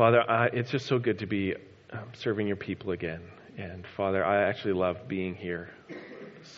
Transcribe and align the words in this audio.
Father, 0.00 0.24
I, 0.30 0.46
it's 0.46 0.70
just 0.70 0.86
so 0.86 0.98
good 0.98 1.18
to 1.18 1.26
be 1.26 1.54
um, 1.90 2.08
serving 2.14 2.46
your 2.46 2.56
people 2.56 2.92
again. 2.92 3.20
And 3.58 3.84
Father, 3.98 4.24
I 4.24 4.44
actually 4.44 4.72
love 4.72 5.06
being 5.06 5.34
here, 5.34 5.68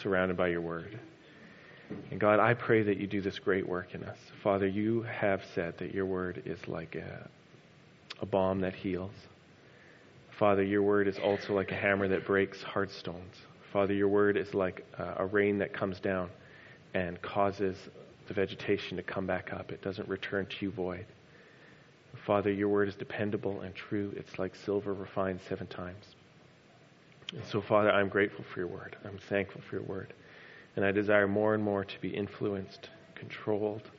surrounded 0.00 0.36
by 0.36 0.46
your 0.46 0.60
word. 0.60 0.96
And 2.12 2.20
God, 2.20 2.38
I 2.38 2.54
pray 2.54 2.84
that 2.84 2.98
you 2.98 3.08
do 3.08 3.20
this 3.20 3.40
great 3.40 3.68
work 3.68 3.96
in 3.96 4.04
us. 4.04 4.16
Father, 4.44 4.68
you 4.68 5.02
have 5.02 5.42
said 5.56 5.76
that 5.78 5.92
your 5.92 6.06
word 6.06 6.44
is 6.46 6.68
like 6.68 6.94
a, 6.94 7.28
a 8.20 8.26
balm 8.26 8.60
that 8.60 8.76
heals. 8.76 9.10
Father, 10.38 10.62
your 10.62 10.84
word 10.84 11.08
is 11.08 11.18
also 11.18 11.52
like 11.52 11.72
a 11.72 11.74
hammer 11.74 12.06
that 12.06 12.24
breaks 12.24 12.62
hard 12.62 12.92
stones. 12.92 13.34
Father, 13.72 13.92
your 13.92 14.06
word 14.06 14.36
is 14.36 14.54
like 14.54 14.86
a, 14.98 15.14
a 15.16 15.26
rain 15.26 15.58
that 15.58 15.72
comes 15.72 15.98
down 15.98 16.30
and 16.94 17.20
causes 17.22 17.76
the 18.28 18.34
vegetation 18.34 18.96
to 18.98 19.02
come 19.02 19.26
back 19.26 19.52
up. 19.52 19.72
It 19.72 19.82
doesn't 19.82 20.08
return 20.08 20.46
to 20.46 20.56
you 20.64 20.70
void. 20.70 21.06
Father, 22.26 22.52
your 22.52 22.68
word 22.68 22.88
is 22.88 22.94
dependable 22.94 23.60
and 23.62 23.74
true. 23.74 24.12
It's 24.16 24.38
like 24.38 24.54
silver 24.54 24.94
refined 24.94 25.40
seven 25.48 25.66
times. 25.66 26.04
And 27.32 27.42
so, 27.50 27.60
Father, 27.60 27.90
I'm 27.90 28.08
grateful 28.08 28.44
for 28.52 28.60
your 28.60 28.68
word. 28.68 28.96
I'm 29.04 29.18
thankful 29.28 29.62
for 29.68 29.76
your 29.76 29.84
word. 29.84 30.12
And 30.76 30.84
I 30.84 30.92
desire 30.92 31.26
more 31.26 31.54
and 31.54 31.62
more 31.62 31.84
to 31.84 32.00
be 32.00 32.10
influenced, 32.10 32.90
controlled, 33.14 33.90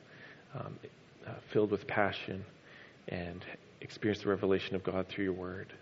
um, 0.54 0.78
uh, 1.26 1.32
filled 1.52 1.70
with 1.70 1.86
passion, 1.86 2.44
and 3.08 3.44
experience 3.80 4.22
the 4.22 4.30
revelation 4.30 4.74
of 4.74 4.84
God 4.84 5.06
through 5.08 5.24
your 5.24 5.34
word. 5.34 5.72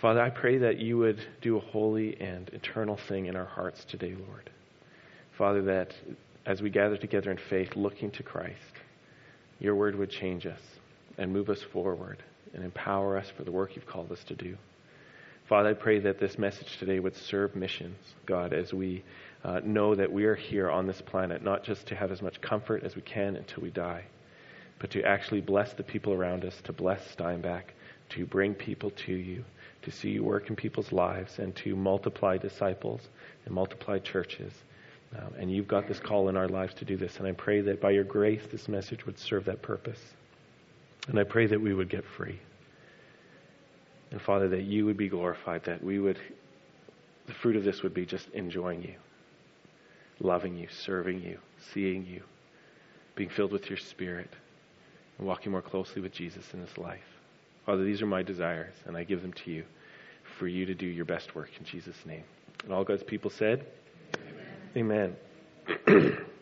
Father, 0.00 0.20
I 0.20 0.30
pray 0.30 0.58
that 0.58 0.78
you 0.78 0.98
would 0.98 1.24
do 1.40 1.56
a 1.56 1.60
holy 1.60 2.20
and 2.20 2.48
eternal 2.50 2.98
thing 3.08 3.26
in 3.26 3.36
our 3.36 3.44
hearts 3.44 3.84
today, 3.84 4.14
Lord. 4.28 4.50
Father, 5.38 5.62
that 5.62 5.94
as 6.46 6.60
we 6.60 6.68
gather 6.68 6.96
together 6.96 7.30
in 7.30 7.38
faith, 7.48 7.70
looking 7.74 8.10
to 8.12 8.22
Christ, 8.22 8.58
your 9.60 9.76
word 9.76 9.96
would 9.96 10.10
change 10.10 10.46
us 10.46 10.60
and 11.18 11.32
move 11.32 11.50
us 11.50 11.62
forward 11.62 12.22
and 12.54 12.64
empower 12.64 13.16
us 13.16 13.30
for 13.36 13.44
the 13.44 13.52
work 13.52 13.74
you've 13.74 13.86
called 13.86 14.10
us 14.12 14.22
to 14.24 14.34
do. 14.34 14.56
Father, 15.48 15.70
I 15.70 15.74
pray 15.74 15.98
that 16.00 16.18
this 16.18 16.38
message 16.38 16.78
today 16.78 17.00
would 17.00 17.16
serve 17.16 17.54
missions, 17.54 17.98
God, 18.24 18.54
as 18.54 18.72
we 18.72 19.04
uh, 19.44 19.60
know 19.62 19.94
that 19.94 20.10
we 20.10 20.24
are 20.24 20.34
here 20.34 20.70
on 20.70 20.86
this 20.86 21.02
planet, 21.02 21.42
not 21.42 21.64
just 21.64 21.86
to 21.88 21.94
have 21.94 22.10
as 22.10 22.22
much 22.22 22.40
comfort 22.40 22.82
as 22.82 22.96
we 22.96 23.02
can 23.02 23.36
until 23.36 23.62
we 23.62 23.70
die, 23.70 24.04
but 24.78 24.90
to 24.92 25.02
actually 25.02 25.42
bless 25.42 25.74
the 25.74 25.82
people 25.82 26.14
around 26.14 26.46
us, 26.46 26.58
to 26.64 26.72
bless 26.72 27.10
Steinbach, 27.10 27.74
to 28.10 28.24
bring 28.24 28.54
people 28.54 28.90
to 28.90 29.12
you, 29.12 29.44
to 29.82 29.90
see 29.90 30.10
you 30.10 30.24
work 30.24 30.48
in 30.48 30.56
people's 30.56 30.92
lives, 30.92 31.38
and 31.38 31.54
to 31.56 31.76
multiply 31.76 32.38
disciples 32.38 33.02
and 33.44 33.54
multiply 33.54 33.98
churches. 33.98 34.52
Um, 35.14 35.34
and 35.38 35.52
you've 35.52 35.68
got 35.68 35.86
this 35.86 36.00
call 36.00 36.30
in 36.30 36.36
our 36.38 36.48
lives 36.48 36.72
to 36.74 36.86
do 36.86 36.96
this. 36.96 37.18
And 37.18 37.26
I 37.26 37.32
pray 37.32 37.60
that 37.60 37.82
by 37.82 37.90
your 37.90 38.04
grace, 38.04 38.42
this 38.50 38.66
message 38.66 39.04
would 39.04 39.18
serve 39.18 39.44
that 39.44 39.60
purpose. 39.60 40.00
And 41.08 41.18
I 41.18 41.24
pray 41.24 41.46
that 41.46 41.60
we 41.60 41.74
would 41.74 41.90
get 41.90 42.04
free. 42.16 42.40
And 44.10 44.20
Father, 44.20 44.48
that 44.48 44.62
you 44.62 44.86
would 44.86 44.96
be 44.96 45.08
glorified, 45.08 45.64
that 45.64 45.82
we 45.82 45.98
would, 45.98 46.18
the 47.26 47.34
fruit 47.34 47.56
of 47.56 47.64
this 47.64 47.82
would 47.82 47.94
be 47.94 48.06
just 48.06 48.28
enjoying 48.30 48.82
you 48.82 48.94
loving 50.20 50.56
you, 50.56 50.68
serving 50.70 51.22
you, 51.22 51.38
seeing 51.72 52.06
you, 52.06 52.22
being 53.14 53.30
filled 53.30 53.52
with 53.52 53.68
your 53.68 53.78
spirit, 53.78 54.30
and 55.18 55.26
walking 55.26 55.52
more 55.52 55.62
closely 55.62 56.02
with 56.02 56.12
Jesus 56.12 56.44
in 56.52 56.60
this 56.60 56.76
life. 56.78 57.04
Father, 57.66 57.84
these 57.84 58.02
are 58.02 58.06
my 58.06 58.22
desires, 58.22 58.74
and 58.86 58.96
I 58.96 59.04
give 59.04 59.22
them 59.22 59.32
to 59.32 59.50
you 59.50 59.64
for 60.38 60.48
you 60.48 60.66
to 60.66 60.74
do 60.74 60.86
your 60.86 61.04
best 61.04 61.34
work 61.34 61.50
in 61.58 61.64
Jesus' 61.64 61.96
name. 62.04 62.24
And 62.64 62.72
all 62.72 62.84
God's 62.84 63.04
people 63.04 63.30
said, 63.30 63.66
Amen. 64.76 65.16
Amen. 65.88 66.18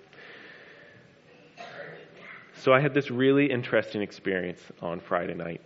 so 2.62 2.72
I 2.72 2.78
had 2.78 2.94
this 2.94 3.10
really 3.10 3.50
interesting 3.50 4.02
experience 4.02 4.60
on 4.80 5.00
Friday 5.00 5.34
night. 5.34 5.60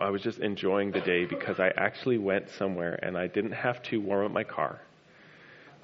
I 0.00 0.10
was 0.10 0.22
just 0.22 0.38
enjoying 0.38 0.92
the 0.92 1.00
day 1.00 1.24
because 1.24 1.58
I 1.58 1.70
actually 1.76 2.18
went 2.18 2.50
somewhere 2.50 3.00
and 3.02 3.18
I 3.18 3.26
didn't 3.26 3.52
have 3.52 3.82
to 3.84 4.00
warm 4.00 4.26
up 4.26 4.32
my 4.32 4.44
car 4.44 4.80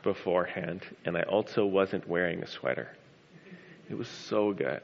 beforehand, 0.05 0.83
and 1.05 1.17
I 1.17 1.23
also 1.23 1.67
wasn't 1.67 2.09
wearing 2.09 2.45
a 2.45 2.47
sweater. 2.47 2.91
It 3.91 3.95
was 3.95 4.07
so 4.07 4.53
good. 4.53 4.83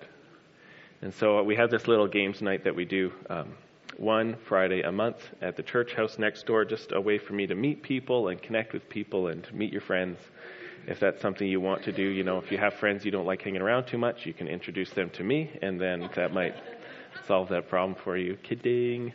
And 1.01 1.15
so 1.15 1.45
we 1.45 1.55
have 1.55 1.71
this 1.71 1.87
little 1.87 2.09
games 2.09 2.43
night 2.43 2.65
that 2.65 2.75
we 2.75 2.85
do 2.85 3.13
um, 3.31 3.53
one 3.99 4.37
Friday 4.49 4.83
a 4.83 4.91
month 4.91 5.19
at 5.41 5.57
the 5.57 5.63
church 5.63 5.95
house 5.95 6.19
next 6.19 6.45
door, 6.45 6.65
just 6.65 6.91
a 6.91 7.01
way 7.01 7.19
for 7.19 7.35
me 7.35 7.47
to 7.47 7.55
meet 7.55 7.83
people 7.83 8.29
and 8.29 8.43
connect 8.43 8.73
with 8.73 8.89
people 8.89 9.29
and 9.29 9.47
meet 9.55 9.73
your 9.73 9.81
friends. 9.81 10.19
If 10.89 11.01
that's 11.01 11.21
something 11.21 11.47
you 11.47 11.61
want 11.61 11.83
to 11.85 11.93
do, 11.93 12.03
you 12.03 12.25
know, 12.25 12.39
if 12.39 12.51
you 12.51 12.57
have 12.57 12.73
friends 12.75 13.05
you 13.05 13.11
don't 13.11 13.27
like 13.27 13.43
hanging 13.43 13.61
around 13.61 13.85
too 13.85 13.99
much, 13.99 14.25
you 14.25 14.33
can 14.33 14.49
introduce 14.49 14.89
them 14.91 15.11
to 15.11 15.23
me, 15.23 15.51
and 15.61 15.79
then 15.79 16.09
that 16.17 16.33
might 16.33 16.55
solve 17.27 17.51
that 17.51 17.69
problem 17.69 17.95
for 18.03 18.17
you. 18.17 18.37
Kidding. 18.43 19.13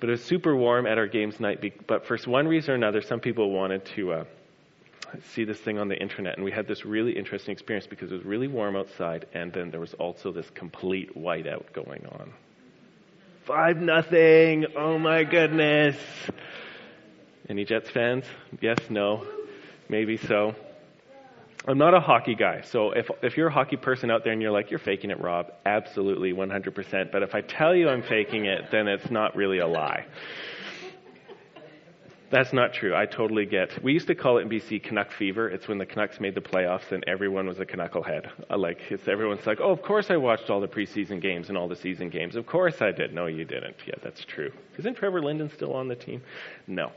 But 0.00 0.08
it 0.08 0.12
was 0.12 0.24
super 0.24 0.56
warm 0.56 0.86
at 0.86 0.98
our 0.98 1.06
games 1.06 1.38
night. 1.38 1.86
But 1.86 2.06
for 2.06 2.18
one 2.26 2.48
reason 2.48 2.72
or 2.72 2.74
another, 2.74 3.02
some 3.02 3.20
people 3.20 3.52
wanted 3.52 3.84
to. 3.96 4.12
Uh, 4.12 4.24
see 5.32 5.44
this 5.44 5.58
thing 5.58 5.76
on 5.78 5.88
the 5.88 6.00
internet, 6.00 6.36
and 6.36 6.44
we 6.44 6.52
had 6.52 6.68
this 6.68 6.84
really 6.84 7.12
interesting 7.16 7.52
experience 7.52 7.86
because 7.86 8.12
it 8.12 8.14
was 8.14 8.24
really 8.24 8.46
warm 8.46 8.76
outside, 8.76 9.26
and 9.34 9.52
then 9.52 9.70
there 9.70 9.80
was 9.80 9.92
also 9.94 10.30
this 10.30 10.48
complete 10.50 11.16
whiteout 11.16 11.72
going 11.72 12.06
on. 12.06 12.32
Five 13.44 13.78
nothing. 13.78 14.66
Oh 14.76 14.98
my 14.98 15.24
goodness. 15.24 15.96
Any 17.48 17.64
Jets 17.64 17.90
fans? 17.90 18.24
Yes, 18.60 18.78
no, 18.88 19.26
maybe 19.88 20.16
so. 20.16 20.54
I'm 21.68 21.76
not 21.76 21.92
a 21.92 22.00
hockey 22.00 22.34
guy, 22.34 22.62
so 22.62 22.92
if 22.92 23.10
if 23.22 23.36
you're 23.36 23.48
a 23.48 23.52
hockey 23.52 23.76
person 23.76 24.10
out 24.10 24.24
there 24.24 24.32
and 24.32 24.40
you're 24.40 24.50
like 24.50 24.70
you're 24.70 24.78
faking 24.78 25.10
it, 25.10 25.20
Rob, 25.20 25.52
absolutely 25.66 26.32
100%. 26.32 27.12
But 27.12 27.22
if 27.22 27.34
I 27.34 27.42
tell 27.42 27.74
you 27.74 27.88
I'm 27.88 28.02
faking 28.02 28.46
it, 28.46 28.70
then 28.70 28.88
it's 28.88 29.10
not 29.10 29.36
really 29.36 29.58
a 29.58 29.66
lie. 29.66 30.06
That's 32.30 32.52
not 32.52 32.72
true. 32.72 32.94
I 32.94 33.06
totally 33.06 33.44
get. 33.44 33.82
We 33.82 33.92
used 33.92 34.06
to 34.06 34.14
call 34.14 34.38
it 34.38 34.42
in 34.42 34.48
BC 34.48 34.84
Canuck 34.84 35.10
fever. 35.10 35.48
It's 35.48 35.66
when 35.66 35.78
the 35.78 35.84
Canucks 35.84 36.20
made 36.20 36.36
the 36.36 36.40
playoffs 36.40 36.92
and 36.92 37.02
everyone 37.08 37.48
was 37.48 37.58
a 37.58 37.66
Canucklehead. 37.66 38.30
Uh, 38.48 38.56
like 38.56 38.78
it's 38.88 39.08
everyone's 39.08 39.44
like, 39.46 39.58
oh, 39.60 39.72
of 39.72 39.82
course 39.82 40.10
I 40.10 40.16
watched 40.16 40.48
all 40.48 40.60
the 40.60 40.68
preseason 40.68 41.20
games 41.20 41.48
and 41.48 41.58
all 41.58 41.66
the 41.66 41.74
season 41.74 42.08
games. 42.08 42.36
Of 42.36 42.46
course 42.46 42.80
I 42.80 42.92
did. 42.92 43.12
No, 43.12 43.26
you 43.26 43.44
didn't. 43.44 43.74
Yeah, 43.84 43.94
that's 44.02 44.24
true. 44.24 44.52
Isn't 44.78 44.94
Trevor 44.94 45.20
Linden 45.20 45.50
still 45.50 45.74
on 45.74 45.88
the 45.88 45.96
team? 45.96 46.22
No. 46.68 46.92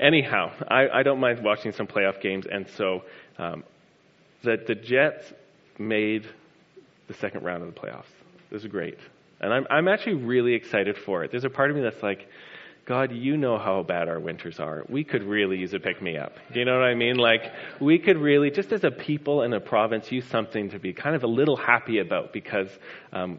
Anyhow, 0.00 0.50
I, 0.68 0.88
I 0.88 1.02
don't 1.02 1.20
mind 1.20 1.44
watching 1.44 1.72
some 1.72 1.86
playoff 1.86 2.18
games, 2.22 2.46
and 2.50 2.66
so 2.66 3.02
um, 3.36 3.64
the 4.42 4.56
the 4.66 4.74
Jets 4.74 5.32
made 5.78 6.26
the 7.08 7.14
second 7.14 7.44
round 7.44 7.62
of 7.62 7.74
the 7.74 7.80
playoffs. 7.80 8.04
This 8.50 8.62
is 8.62 8.68
great, 8.68 8.98
and 9.40 9.52
I'm 9.52 9.66
I'm 9.70 9.88
actually 9.88 10.14
really 10.14 10.54
excited 10.54 10.96
for 10.96 11.24
it. 11.24 11.30
There's 11.30 11.44
a 11.44 11.50
part 11.50 11.70
of 11.70 11.76
me 11.76 11.82
that's 11.82 12.02
like 12.02 12.28
God, 12.90 13.12
you 13.12 13.36
know 13.36 13.56
how 13.56 13.84
bad 13.84 14.08
our 14.08 14.18
winters 14.18 14.58
are. 14.58 14.84
We 14.88 15.04
could 15.04 15.22
really 15.22 15.58
use 15.58 15.74
a 15.74 15.78
pick 15.78 16.02
me 16.02 16.16
up. 16.16 16.32
You 16.52 16.64
know 16.64 16.76
what 16.76 16.84
I 16.84 16.96
mean? 16.96 17.18
Like, 17.18 17.52
we 17.80 18.00
could 18.00 18.16
really, 18.16 18.50
just 18.50 18.72
as 18.72 18.82
a 18.82 18.90
people 18.90 19.42
and 19.42 19.54
a 19.54 19.60
province, 19.60 20.10
use 20.10 20.24
something 20.26 20.70
to 20.70 20.80
be 20.80 20.92
kind 20.92 21.14
of 21.14 21.22
a 21.22 21.28
little 21.28 21.56
happy 21.56 22.00
about 22.00 22.32
because 22.32 22.68
um, 23.12 23.38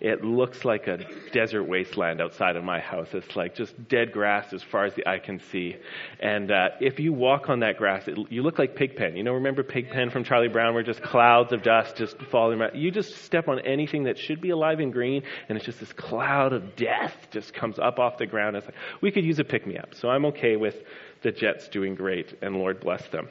it 0.00 0.24
looks 0.24 0.64
like 0.64 0.86
a 0.86 0.98
desert 1.32 1.64
wasteland 1.64 2.22
outside 2.22 2.56
of 2.56 2.64
my 2.64 2.80
house. 2.80 3.08
It's 3.12 3.36
like 3.36 3.54
just 3.54 3.88
dead 3.88 4.12
grass 4.12 4.52
as 4.54 4.62
far 4.62 4.86
as 4.86 4.94
the 4.94 5.06
eye 5.06 5.18
can 5.18 5.38
see. 5.38 5.76
And 6.20 6.50
uh, 6.50 6.70
if 6.80 6.98
you 6.98 7.12
walk 7.12 7.50
on 7.50 7.60
that 7.60 7.76
grass, 7.76 8.08
it, 8.08 8.16
you 8.30 8.42
look 8.42 8.58
like 8.58 8.74
Pigpen. 8.74 9.14
You 9.14 9.22
know, 9.22 9.34
remember 9.34 9.62
Pigpen 9.62 10.10
from 10.10 10.24
Charlie 10.24 10.48
Brown, 10.48 10.72
where 10.72 10.82
just 10.82 11.02
clouds 11.02 11.52
of 11.52 11.62
dust 11.62 11.96
just 11.96 12.16
falling 12.30 12.60
around. 12.60 12.76
You 12.76 12.90
just 12.90 13.16
step 13.24 13.46
on 13.46 13.60
anything 13.60 14.04
that 14.04 14.18
should 14.18 14.40
be 14.40 14.50
alive 14.50 14.80
and 14.80 14.90
green, 14.90 15.22
and 15.48 15.56
it's 15.56 15.66
just 15.66 15.80
this 15.80 15.92
cloud 15.92 16.54
of 16.54 16.76
death 16.76 17.14
just 17.30 17.52
comes 17.52 17.78
up 17.78 17.98
off 17.98 18.16
the 18.16 18.26
ground. 18.26 18.56
It's 18.56 18.66
like 18.66 18.76
we 19.02 19.10
could 19.10 19.24
use 19.24 19.38
a 19.38 19.44
pick 19.44 19.66
me 19.66 19.76
up. 19.76 19.94
So 19.94 20.08
I'm 20.08 20.24
okay 20.26 20.56
with 20.56 20.76
the 21.22 21.30
Jets 21.30 21.68
doing 21.68 21.94
great, 21.94 22.38
and 22.40 22.56
Lord 22.56 22.80
bless 22.80 23.06
them. 23.08 23.28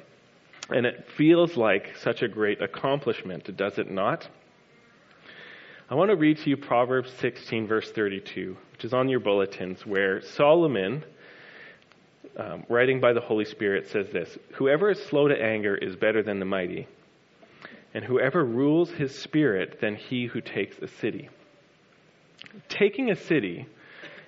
And 0.69 0.85
it 0.85 1.07
feels 1.17 1.57
like 1.57 1.97
such 1.97 2.21
a 2.21 2.27
great 2.27 2.61
accomplishment, 2.61 3.57
does 3.57 3.79
it 3.79 3.89
not? 3.89 4.27
I 5.91 5.95
want 5.95 6.11
to 6.11 6.15
read 6.15 6.37
to 6.37 6.51
you 6.51 6.55
Proverbs 6.55 7.11
16, 7.17 7.65
verse 7.65 7.91
32, 7.91 8.55
which 8.73 8.85
is 8.85 8.93
on 8.93 9.09
your 9.09 9.19
bulletins, 9.19 9.87
where 9.87 10.21
Solomon, 10.21 11.03
um, 12.37 12.63
writing 12.69 12.99
by 12.99 13.11
the 13.11 13.19
Holy 13.19 13.45
Spirit, 13.45 13.87
says 13.87 14.07
this 14.11 14.37
Whoever 14.53 14.91
is 14.91 15.03
slow 15.05 15.27
to 15.27 15.33
anger 15.33 15.75
is 15.75 15.95
better 15.95 16.21
than 16.21 16.37
the 16.37 16.45
mighty, 16.45 16.87
and 17.95 18.05
whoever 18.05 18.45
rules 18.45 18.91
his 18.91 19.17
spirit 19.17 19.81
than 19.81 19.95
he 19.95 20.27
who 20.27 20.41
takes 20.41 20.77
a 20.77 20.87
city. 20.87 21.27
Taking 22.67 23.09
a 23.09 23.15
city 23.15 23.65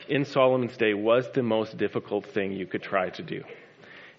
in 0.10 0.26
Solomon's 0.26 0.78
day 0.78 0.96
was 0.96 1.30
the 1.32 1.44
most 1.44 1.78
difficult 1.78 2.26
thing 2.26 2.54
you 2.54 2.66
could 2.66 2.82
try 2.82 3.12
to 3.12 3.22
do. 3.22 3.44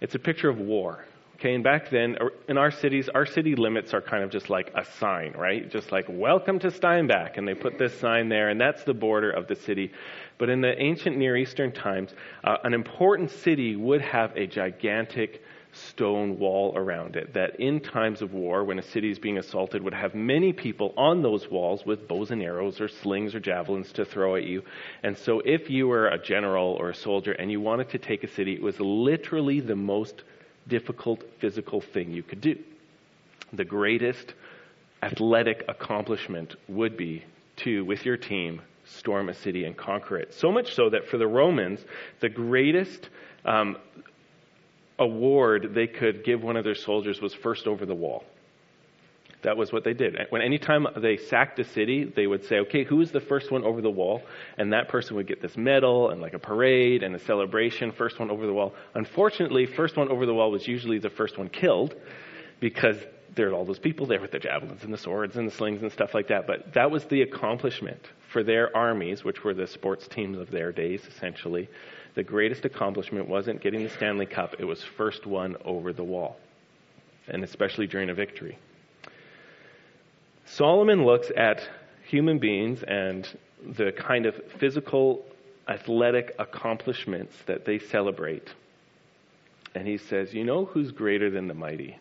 It's 0.00 0.14
a 0.14 0.20
picture 0.20 0.48
of 0.48 0.60
war. 0.60 1.04
Okay, 1.42 1.56
and 1.56 1.64
back 1.64 1.90
then, 1.90 2.16
in 2.46 2.56
our 2.56 2.70
cities, 2.70 3.08
our 3.08 3.26
city 3.26 3.56
limits 3.56 3.92
are 3.92 4.00
kind 4.00 4.22
of 4.22 4.30
just 4.30 4.48
like 4.48 4.70
a 4.76 4.84
sign, 4.84 5.32
right? 5.36 5.68
Just 5.68 5.90
like, 5.90 6.04
welcome 6.08 6.60
to 6.60 6.70
Steinbach. 6.70 7.36
And 7.36 7.48
they 7.48 7.54
put 7.54 7.78
this 7.78 7.98
sign 7.98 8.28
there, 8.28 8.50
and 8.50 8.60
that's 8.60 8.84
the 8.84 8.94
border 8.94 9.32
of 9.32 9.48
the 9.48 9.56
city. 9.56 9.90
But 10.38 10.50
in 10.50 10.60
the 10.60 10.80
ancient 10.80 11.16
Near 11.16 11.36
Eastern 11.36 11.72
times, 11.72 12.14
uh, 12.44 12.58
an 12.62 12.74
important 12.74 13.32
city 13.32 13.74
would 13.74 14.02
have 14.02 14.36
a 14.36 14.46
gigantic 14.46 15.42
stone 15.72 16.38
wall 16.38 16.74
around 16.76 17.16
it 17.16 17.34
that 17.34 17.58
in 17.58 17.80
times 17.80 18.22
of 18.22 18.32
war, 18.32 18.62
when 18.62 18.78
a 18.78 18.82
city 18.82 19.10
is 19.10 19.18
being 19.18 19.38
assaulted, 19.38 19.82
would 19.82 19.94
have 19.94 20.14
many 20.14 20.52
people 20.52 20.94
on 20.96 21.22
those 21.22 21.50
walls 21.50 21.84
with 21.84 22.06
bows 22.06 22.30
and 22.30 22.40
arrows 22.40 22.80
or 22.80 22.86
slings 22.86 23.34
or 23.34 23.40
javelins 23.40 23.90
to 23.90 24.04
throw 24.04 24.36
at 24.36 24.44
you. 24.44 24.62
And 25.02 25.18
so 25.18 25.40
if 25.44 25.68
you 25.68 25.88
were 25.88 26.06
a 26.06 26.22
general 26.22 26.76
or 26.78 26.90
a 26.90 26.94
soldier 26.94 27.32
and 27.32 27.50
you 27.50 27.60
wanted 27.60 27.88
to 27.88 27.98
take 27.98 28.22
a 28.22 28.28
city, 28.28 28.54
it 28.54 28.62
was 28.62 28.78
literally 28.78 29.58
the 29.58 29.74
most 29.74 30.22
difficult 30.68 31.22
physical 31.40 31.80
thing 31.80 32.10
you 32.10 32.22
could 32.22 32.40
do. 32.40 32.58
The 33.52 33.64
greatest 33.64 34.34
athletic 35.02 35.64
accomplishment 35.68 36.54
would 36.68 36.96
be 36.96 37.24
to, 37.56 37.84
with 37.84 38.04
your 38.04 38.16
team, 38.16 38.62
storm 38.84 39.28
a 39.28 39.34
city 39.34 39.64
and 39.64 39.76
conquer 39.76 40.16
it. 40.18 40.34
So 40.34 40.50
much 40.50 40.74
so 40.74 40.90
that 40.90 41.08
for 41.08 41.18
the 41.18 41.26
Romans, 41.26 41.80
the 42.20 42.28
greatest 42.28 43.08
um, 43.44 43.76
award 44.98 45.72
they 45.74 45.86
could 45.86 46.24
give 46.24 46.42
one 46.42 46.56
of 46.56 46.64
their 46.64 46.74
soldiers 46.74 47.20
was 47.20 47.34
first 47.34 47.66
over 47.66 47.84
the 47.86 47.94
wall. 47.94 48.24
That 49.42 49.56
was 49.56 49.72
what 49.72 49.84
they 49.84 49.92
did. 49.92 50.16
When 50.30 50.40
anytime 50.40 50.86
they 50.96 51.16
sacked 51.16 51.58
a 51.58 51.64
city, 51.64 52.04
they 52.04 52.26
would 52.26 52.44
say, 52.44 52.60
okay, 52.60 52.84
who 52.84 53.00
is 53.00 53.10
the 53.10 53.20
first 53.20 53.50
one 53.50 53.64
over 53.64 53.80
the 53.80 53.90
wall? 53.90 54.22
And 54.56 54.72
that 54.72 54.88
person 54.88 55.16
would 55.16 55.26
get 55.26 55.42
this 55.42 55.56
medal 55.56 56.10
and 56.10 56.20
like 56.20 56.34
a 56.34 56.38
parade 56.38 57.02
and 57.02 57.14
a 57.14 57.18
celebration, 57.18 57.92
first 57.92 58.20
one 58.20 58.30
over 58.30 58.46
the 58.46 58.52
wall. 58.52 58.72
Unfortunately, 58.94 59.66
first 59.66 59.96
one 59.96 60.08
over 60.10 60.26
the 60.26 60.34
wall 60.34 60.50
was 60.50 60.68
usually 60.68 60.98
the 60.98 61.10
first 61.10 61.38
one 61.38 61.48
killed 61.48 61.94
because 62.60 62.96
there 63.34 63.50
are 63.50 63.54
all 63.54 63.64
those 63.64 63.78
people 63.78 64.06
there 64.06 64.20
with 64.20 64.30
the 64.30 64.38
javelins 64.38 64.84
and 64.84 64.92
the 64.92 64.98
swords 64.98 65.36
and 65.36 65.48
the 65.48 65.54
slings 65.54 65.82
and 65.82 65.90
stuff 65.90 66.14
like 66.14 66.28
that. 66.28 66.46
But 66.46 66.74
that 66.74 66.90
was 66.90 67.04
the 67.06 67.22
accomplishment 67.22 68.00
for 68.32 68.44
their 68.44 68.74
armies, 68.76 69.24
which 69.24 69.42
were 69.42 69.54
the 69.54 69.66
sports 69.66 70.06
teams 70.06 70.38
of 70.38 70.50
their 70.50 70.70
days, 70.70 71.02
essentially 71.08 71.68
the 72.14 72.22
greatest 72.22 72.64
accomplishment 72.64 73.28
wasn't 73.28 73.60
getting 73.60 73.82
the 73.82 73.90
Stanley 73.90 74.26
Cup, 74.26 74.56
it 74.58 74.64
was 74.64 74.82
first 74.82 75.26
one 75.26 75.56
over 75.64 75.92
the 75.92 76.04
wall, 76.04 76.36
and 77.28 77.42
especially 77.42 77.86
during 77.86 78.10
a 78.10 78.14
victory. 78.14 78.58
Solomon 80.54 81.04
looks 81.04 81.30
at 81.36 81.62
human 82.04 82.38
beings 82.38 82.82
and 82.82 83.26
the 83.76 83.92
kind 83.92 84.26
of 84.26 84.40
physical, 84.58 85.24
athletic 85.68 86.34
accomplishments 86.38 87.34
that 87.46 87.64
they 87.64 87.78
celebrate. 87.78 88.48
And 89.74 89.86
he 89.86 89.98
says, 89.98 90.34
You 90.34 90.44
know 90.44 90.66
who's 90.66 90.90
greater 90.90 91.30
than 91.30 91.48
the 91.48 91.54
mighty? 91.54 91.98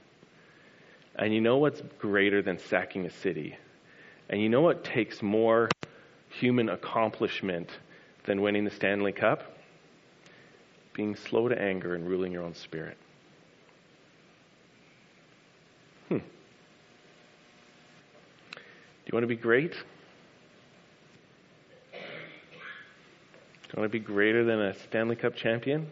And 1.16 1.34
you 1.34 1.42
know 1.42 1.58
what's 1.58 1.82
greater 2.00 2.42
than 2.42 2.60
sacking 2.60 3.06
a 3.06 3.12
city? 3.12 3.56
And 4.30 4.42
you 4.42 4.50
know 4.50 4.62
what 4.62 4.84
takes 4.84 5.22
more 5.22 5.72
human 6.30 6.70
accomplishment 6.70 7.70
than 8.26 8.42
winning 8.42 8.66
the 8.66 8.72
Stanley 8.72 9.12
Cup? 9.12 9.44
being 10.94 11.16
slow 11.16 11.48
to 11.48 11.60
anger 11.60 11.96
and 11.96 12.08
ruling 12.08 12.32
your 12.32 12.44
own 12.44 12.54
spirit. 12.54 12.98
Hmm. 16.10 16.18
You 19.12 19.18
want 19.18 19.24
to 19.24 19.28
be 19.28 19.36
great? 19.36 19.74
Do 21.92 21.98
you 23.68 23.82
want 23.82 23.92
to 23.92 24.00
be 24.00 24.00
greater 24.00 24.46
than 24.46 24.62
a 24.62 24.74
Stanley 24.74 25.18
Cup 25.18 25.36
champion? 25.36 25.88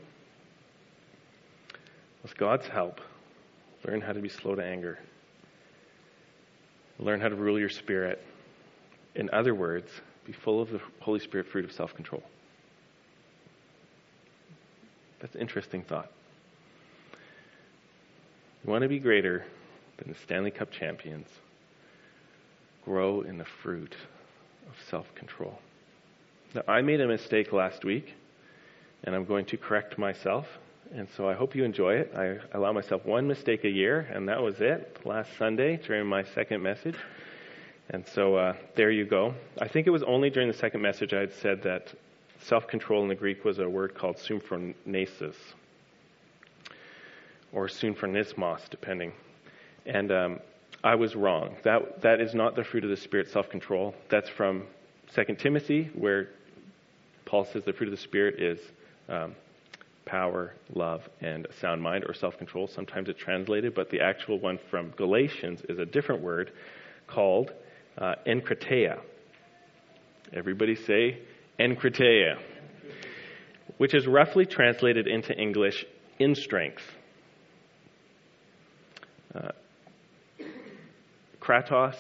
With 2.24 2.38
God's 2.38 2.68
help, 2.68 3.02
learn 3.86 4.00
how 4.00 4.14
to 4.14 4.22
be 4.22 4.30
slow 4.30 4.56
to 4.56 4.64
anger. 4.64 5.00
Learn 6.98 7.20
how 7.20 7.28
to 7.28 7.36
rule 7.36 7.60
your 7.60 7.68
spirit. 7.68 8.24
In 9.16 9.30
other 9.34 9.54
words, 9.54 9.92
be 10.26 10.32
full 10.32 10.62
of 10.62 10.72
the 10.72 10.80
Holy 11.02 11.20
Spirit 11.20 11.48
fruit 11.48 11.66
of 11.66 11.74
self 11.74 11.94
control. 11.94 12.24
That's 15.20 15.36
an 15.36 15.42
interesting 15.42 15.82
thought. 15.84 16.10
You 18.64 18.72
want 18.72 18.84
to 18.84 18.88
be 18.88 19.00
greater 19.00 19.44
than 19.98 20.08
the 20.08 20.18
Stanley 20.20 20.52
Cup 20.52 20.72
champions. 20.72 21.28
Grow 22.86 23.22
in 23.22 23.38
the 23.38 23.46
fruit 23.46 23.96
of 24.68 24.76
self 24.90 25.14
control. 25.16 25.60
Now, 26.56 26.64
I 26.68 26.82
made 26.82 27.02
a 27.02 27.08
mistake 27.08 27.54
last 27.54 27.86
week, 27.86 28.16
and 29.04 29.16
I'm 29.16 29.26
going 29.26 29.46
to 29.46 29.58
correct 29.58 29.98
myself. 29.98 30.48
And 30.96 31.08
so 31.16 31.30
I 31.30 31.36
hope 31.36 31.56
you 31.56 31.64
enjoy 31.64 31.96
it. 31.96 32.12
I 32.16 32.38
allow 32.58 32.74
myself 32.74 33.06
one 33.06 33.28
mistake 33.28 33.64
a 33.64 33.70
year, 33.70 34.08
and 34.12 34.28
that 34.28 34.42
was 34.42 34.60
it 34.60 35.00
last 35.06 35.30
Sunday 35.38 35.78
during 35.78 36.08
my 36.08 36.24
second 36.24 36.64
message. 36.64 36.96
And 37.92 38.08
so 38.08 38.36
uh, 38.36 38.54
there 38.76 38.90
you 38.90 39.06
go. 39.06 39.36
I 39.62 39.68
think 39.68 39.86
it 39.86 39.92
was 39.92 40.04
only 40.04 40.32
during 40.32 40.48
the 40.48 40.58
second 40.58 40.82
message 40.82 41.14
I 41.14 41.20
had 41.20 41.34
said 41.34 41.62
that 41.64 41.94
Self 42.42 42.68
control 42.68 43.04
in 43.04 43.10
the 43.10 43.16
Greek 43.16 43.44
was 43.44 43.60
a 43.60 43.68
word 43.68 43.94
called 43.96 44.16
symphronesis, 44.16 45.36
or 47.52 47.68
symphronismos, 47.68 48.70
depending. 48.70 49.12
And 49.86 50.12
um, 50.12 50.40
I 50.84 50.96
was 50.96 51.16
wrong. 51.16 51.58
That, 51.64 52.02
that 52.02 52.22
is 52.22 52.34
not 52.34 52.56
the 52.56 52.64
fruit 52.64 52.84
of 52.84 52.90
the 52.90 52.98
Spirit, 52.98 53.30
self 53.30 53.50
control. 53.50 53.94
That's 54.10 54.30
from 54.30 54.68
2 55.14 55.36
Timothy, 55.36 55.90
where 55.94 56.30
Paul 57.26 57.46
says 57.46 57.64
the 57.66 57.74
fruit 57.74 57.88
of 57.88 57.92
the 57.92 58.02
Spirit 58.02 58.42
is 58.42 58.60
um, 59.10 59.36
power, 60.06 60.54
love, 60.74 61.02
and 61.20 61.46
a 61.46 61.54
sound 61.54 61.82
mind, 61.82 62.06
or 62.08 62.14
self 62.14 62.38
control. 62.38 62.68
Sometimes 62.68 63.10
it's 63.10 63.20
translated, 63.20 63.76
but 63.76 63.90
the 63.90 64.00
actual 64.00 64.40
one 64.40 64.60
from 64.70 64.92
Galatians 64.92 65.62
is 65.68 65.80
a 65.80 65.86
different 65.86 66.22
word 66.22 66.52
called 67.08 67.52
uh, 67.98 68.16
enkrateia. 68.26 69.00
Everybody 70.32 70.76
say 70.76 71.20
enkrateia, 71.60 72.40
which 73.78 73.94
is 73.94 74.08
roughly 74.08 74.46
translated 74.46 75.08
into 75.08 75.34
English 75.38 75.86
in 76.20 76.36
strength. 76.36 76.84
Uh, 79.36 79.50
kratos 81.50 81.96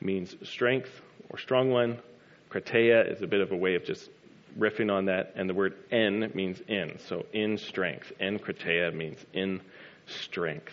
means 0.00 0.36
strength 0.44 1.00
or 1.30 1.38
strong 1.38 1.70
one. 1.70 1.98
Krateia 2.50 3.10
is 3.10 3.20
a 3.20 3.26
bit 3.26 3.40
of 3.40 3.50
a 3.50 3.56
way 3.56 3.74
of 3.74 3.84
just 3.84 4.10
riffing 4.56 4.92
on 4.92 5.06
that, 5.06 5.32
and 5.34 5.50
the 5.50 5.54
word 5.54 5.74
en 5.90 6.30
means 6.34 6.60
in, 6.68 6.96
so 7.08 7.26
in 7.32 7.58
strength. 7.58 8.12
En 8.20 8.38
krateia 8.38 8.94
means 8.94 9.18
in 9.32 9.60
strength. 10.06 10.72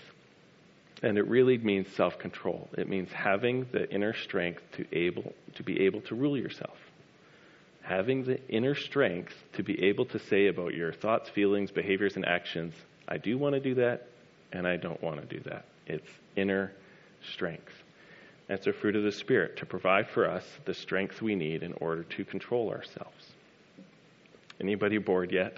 And 1.01 1.17
it 1.17 1.27
really 1.27 1.57
means 1.57 1.87
self 1.95 2.19
control. 2.19 2.69
It 2.77 2.87
means 2.87 3.11
having 3.11 3.65
the 3.71 3.89
inner 3.89 4.13
strength 4.13 4.61
to 4.73 4.85
able 4.91 5.33
to 5.55 5.63
be 5.63 5.81
able 5.81 6.01
to 6.01 6.15
rule 6.15 6.37
yourself 6.37 6.77
having 7.81 8.23
the 8.23 8.39
inner 8.47 8.75
strength 8.75 9.33
to 9.53 9.63
be 9.63 9.83
able 9.83 10.05
to 10.05 10.19
say 10.19 10.47
about 10.47 10.71
your 10.73 10.93
thoughts, 10.93 11.29
feelings, 11.29 11.71
behaviors, 11.71 12.15
and 12.15 12.23
actions, 12.25 12.75
I 13.07 13.17
do 13.17 13.39
want 13.39 13.55
to 13.55 13.59
do 13.59 13.73
that, 13.73 14.07
and 14.53 14.67
I 14.67 14.77
don't 14.77 15.01
want 15.01 15.19
to 15.19 15.25
do 15.25 15.41
that. 15.49 15.65
It's 15.87 16.07
inner 16.35 16.71
strength. 17.33 17.73
That's 18.47 18.67
a 18.67 18.73
fruit 18.73 18.95
of 18.95 19.03
the 19.03 19.11
Spirit 19.11 19.57
to 19.57 19.65
provide 19.65 20.09
for 20.09 20.29
us 20.29 20.43
the 20.65 20.73
strength 20.73 21.21
we 21.21 21.35
need 21.35 21.63
in 21.63 21.73
order 21.73 22.03
to 22.03 22.25
control 22.25 22.69
ourselves. 22.69 23.31
Anybody 24.59 24.97
bored 24.97 25.31
yet? 25.31 25.57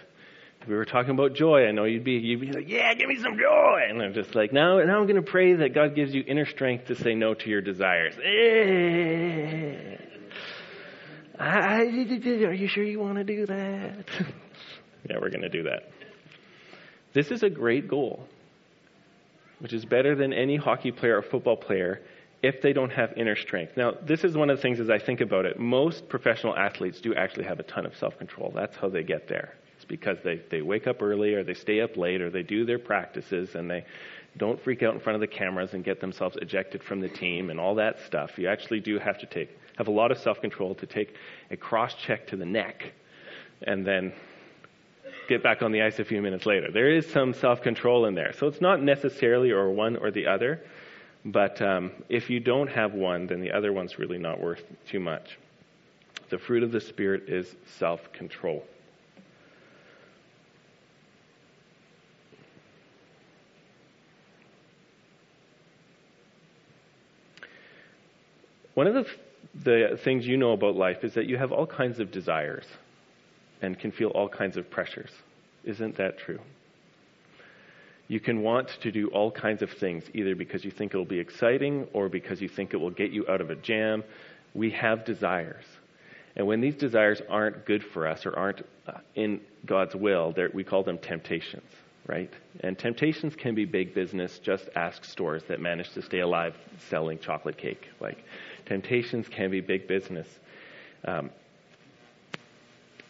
If 0.61 0.69
we 0.69 0.75
were 0.75 0.85
talking 0.85 1.11
about 1.11 1.33
joy, 1.33 1.65
I 1.65 1.71
know 1.71 1.83
you'd 1.83 2.05
be 2.05 2.13
you'd 2.13 2.39
be 2.39 2.51
like, 2.53 2.69
"Yeah, 2.69 2.93
give 2.93 3.09
me 3.09 3.17
some 3.17 3.37
joy," 3.37 3.81
and 3.89 4.01
I'm 4.01 4.13
just 4.13 4.33
like, 4.33 4.53
"Now, 4.53 4.77
now 4.77 4.97
I'm 4.97 5.07
going 5.07 5.17
to 5.17 5.21
pray 5.21 5.55
that 5.55 5.73
God 5.73 5.93
gives 5.93 6.13
you 6.15 6.23
inner 6.25 6.45
strength 6.45 6.85
to 6.87 6.95
say 6.95 7.13
no 7.15 7.33
to 7.33 7.49
your 7.49 7.59
desires." 7.59 8.15
Eh. 8.23 9.97
Are 11.37 11.83
you 11.83 12.67
sure 12.67 12.83
you 12.83 12.99
want 12.99 13.17
to 13.17 13.23
do 13.25 13.45
that? 13.45 14.05
yeah, 15.09 15.17
we're 15.19 15.29
going 15.29 15.41
to 15.41 15.49
do 15.49 15.63
that. 15.63 15.91
This 17.11 17.29
is 17.31 17.43
a 17.43 17.49
great 17.49 17.89
goal, 17.89 18.25
which 19.63 19.71
is 19.71 19.85
better 19.85 20.13
than 20.13 20.33
any 20.33 20.57
hockey 20.57 20.91
player 20.91 21.17
or 21.17 21.21
football 21.21 21.55
player 21.55 22.01
if 22.43 22.61
they 22.61 22.73
don't 22.73 22.91
have 22.91 23.13
inner 23.15 23.37
strength. 23.37 23.77
Now, 23.77 23.93
this 24.05 24.25
is 24.25 24.35
one 24.35 24.49
of 24.49 24.57
the 24.57 24.61
things 24.61 24.81
as 24.81 24.89
I 24.89 24.99
think 24.99 25.21
about 25.21 25.45
it. 25.45 25.57
Most 25.57 26.09
professional 26.09 26.53
athletes 26.57 26.99
do 26.99 27.15
actually 27.15 27.45
have 27.45 27.61
a 27.61 27.63
ton 27.63 27.85
of 27.85 27.95
self 27.95 28.17
control. 28.17 28.51
That's 28.53 28.75
how 28.75 28.89
they 28.89 29.03
get 29.03 29.29
there. 29.29 29.55
It's 29.77 29.85
because 29.85 30.17
they, 30.21 30.41
they 30.51 30.61
wake 30.61 30.85
up 30.85 31.01
early 31.01 31.33
or 31.33 31.45
they 31.45 31.53
stay 31.53 31.79
up 31.79 31.95
late 31.95 32.21
or 32.21 32.29
they 32.29 32.43
do 32.43 32.65
their 32.65 32.77
practices 32.77 33.55
and 33.55 33.71
they 33.71 33.85
don't 34.35 34.61
freak 34.61 34.83
out 34.83 34.93
in 34.93 34.99
front 34.99 35.15
of 35.15 35.21
the 35.21 35.27
cameras 35.27 35.73
and 35.73 35.81
get 35.85 36.01
themselves 36.01 36.35
ejected 36.41 36.83
from 36.83 36.99
the 36.99 37.07
team 37.07 37.49
and 37.49 37.57
all 37.57 37.73
that 37.75 37.97
stuff. 38.05 38.37
You 38.37 38.49
actually 38.49 38.81
do 38.81 38.99
have 38.99 39.17
to 39.19 39.25
take 39.25 39.57
have 39.77 39.87
a 39.87 39.91
lot 39.91 40.11
of 40.11 40.17
self 40.17 40.41
control 40.41 40.75
to 40.75 40.85
take 40.85 41.15
a 41.51 41.55
cross 41.57 41.95
check 41.95 42.27
to 42.27 42.35
the 42.35 42.45
neck 42.45 42.91
and 43.61 43.87
then 43.87 44.11
get 45.27 45.43
back 45.43 45.61
on 45.61 45.71
the 45.71 45.81
ice 45.81 45.99
a 45.99 46.05
few 46.05 46.21
minutes 46.21 46.45
later. 46.45 46.71
There 46.71 46.89
is 46.89 47.09
some 47.11 47.33
self 47.33 47.61
control 47.61 48.05
in 48.05 48.15
there. 48.15 48.33
So 48.33 48.47
it's 48.47 48.61
not 48.61 48.81
necessarily 48.81 49.51
or 49.51 49.71
one 49.71 49.95
or 49.95 50.11
the 50.11 50.27
other, 50.27 50.61
but 51.25 51.61
um, 51.61 51.91
if 52.09 52.29
you 52.29 52.39
don't 52.39 52.67
have 52.67 52.93
one, 52.93 53.27
then 53.27 53.41
the 53.41 53.51
other 53.51 53.71
one's 53.73 53.97
really 53.97 54.17
not 54.17 54.39
worth 54.39 54.63
too 54.87 54.99
much. 54.99 55.37
The 56.29 56.37
fruit 56.37 56.63
of 56.63 56.71
the 56.71 56.81
Spirit 56.81 57.23
is 57.27 57.55
self 57.77 58.11
control. 58.11 58.65
One 68.73 68.87
of 68.87 68.93
the 68.93 69.05
the 69.63 69.99
things 70.03 70.25
you 70.25 70.37
know 70.37 70.53
about 70.53 70.75
life 70.75 71.03
is 71.03 71.13
that 71.13 71.27
you 71.27 71.37
have 71.37 71.51
all 71.51 71.67
kinds 71.67 71.99
of 71.99 72.11
desires 72.11 72.65
and 73.63 73.79
can 73.79 73.91
feel 73.91 74.09
all 74.09 74.27
kinds 74.27 74.57
of 74.57 74.69
pressures. 74.69 75.09
Isn't 75.63 75.95
that 75.95 76.19
true? 76.19 76.39
You 78.09 78.19
can 78.19 78.41
want 78.41 78.67
to 78.81 78.91
do 78.91 79.07
all 79.07 79.31
kinds 79.31 79.61
of 79.61 79.71
things, 79.71 80.03
either 80.13 80.35
because 80.35 80.65
you 80.65 80.71
think 80.71 80.93
it'll 80.93 81.05
be 81.05 81.19
exciting 81.19 81.87
or 81.93 82.09
because 82.09 82.41
you 82.41 82.49
think 82.49 82.73
it 82.73 82.77
will 82.77 82.91
get 82.91 83.11
you 83.11 83.25
out 83.29 83.39
of 83.39 83.49
a 83.49 83.55
jam. 83.55 84.03
We 84.53 84.69
have 84.71 85.05
desires. 85.05 85.63
And 86.35 86.45
when 86.45 86.59
these 86.59 86.75
desires 86.75 87.21
aren't 87.29 87.65
good 87.65 87.83
for 87.83 88.05
us 88.05 88.25
or 88.25 88.37
aren't 88.37 88.65
uh, 88.85 88.97
in 89.15 89.39
God's 89.65 89.95
will, 89.95 90.35
we 90.53 90.65
call 90.65 90.83
them 90.83 90.97
temptations, 90.97 91.71
right? 92.05 92.31
And 92.59 92.77
temptations 92.77 93.35
can 93.35 93.55
be 93.55 93.63
big 93.63 93.95
business. 93.95 94.39
Just 94.39 94.67
ask 94.75 95.05
stores 95.05 95.43
that 95.47 95.61
manage 95.61 95.91
to 95.93 96.01
stay 96.01 96.19
alive 96.19 96.55
selling 96.89 97.17
chocolate 97.19 97.57
cake. 97.57 97.87
Like, 98.01 98.25
temptations 98.65 99.29
can 99.29 99.49
be 99.49 99.61
big 99.61 99.87
business. 99.87 100.27
Um, 101.05 101.29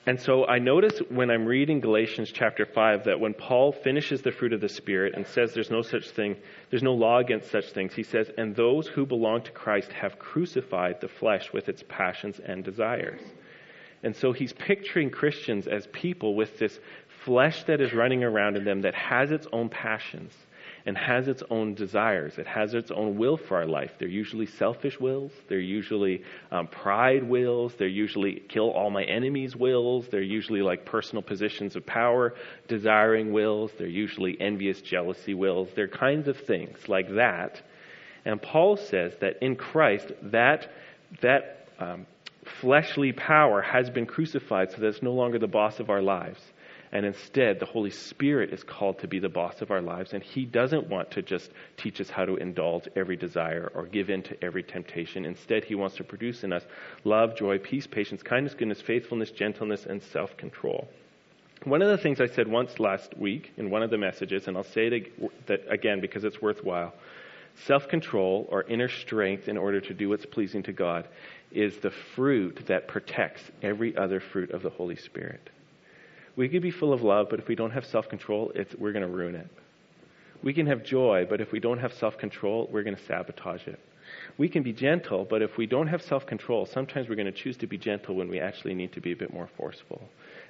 and 0.05 0.19
so 0.19 0.45
I 0.45 0.59
notice 0.59 0.99
when 1.09 1.31
I'm 1.31 1.45
reading 1.45 1.79
Galatians 1.79 2.29
chapter 2.33 2.65
5 2.65 3.05
that 3.05 3.21
when 3.21 3.33
Paul 3.33 3.71
finishes 3.71 4.21
the 4.21 4.33
fruit 4.33 4.51
of 4.51 4.59
the 4.59 4.67
Spirit 4.67 5.13
and 5.15 5.25
says 5.25 5.53
there's 5.53 5.71
no 5.71 5.81
such 5.81 6.09
thing, 6.09 6.35
there's 6.69 6.83
no 6.83 6.93
law 6.93 7.19
against 7.19 7.49
such 7.51 7.71
things, 7.71 7.93
he 7.93 8.03
says, 8.03 8.29
And 8.37 8.53
those 8.53 8.87
who 8.87 9.05
belong 9.05 9.43
to 9.43 9.51
Christ 9.51 9.93
have 9.93 10.19
crucified 10.19 10.99
the 10.99 11.07
flesh 11.07 11.53
with 11.53 11.69
its 11.69 11.83
passions 11.87 12.41
and 12.45 12.65
desires. 12.65 13.21
And 14.03 14.13
so 14.13 14.33
he's 14.33 14.51
picturing 14.51 15.09
Christians 15.09 15.67
as 15.67 15.87
people 15.93 16.35
with 16.35 16.59
this 16.59 16.77
flesh 17.23 17.63
that 17.63 17.79
is 17.79 17.93
running 17.93 18.25
around 18.25 18.57
in 18.57 18.65
them 18.65 18.81
that 18.81 18.95
has 18.95 19.31
its 19.31 19.47
own 19.53 19.69
passions 19.69 20.33
and 20.85 20.97
has 20.97 21.27
its 21.27 21.41
own 21.49 21.73
desires. 21.75 22.37
It 22.37 22.47
has 22.47 22.73
its 22.73 22.91
own 22.91 23.17
will 23.17 23.37
for 23.37 23.57
our 23.57 23.65
life. 23.65 23.91
They're 23.99 24.07
usually 24.07 24.45
selfish 24.45 24.99
wills. 24.99 25.31
They're 25.47 25.59
usually 25.59 26.23
um, 26.51 26.67
pride 26.67 27.23
wills. 27.23 27.73
They're 27.77 27.87
usually 27.87 28.41
kill 28.49 28.69
all 28.69 28.89
my 28.89 29.03
enemies 29.03 29.55
wills. 29.55 30.07
They're 30.11 30.21
usually 30.21 30.61
like 30.61 30.85
personal 30.85 31.21
positions 31.21 31.75
of 31.75 31.85
power, 31.85 32.35
desiring 32.67 33.31
wills. 33.31 33.71
They're 33.77 33.87
usually 33.87 34.39
envious, 34.41 34.81
jealousy 34.81 35.33
wills. 35.33 35.69
They're 35.75 35.87
kinds 35.87 36.27
of 36.27 36.37
things 36.37 36.77
like 36.89 37.13
that. 37.15 37.61
And 38.25 38.41
Paul 38.41 38.77
says 38.77 39.13
that 39.21 39.41
in 39.41 39.55
Christ, 39.55 40.11
that, 40.23 40.69
that 41.21 41.67
um, 41.79 42.05
fleshly 42.61 43.11
power 43.11 43.61
has 43.61 43.89
been 43.89 44.05
crucified 44.05 44.71
so 44.71 44.77
that 44.77 44.87
it's 44.87 45.01
no 45.01 45.13
longer 45.13 45.39
the 45.39 45.47
boss 45.47 45.79
of 45.79 45.89
our 45.89 46.01
lives. 46.01 46.41
And 46.93 47.07
instead, 47.07 47.59
the 47.59 47.65
Holy 47.65 47.89
Spirit 47.89 48.53
is 48.53 48.63
called 48.63 48.99
to 48.99 49.07
be 49.07 49.17
the 49.17 49.27
boss 49.27 49.63
of 49.63 49.71
our 49.71 49.81
lives. 49.81 50.13
And 50.13 50.21
He 50.21 50.45
doesn't 50.45 50.87
want 50.87 51.09
to 51.11 51.23
just 51.23 51.49
teach 51.75 51.99
us 51.99 52.09
how 52.11 52.23
to 52.23 52.35
indulge 52.35 52.87
every 52.95 53.15
desire 53.15 53.71
or 53.73 53.87
give 53.87 54.11
in 54.11 54.21
to 54.23 54.43
every 54.43 54.61
temptation. 54.61 55.25
Instead, 55.25 55.65
He 55.65 55.73
wants 55.73 55.95
to 55.95 56.03
produce 56.03 56.43
in 56.43 56.53
us 56.53 56.63
love, 57.03 57.35
joy, 57.35 57.57
peace, 57.57 57.87
patience, 57.87 58.21
kindness, 58.21 58.53
goodness, 58.53 58.79
faithfulness, 58.79 59.31
gentleness, 59.31 59.87
and 59.87 60.03
self 60.03 60.37
control. 60.37 60.87
One 61.63 61.81
of 61.81 61.89
the 61.89 61.97
things 61.97 62.21
I 62.21 62.27
said 62.27 62.47
once 62.47 62.79
last 62.79 63.17
week 63.17 63.51
in 63.57 63.71
one 63.71 63.81
of 63.81 63.89
the 63.89 63.97
messages, 63.97 64.47
and 64.47 64.55
I'll 64.55 64.63
say 64.63 64.87
it 64.87 65.67
again 65.67 65.99
because 65.99 66.23
it's 66.23 66.41
worthwhile 66.41 66.93
self 67.65 67.87
control 67.87 68.47
or 68.51 68.63
inner 68.63 68.89
strength 68.89 69.47
in 69.47 69.57
order 69.57 69.81
to 69.81 69.93
do 69.93 70.09
what's 70.09 70.25
pleasing 70.25 70.63
to 70.63 70.73
God 70.73 71.07
is 71.51 71.77
the 71.77 71.91
fruit 71.91 72.65
that 72.67 72.87
protects 72.87 73.43
every 73.61 73.95
other 73.95 74.19
fruit 74.19 74.51
of 74.51 74.61
the 74.61 74.69
Holy 74.69 74.95
Spirit. 74.95 75.49
We 76.35 76.49
can 76.49 76.61
be 76.61 76.71
full 76.71 76.93
of 76.93 77.01
love, 77.01 77.27
but 77.29 77.39
if 77.39 77.47
we 77.47 77.55
don't 77.55 77.71
have 77.71 77.85
self 77.85 78.09
control, 78.09 78.51
we're 78.77 78.91
going 78.91 79.05
to 79.05 79.11
ruin 79.11 79.35
it. 79.35 79.47
We 80.41 80.53
can 80.53 80.67
have 80.67 80.83
joy, 80.83 81.25
but 81.29 81.39
if 81.41 81.51
we 81.51 81.59
don't 81.59 81.79
have 81.79 81.93
self 81.93 82.17
control, 82.17 82.67
we're 82.71 82.83
going 82.83 82.95
to 82.95 83.03
sabotage 83.03 83.67
it. 83.67 83.79
We 84.37 84.49
can 84.49 84.63
be 84.63 84.73
gentle, 84.73 85.25
but 85.25 85.41
if 85.41 85.57
we 85.57 85.65
don't 85.65 85.87
have 85.87 86.01
self 86.01 86.25
control, 86.25 86.65
sometimes 86.65 87.07
we're 87.07 87.15
going 87.15 87.31
to 87.31 87.31
choose 87.31 87.57
to 87.57 87.67
be 87.67 87.77
gentle 87.77 88.15
when 88.15 88.29
we 88.29 88.39
actually 88.39 88.73
need 88.73 88.91
to 88.93 89.01
be 89.01 89.11
a 89.11 89.15
bit 89.15 89.33
more 89.33 89.47
forceful. 89.55 90.01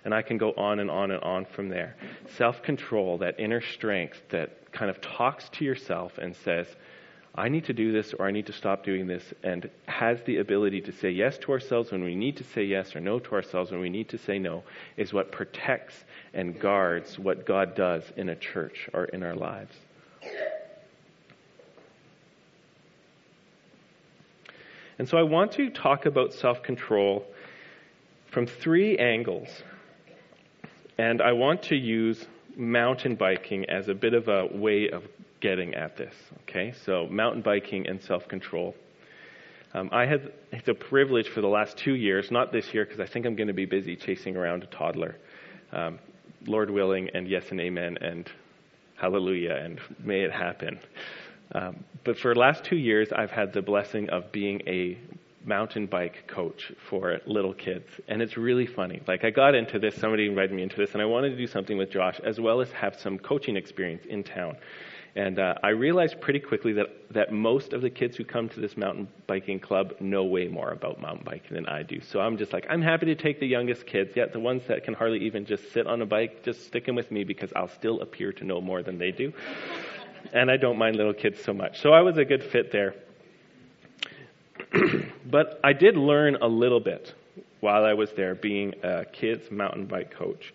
And 0.06 0.14
I 0.14 0.22
can 0.22 0.38
go 0.38 0.54
on 0.54 0.80
and 0.80 0.90
on 0.90 1.12
and 1.12 1.22
on 1.22 1.46
from 1.46 1.70
there. 1.70 1.96
Self 2.38 2.64
control, 2.64 3.18
that 3.20 3.40
inner 3.40 3.62
strength 3.62 4.22
that 4.30 4.72
kind 4.72 4.90
of 4.90 5.00
talks 5.02 5.50
to 5.50 5.66
yourself 5.66 6.18
and 6.18 6.36
says, 6.36 6.68
I 7.36 7.50
need 7.50 7.66
to 7.66 7.74
do 7.74 7.92
this 7.92 8.14
or 8.14 8.28
I 8.28 8.32
need 8.32 8.46
to 8.46 8.54
stop 8.54 8.84
doing 8.84 9.08
this, 9.08 9.24
and 9.42 9.70
has 9.88 10.22
the 10.24 10.38
ability 10.38 10.82
to 10.82 10.92
say 10.92 11.10
yes 11.10 11.38
to 11.40 11.52
ourselves 11.52 11.92
when 11.92 12.04
we 12.04 12.14
need 12.14 12.38
to 12.38 12.44
say 12.44 12.64
yes 12.64 12.96
or 12.96 13.00
no 13.00 13.18
to 13.20 13.32
ourselves 13.34 13.72
when 13.72 13.80
we 13.80 13.90
need 13.90 14.10
to 14.10 14.20
say 14.20 14.38
no, 14.38 14.64
is 14.98 15.14
what 15.14 15.32
protects 15.32 15.96
and 16.34 16.60
guards 16.60 17.18
what 17.18 17.46
God 17.46 17.74
does 17.74 18.04
in 18.18 18.30
a 18.30 18.36
church 18.36 18.88
or 18.94 19.06
in 19.06 19.24
our 19.24 19.36
lives. 19.36 19.76
And 25.00 25.10
so 25.10 25.18
I 25.18 25.24
want 25.24 25.54
to 25.54 25.72
talk 25.72 26.06
about 26.06 26.34
self 26.34 26.62
control 26.62 27.26
from 28.32 28.46
three 28.46 28.98
angles. 28.98 29.50
And 31.00 31.22
I 31.22 31.32
want 31.32 31.64
to 31.64 31.76
use 31.76 32.28
mountain 32.56 33.16
biking 33.16 33.68
as 33.70 33.90
a 33.90 33.96
bit 33.96 34.14
of 34.14 34.28
a 34.28 34.46
way 34.46 34.90
of 34.90 35.04
getting 35.44 35.76
at 35.76 35.98
this. 35.98 36.16
Okay, 36.44 36.74
so 36.86 37.06
mountain 37.12 37.42
biking 37.42 37.86
and 37.88 38.02
self 38.02 38.28
control. 38.28 38.74
Um, 39.74 39.90
I 39.92 40.06
had 40.06 40.32
the 40.66 40.74
privilege 40.74 41.28
for 41.28 41.42
the 41.42 41.48
last 41.48 41.78
two 41.78 41.96
years, 41.96 42.32
not 42.32 42.52
this 42.52 42.74
year 42.74 42.86
because 42.86 43.02
I 43.02 43.12
think 43.12 43.26
I'm 43.26 43.36
going 43.36 43.48
to 43.48 43.54
be 43.54 43.66
busy 43.66 43.96
chasing 43.96 44.38
around 44.38 44.64
a 44.64 44.68
toddler. 44.68 45.18
Um, 45.72 46.00
Lord 46.46 46.70
willing, 46.70 47.10
and 47.14 47.28
yes 47.28 47.44
and 47.52 47.60
amen, 47.60 47.98
and 48.02 48.30
hallelujah, 48.96 49.56
and 49.56 49.80
may 50.00 50.22
it 50.22 50.32
happen. 50.32 50.80
Um, 51.54 51.84
but 52.06 52.18
for 52.18 52.34
the 52.34 52.40
last 52.40 52.64
two 52.64 52.78
years, 52.78 53.10
I've 53.14 53.32
had 53.32 53.52
the 53.54 53.62
blessing 53.62 54.10
of 54.10 54.32
being 54.32 54.62
a 54.68 54.98
mountain 55.46 55.88
bike 55.88 56.26
coach 56.28 56.72
for 56.90 57.20
little 57.26 57.54
kids. 57.54 57.88
And 58.08 58.22
it's 58.22 58.38
really 58.38 58.66
funny. 58.66 59.02
Like, 59.08 59.26
I 59.26 59.30
got 59.30 59.56
into 59.56 59.78
this, 59.80 59.96
somebody 59.96 60.26
invited 60.26 60.54
me 60.54 60.64
into 60.64 60.78
this, 60.78 60.94
and 60.94 61.02
I 61.02 61.06
wanted 61.06 61.32
to 61.32 61.38
do 61.38 61.48
something 61.48 61.78
with 61.78 61.92
Josh, 61.92 62.20
as 62.24 62.40
well 62.40 62.62
as 62.62 62.72
have 62.72 62.96
some 63.00 63.18
coaching 63.18 63.58
experience 63.58 64.04
in 64.08 64.24
town. 64.24 64.56
And 65.16 65.38
uh, 65.38 65.54
I 65.62 65.70
realized 65.70 66.20
pretty 66.22 66.40
quickly 66.40 66.74
that, 66.74 66.88
that 67.12 67.32
most 67.32 67.74
of 67.74 67.84
the 67.84 67.90
kids 67.90 68.18
who 68.18 68.24
come 68.24 68.50
to 68.50 68.60
this 68.60 68.76
mountain 68.76 69.08
biking 69.28 69.60
club 69.60 69.94
know 70.00 70.24
way 70.24 70.48
more 70.48 70.72
about 70.72 71.00
mountain 71.00 71.24
biking 71.24 71.54
than 71.54 71.68
I 71.68 71.84
do. 71.84 72.02
So 72.02 72.20
I'm 72.20 72.36
just 72.36 72.52
like, 72.52 72.66
I'm 72.68 72.82
happy 72.82 73.06
to 73.06 73.16
take 73.16 73.40
the 73.40 73.46
youngest 73.46 73.86
kids, 73.86 74.16
yet 74.16 74.34
the 74.34 74.40
ones 74.40 74.64
that 74.68 74.84
can 74.84 74.96
hardly 74.96 75.20
even 75.20 75.46
just 75.46 75.72
sit 75.72 75.86
on 75.86 76.02
a 76.02 76.06
bike, 76.06 76.44
just 76.44 76.66
stick 76.66 76.88
them 76.88 76.96
with 76.96 77.12
me 77.12 77.24
because 77.24 77.54
I'll 77.56 77.68
still 77.68 78.02
appear 78.02 78.34
to 78.34 78.44
know 78.44 78.60
more 78.60 78.82
than 78.82 78.98
they 78.98 79.12
do. 79.12 79.32
and 80.34 80.50
I 80.50 80.58
don't 80.58 80.80
mind 80.80 80.96
little 80.96 81.14
kids 81.14 81.44
so 81.44 81.54
much. 81.54 81.80
So 81.80 81.92
I 81.94 82.02
was 82.02 82.18
a 82.18 82.26
good 82.26 82.44
fit 82.44 82.72
there. 82.72 82.96
but 85.26 85.60
I 85.64 85.74
did 85.74 85.96
learn 85.96 86.38
a 86.42 86.48
little 86.48 86.80
bit 86.80 87.14
while 87.60 87.86
I 87.86 87.94
was 87.94 88.12
there 88.14 88.34
being 88.34 88.74
a 88.82 89.06
kids 89.06 89.52
mountain 89.52 89.86
bike 89.86 90.12
coach. 90.12 90.54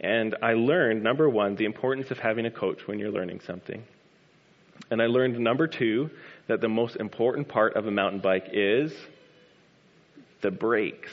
And 0.00 0.36
I 0.42 0.52
learned, 0.52 1.02
number 1.02 1.28
one, 1.28 1.56
the 1.56 1.64
importance 1.64 2.10
of 2.10 2.18
having 2.18 2.46
a 2.46 2.50
coach 2.50 2.86
when 2.86 2.98
you're 2.98 3.10
learning 3.10 3.40
something. 3.40 3.82
And 4.90 5.02
I 5.02 5.06
learned, 5.06 5.38
number 5.38 5.66
two, 5.66 6.10
that 6.46 6.60
the 6.60 6.68
most 6.68 6.96
important 6.96 7.48
part 7.48 7.74
of 7.74 7.86
a 7.86 7.90
mountain 7.90 8.20
bike 8.20 8.48
is 8.52 8.92
the 10.40 10.50
brakes. 10.50 11.12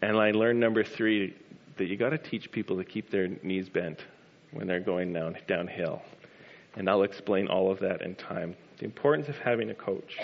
And 0.00 0.16
I 0.16 0.30
learned, 0.30 0.60
number 0.60 0.82
three, 0.82 1.34
that 1.76 1.86
you 1.86 1.96
got 1.96 2.10
to 2.10 2.18
teach 2.18 2.50
people 2.50 2.76
to 2.78 2.84
keep 2.84 3.10
their 3.10 3.28
knees 3.42 3.68
bent 3.68 4.00
when 4.52 4.66
they're 4.66 4.80
going 4.80 5.12
down, 5.12 5.36
downhill. 5.46 6.02
And 6.74 6.88
I'll 6.88 7.02
explain 7.02 7.48
all 7.48 7.70
of 7.70 7.80
that 7.80 8.02
in 8.02 8.14
time. 8.14 8.56
The 8.78 8.84
importance 8.84 9.28
of 9.28 9.38
having 9.38 9.70
a 9.70 9.74
coach. 9.74 10.16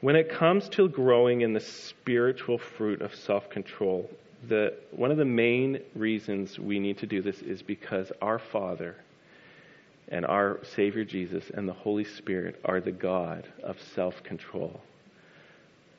When 0.00 0.14
it 0.14 0.30
comes 0.30 0.68
to 0.70 0.88
growing 0.88 1.40
in 1.40 1.52
the 1.52 1.60
spiritual 1.60 2.58
fruit 2.58 3.02
of 3.02 3.14
self 3.14 3.50
control, 3.50 4.08
one 4.92 5.10
of 5.10 5.16
the 5.16 5.24
main 5.24 5.80
reasons 5.96 6.56
we 6.56 6.78
need 6.78 6.98
to 6.98 7.06
do 7.06 7.20
this 7.20 7.42
is 7.42 7.62
because 7.62 8.12
our 8.22 8.38
Father 8.38 8.94
and 10.08 10.24
our 10.24 10.60
Savior 10.62 11.04
Jesus 11.04 11.50
and 11.52 11.68
the 11.68 11.72
Holy 11.72 12.04
Spirit 12.04 12.60
are 12.64 12.80
the 12.80 12.92
God 12.92 13.48
of 13.64 13.80
self 13.94 14.22
control. 14.22 14.80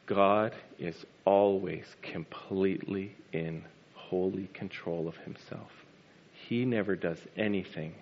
God 0.06 0.56
is 0.80 1.06
always 1.26 1.84
completely 2.02 3.16
in 3.34 3.66
holy 3.96 4.48
control 4.54 5.10
of 5.10 5.18
himself. 5.18 5.72
He 6.32 6.64
never 6.64 6.96
does 6.96 7.20
anything 7.36 7.94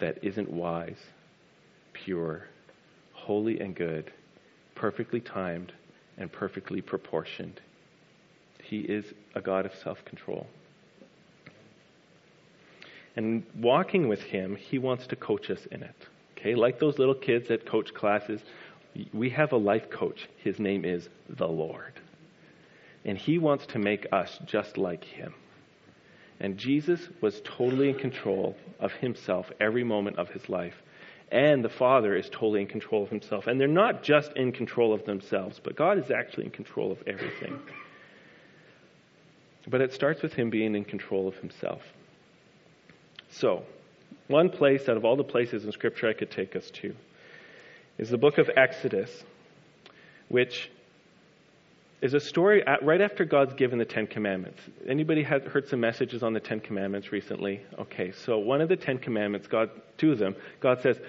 that 0.00 0.18
isn't 0.22 0.50
wise, 0.50 0.98
pure, 1.92 2.48
holy, 3.12 3.60
and 3.60 3.76
good 3.76 4.12
perfectly 4.78 5.20
timed 5.20 5.72
and 6.16 6.32
perfectly 6.32 6.80
proportioned. 6.80 7.60
He 8.62 8.80
is 8.80 9.04
a 9.34 9.40
God 9.40 9.66
of 9.66 9.74
self 9.82 10.04
control. 10.04 10.46
And 13.16 13.42
walking 13.56 14.08
with 14.08 14.20
Him, 14.20 14.56
He 14.56 14.78
wants 14.78 15.06
to 15.08 15.16
coach 15.16 15.50
us 15.50 15.66
in 15.72 15.82
it. 15.82 16.06
Okay, 16.36 16.54
like 16.54 16.78
those 16.78 16.98
little 16.98 17.14
kids 17.14 17.50
at 17.50 17.66
coach 17.66 17.92
classes, 17.92 18.40
we 19.12 19.30
have 19.30 19.52
a 19.52 19.56
life 19.56 19.90
coach. 19.90 20.28
His 20.38 20.60
name 20.60 20.84
is 20.84 21.08
the 21.28 21.48
Lord. 21.48 21.94
And 23.04 23.18
He 23.18 23.38
wants 23.38 23.66
to 23.66 23.78
make 23.78 24.06
us 24.12 24.38
just 24.46 24.78
like 24.78 25.02
Him. 25.02 25.34
And 26.40 26.56
Jesus 26.56 27.00
was 27.20 27.40
totally 27.44 27.88
in 27.88 27.96
control 27.96 28.56
of 28.78 28.92
Himself 28.92 29.50
every 29.58 29.82
moment 29.82 30.18
of 30.18 30.28
His 30.28 30.48
life 30.48 30.74
and 31.30 31.64
the 31.64 31.68
Father 31.68 32.16
is 32.16 32.28
totally 32.30 32.62
in 32.62 32.66
control 32.66 33.02
of 33.02 33.10
himself. 33.10 33.46
And 33.46 33.60
they're 33.60 33.68
not 33.68 34.02
just 34.02 34.32
in 34.36 34.52
control 34.52 34.94
of 34.94 35.04
themselves, 35.04 35.60
but 35.62 35.76
God 35.76 35.98
is 35.98 36.10
actually 36.10 36.46
in 36.46 36.50
control 36.50 36.90
of 36.90 37.02
everything. 37.06 37.58
But 39.66 39.82
it 39.82 39.92
starts 39.92 40.22
with 40.22 40.32
him 40.32 40.48
being 40.48 40.74
in 40.74 40.84
control 40.84 41.28
of 41.28 41.34
himself. 41.36 41.82
So, 43.30 43.64
one 44.28 44.48
place 44.48 44.88
out 44.88 44.96
of 44.96 45.04
all 45.04 45.16
the 45.16 45.24
places 45.24 45.64
in 45.64 45.72
Scripture 45.72 46.08
I 46.08 46.14
could 46.14 46.30
take 46.30 46.56
us 46.56 46.70
to 46.82 46.94
is 47.98 48.08
the 48.08 48.16
book 48.16 48.38
of 48.38 48.48
Exodus, 48.56 49.10
which 50.28 50.70
is 52.00 52.14
a 52.14 52.20
story 52.20 52.64
at, 52.66 52.82
right 52.84 53.00
after 53.00 53.24
God's 53.24 53.54
given 53.54 53.78
the 53.78 53.84
Ten 53.84 54.06
Commandments. 54.06 54.60
Anybody 54.86 55.22
had 55.22 55.44
heard 55.44 55.68
some 55.68 55.80
messages 55.80 56.22
on 56.22 56.32
the 56.32 56.40
Ten 56.40 56.60
Commandments 56.60 57.12
recently? 57.12 57.60
Okay, 57.78 58.12
so 58.12 58.38
one 58.38 58.60
of 58.60 58.68
the 58.68 58.76
Ten 58.76 58.98
Commandments, 58.98 59.46
God, 59.48 59.70
two 59.96 60.12
of 60.12 60.18
them, 60.18 60.36
God 60.60 60.80
says, 60.80 61.00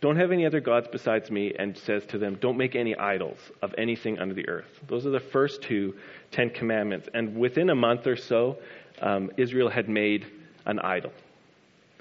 "Don't 0.00 0.16
have 0.16 0.32
any 0.32 0.46
other 0.46 0.60
gods 0.60 0.88
besides 0.90 1.30
me," 1.30 1.54
and 1.58 1.76
says 1.76 2.06
to 2.06 2.18
them, 2.18 2.36
"Don't 2.40 2.56
make 2.56 2.74
any 2.74 2.96
idols 2.96 3.38
of 3.60 3.74
anything 3.76 4.18
under 4.18 4.34
the 4.34 4.48
earth." 4.48 4.82
Those 4.88 5.06
are 5.06 5.10
the 5.10 5.20
first 5.20 5.62
two 5.62 5.94
Ten 6.30 6.50
Commandments, 6.50 7.08
and 7.12 7.36
within 7.36 7.68
a 7.70 7.74
month 7.74 8.06
or 8.06 8.16
so, 8.16 8.58
um, 9.00 9.30
Israel 9.36 9.68
had 9.68 9.88
made 9.88 10.24
an 10.64 10.78
idol 10.78 11.12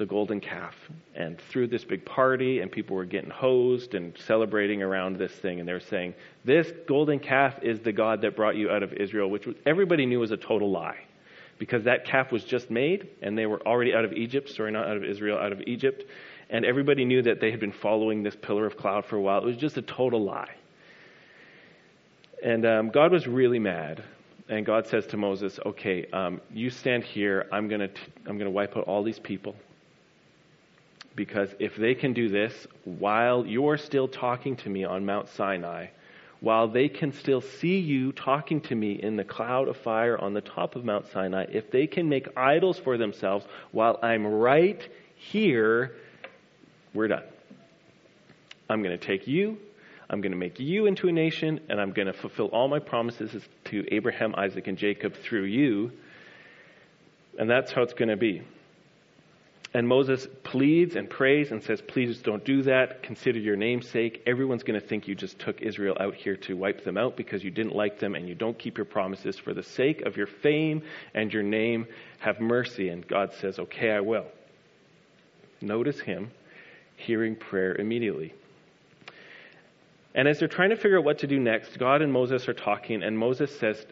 the 0.01 0.05
golden 0.08 0.39
calf. 0.39 0.74
And 1.13 1.39
threw 1.50 1.67
this 1.67 1.86
big 1.86 2.03
party 2.03 2.60
and 2.60 2.72
people 2.72 2.96
were 2.96 3.05
getting 3.05 3.29
hosed 3.29 3.93
and 3.93 4.17
celebrating 4.25 4.81
around 4.81 5.17
this 5.17 5.31
thing 5.31 5.60
and 5.60 5.70
they 5.70 5.74
were 5.74 5.79
saying 5.79 6.15
this 6.43 6.72
golden 6.88 7.20
calf 7.20 7.53
is 7.62 7.79
the 7.81 7.91
god 7.91 8.22
that 8.22 8.36
brought 8.36 8.55
you 8.55 8.72
out 8.72 8.81
of 8.81 8.93
israel 8.93 9.29
which 9.29 9.48
everybody 9.65 10.08
knew 10.08 10.20
was 10.20 10.31
a 10.31 10.38
total 10.38 10.72
lie. 10.72 10.98
Because 11.60 11.84
that 11.84 12.05
calf 12.05 12.31
was 12.31 12.43
just 12.43 12.72
made 12.72 13.10
and 13.22 13.38
they 13.38 13.46
were 13.46 13.62
already 13.62 13.93
out 13.93 14.03
of 14.03 14.13
egypt 14.13 14.50
sorry 14.50 14.72
not 14.72 14.88
out 14.88 14.98
of 14.98 15.03
israel 15.03 15.38
out 15.38 15.51
of 15.51 15.62
egypt. 15.67 16.03
And 16.50 16.65
everybody 16.65 17.05
knew 17.05 17.22
that 17.22 17.39
they 17.39 17.51
had 17.51 17.60
been 17.60 17.72
following 17.72 18.24
this 18.24 18.36
pillar 18.36 18.65
of 18.65 18.75
cloud 18.75 19.05
for 19.05 19.15
a 19.15 19.22
while. 19.22 19.38
It 19.38 19.46
was 19.46 19.55
just 19.55 19.77
a 19.77 19.81
total 19.84 20.24
lie. 20.24 20.55
And 22.43 22.65
um, 22.65 22.89
god 22.89 23.12
was 23.12 23.27
really 23.27 23.60
mad. 23.60 24.03
And 24.50 24.65
god 24.65 24.88
says 24.88 25.05
to 25.08 25.17
moses 25.17 25.60
okay 25.63 26.08
um, 26.12 26.41
you 26.51 26.72
stand 26.72 27.03
here. 27.03 27.48
I'm 27.51 27.67
going 27.67 27.81
to 27.81 27.89
i'm 28.25 28.39
to 28.39 28.50
wipe 28.50 28.75
out 28.75 28.86
all 28.86 29.03
these 29.03 29.20
people 29.20 29.53
because 31.15 31.50
if 31.60 31.75
they 31.75 31.96
can 31.96 32.13
do 32.13 32.30
this 32.30 32.68
while 32.86 33.46
you're 33.46 33.77
still 33.77 34.08
talking 34.08 34.56
to 34.58 34.70
me 34.70 34.84
on 34.84 35.06
Mount 35.06 35.30
Sinai, 35.30 35.88
while 36.39 36.68
they 36.68 36.89
can 36.89 37.13
still 37.13 37.41
see 37.41 37.77
you 37.77 38.12
talking 38.13 38.62
to 38.62 38.75
me 38.75 38.94
in 38.94 39.15
the 39.15 39.24
cloud 39.24 39.68
of 39.68 39.77
fire 39.77 40.18
on 40.18 40.34
the 40.34 40.41
top 40.41 40.75
of 40.75 40.84
Mount 40.84 41.06
Sinai, 41.12 41.46
if 41.51 41.70
they 41.70 41.86
can 41.86 42.10
make 42.10 42.27
idols 42.36 42.80
for 42.80 42.98
themselves 42.98 43.46
while 43.72 44.00
I'm 44.01 44.25
right 44.25 44.82
here, 45.15 45.94
we're 46.94 47.08
done. 47.08 47.24
I'm 48.70 48.82
going 48.82 48.98
to 48.98 49.06
take 49.06 49.27
you, 49.27 49.58
I'm 50.10 50.20
going 50.20 50.32
to 50.32 50.38
make 50.38 50.60
you 50.60 50.88
into 50.88 51.08
a 51.08 51.12
nation, 51.12 51.62
and 51.70 51.80
I'm 51.80 51.91
going 51.91 52.08
to 52.08 52.13
fulfill 52.13 52.48
all 52.48 52.68
my 52.68 52.80
promises 52.80 53.44
to 53.65 53.86
Abraham, 53.94 54.34
Isaac, 54.36 54.68
and 54.68 54.77
Jacob 54.77 55.15
through 55.15 55.44
you. 55.44 55.91
And 57.39 57.50
that's 57.50 57.72
how 57.72 57.82
it's 57.84 57.94
going 57.94 58.10
to 58.10 58.18
be. 58.18 58.41
And 59.73 59.87
Moses 59.87 60.27
pleads 60.43 60.97
and 60.97 61.09
prays 61.09 61.51
and 61.51 61.63
says, 61.63 61.81
Please 61.81 62.21
don't 62.21 62.43
do 62.43 62.61
that. 62.63 63.03
Consider 63.03 63.39
your 63.39 63.55
namesake. 63.55 64.21
Everyone's 64.25 64.63
going 64.63 64.79
to 64.79 64.85
think 64.85 65.07
you 65.07 65.15
just 65.15 65.39
took 65.39 65.61
Israel 65.61 65.95
out 65.99 66.13
here 66.13 66.35
to 66.35 66.57
wipe 66.57 66.83
them 66.83 66.97
out 66.97 67.15
because 67.15 67.41
you 67.41 67.51
didn't 67.51 67.73
like 67.73 67.97
them 67.97 68.15
and 68.15 68.27
you 68.27 68.35
don't 68.35 68.59
keep 68.59 68.77
your 68.77 68.85
promises. 68.85 69.37
For 69.37 69.53
the 69.53 69.63
sake 69.63 70.01
of 70.01 70.17
your 70.17 70.27
fame 70.27 70.81
and 71.13 71.31
your 71.31 71.43
name, 71.43 71.87
have 72.19 72.41
mercy. 72.41 72.89
And 72.89 73.07
God 73.07 73.33
says, 73.39 73.59
Okay, 73.59 73.91
I 73.91 74.01
will. 74.01 74.25
Notice 75.61 76.01
him 76.01 76.31
hearing 76.97 77.35
prayer 77.35 77.73
immediately. 77.75 78.33
And 80.13 80.27
as 80.27 80.39
they're 80.39 80.49
trying 80.49 80.71
to 80.71 80.75
figure 80.75 80.97
out 80.97 81.05
what 81.05 81.19
to 81.19 81.27
do 81.27 81.39
next, 81.39 81.77
God 81.79 82.01
and 82.01 82.11
Moses 82.11 82.49
are 82.49 82.53
talking, 82.53 83.03
and 83.03 83.17
Moses 83.17 83.57
says 83.57 83.85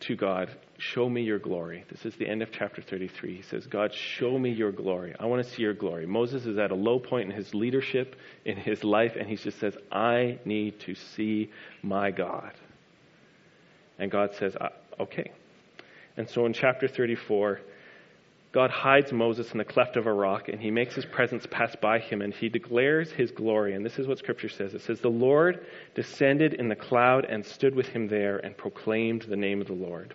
to 0.00 0.16
God, 0.16 0.48
Show 0.82 1.08
me 1.08 1.22
your 1.22 1.38
glory. 1.38 1.84
This 1.92 2.04
is 2.04 2.16
the 2.16 2.26
end 2.26 2.42
of 2.42 2.50
chapter 2.50 2.82
33. 2.82 3.36
He 3.36 3.42
says, 3.42 3.68
God, 3.68 3.94
show 3.94 4.36
me 4.36 4.50
your 4.50 4.72
glory. 4.72 5.14
I 5.20 5.26
want 5.26 5.46
to 5.46 5.48
see 5.48 5.62
your 5.62 5.74
glory. 5.74 6.06
Moses 6.06 6.44
is 6.44 6.58
at 6.58 6.72
a 6.72 6.74
low 6.74 6.98
point 6.98 7.30
in 7.30 7.36
his 7.36 7.54
leadership, 7.54 8.16
in 8.44 8.56
his 8.56 8.82
life, 8.82 9.14
and 9.16 9.28
he 9.28 9.36
just 9.36 9.60
says, 9.60 9.76
I 9.92 10.40
need 10.44 10.80
to 10.80 10.96
see 10.96 11.50
my 11.82 12.10
God. 12.10 12.52
And 14.00 14.10
God 14.10 14.34
says, 14.34 14.56
uh, 14.56 14.70
Okay. 14.98 15.30
And 16.16 16.28
so 16.28 16.46
in 16.46 16.52
chapter 16.52 16.88
34, 16.88 17.60
God 18.50 18.70
hides 18.70 19.12
Moses 19.12 19.52
in 19.52 19.58
the 19.58 19.64
cleft 19.64 19.96
of 19.96 20.08
a 20.08 20.12
rock, 20.12 20.48
and 20.48 20.60
he 20.60 20.72
makes 20.72 20.96
his 20.96 21.04
presence 21.04 21.46
pass 21.48 21.76
by 21.76 22.00
him, 22.00 22.22
and 22.22 22.34
he 22.34 22.48
declares 22.48 23.12
his 23.12 23.30
glory. 23.30 23.74
And 23.74 23.86
this 23.86 24.00
is 24.00 24.08
what 24.08 24.18
Scripture 24.18 24.48
says 24.48 24.74
it 24.74 24.82
says, 24.82 25.00
The 25.00 25.08
Lord 25.08 25.64
descended 25.94 26.54
in 26.54 26.68
the 26.68 26.74
cloud 26.74 27.24
and 27.24 27.46
stood 27.46 27.76
with 27.76 27.86
him 27.86 28.08
there 28.08 28.38
and 28.38 28.56
proclaimed 28.56 29.22
the 29.22 29.36
name 29.36 29.60
of 29.60 29.68
the 29.68 29.74
Lord. 29.74 30.14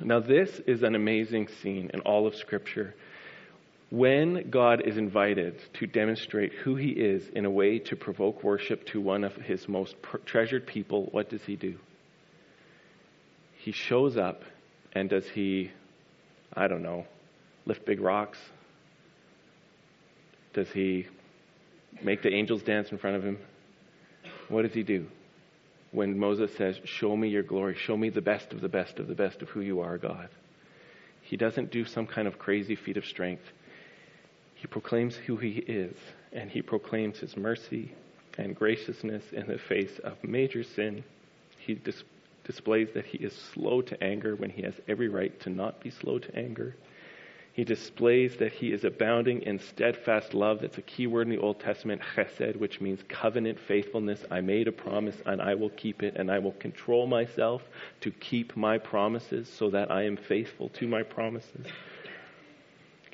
Now, 0.00 0.20
this 0.20 0.60
is 0.66 0.82
an 0.82 0.94
amazing 0.94 1.48
scene 1.48 1.90
in 1.94 2.00
all 2.00 2.26
of 2.26 2.34
Scripture 2.34 2.94
when 3.90 4.50
God 4.50 4.82
is 4.84 4.96
invited 4.96 5.60
to 5.74 5.86
demonstrate 5.86 6.52
who 6.52 6.74
he 6.74 6.88
is 6.88 7.28
in 7.28 7.44
a 7.44 7.50
way 7.50 7.78
to 7.78 7.94
provoke 7.94 8.42
worship 8.42 8.84
to 8.86 9.00
one 9.00 9.22
of 9.22 9.36
his 9.36 9.68
most 9.68 9.94
treasured 10.24 10.66
people, 10.66 11.08
what 11.12 11.28
does 11.28 11.42
he 11.44 11.54
do? 11.54 11.78
He 13.58 13.70
shows 13.70 14.16
up 14.16 14.42
and 14.94 15.08
does 15.08 15.28
he, 15.28 15.70
I 16.52 16.66
don't 16.66 16.82
know, 16.82 17.06
lift 17.66 17.86
big 17.86 18.00
rocks? 18.00 18.38
Does 20.54 20.70
he 20.72 21.06
make 22.02 22.20
the 22.22 22.34
angels 22.34 22.62
dance 22.62 22.90
in 22.90 22.98
front 22.98 23.16
of 23.16 23.22
him? 23.22 23.38
What 24.48 24.62
does 24.62 24.74
he 24.74 24.82
do? 24.82 25.06
When 25.94 26.18
Moses 26.18 26.50
says, 26.56 26.80
Show 26.84 27.16
me 27.16 27.28
your 27.28 27.44
glory, 27.44 27.76
show 27.76 27.96
me 27.96 28.10
the 28.10 28.20
best 28.20 28.52
of 28.52 28.60
the 28.60 28.68
best 28.68 28.98
of 28.98 29.06
the 29.06 29.14
best 29.14 29.42
of 29.42 29.50
who 29.50 29.60
you 29.60 29.78
are, 29.78 29.96
God. 29.96 30.28
He 31.22 31.36
doesn't 31.36 31.70
do 31.70 31.84
some 31.84 32.08
kind 32.08 32.26
of 32.26 32.36
crazy 32.36 32.74
feat 32.74 32.96
of 32.96 33.06
strength. 33.06 33.44
He 34.56 34.66
proclaims 34.66 35.14
who 35.14 35.36
he 35.36 35.50
is, 35.50 35.94
and 36.32 36.50
he 36.50 36.62
proclaims 36.62 37.20
his 37.20 37.36
mercy 37.36 37.92
and 38.36 38.56
graciousness 38.56 39.22
in 39.30 39.46
the 39.46 39.56
face 39.56 40.00
of 40.00 40.16
major 40.24 40.64
sin. 40.64 41.04
He 41.58 41.74
dis- 41.74 42.02
displays 42.42 42.88
that 42.94 43.06
he 43.06 43.18
is 43.18 43.32
slow 43.54 43.80
to 43.82 44.02
anger 44.02 44.34
when 44.34 44.50
he 44.50 44.62
has 44.62 44.74
every 44.88 45.08
right 45.08 45.38
to 45.42 45.50
not 45.50 45.80
be 45.80 45.90
slow 45.90 46.18
to 46.18 46.36
anger. 46.36 46.74
He 47.54 47.62
displays 47.62 48.36
that 48.38 48.52
he 48.52 48.72
is 48.72 48.84
abounding 48.84 49.42
in 49.42 49.60
steadfast 49.60 50.34
love. 50.34 50.60
That's 50.60 50.76
a 50.76 50.82
key 50.82 51.06
word 51.06 51.28
in 51.28 51.30
the 51.30 51.40
Old 51.40 51.60
Testament, 51.60 52.02
chesed, 52.14 52.56
which 52.56 52.80
means 52.80 53.00
covenant 53.08 53.60
faithfulness. 53.60 54.24
I 54.28 54.40
made 54.40 54.66
a 54.66 54.72
promise 54.72 55.16
and 55.24 55.40
I 55.40 55.54
will 55.54 55.70
keep 55.70 56.02
it, 56.02 56.16
and 56.16 56.32
I 56.32 56.40
will 56.40 56.52
control 56.52 57.06
myself 57.06 57.62
to 58.00 58.10
keep 58.10 58.56
my 58.56 58.78
promises 58.78 59.48
so 59.48 59.70
that 59.70 59.90
I 59.92 60.02
am 60.02 60.16
faithful 60.16 60.68
to 60.70 60.88
my 60.88 61.04
promises 61.04 61.66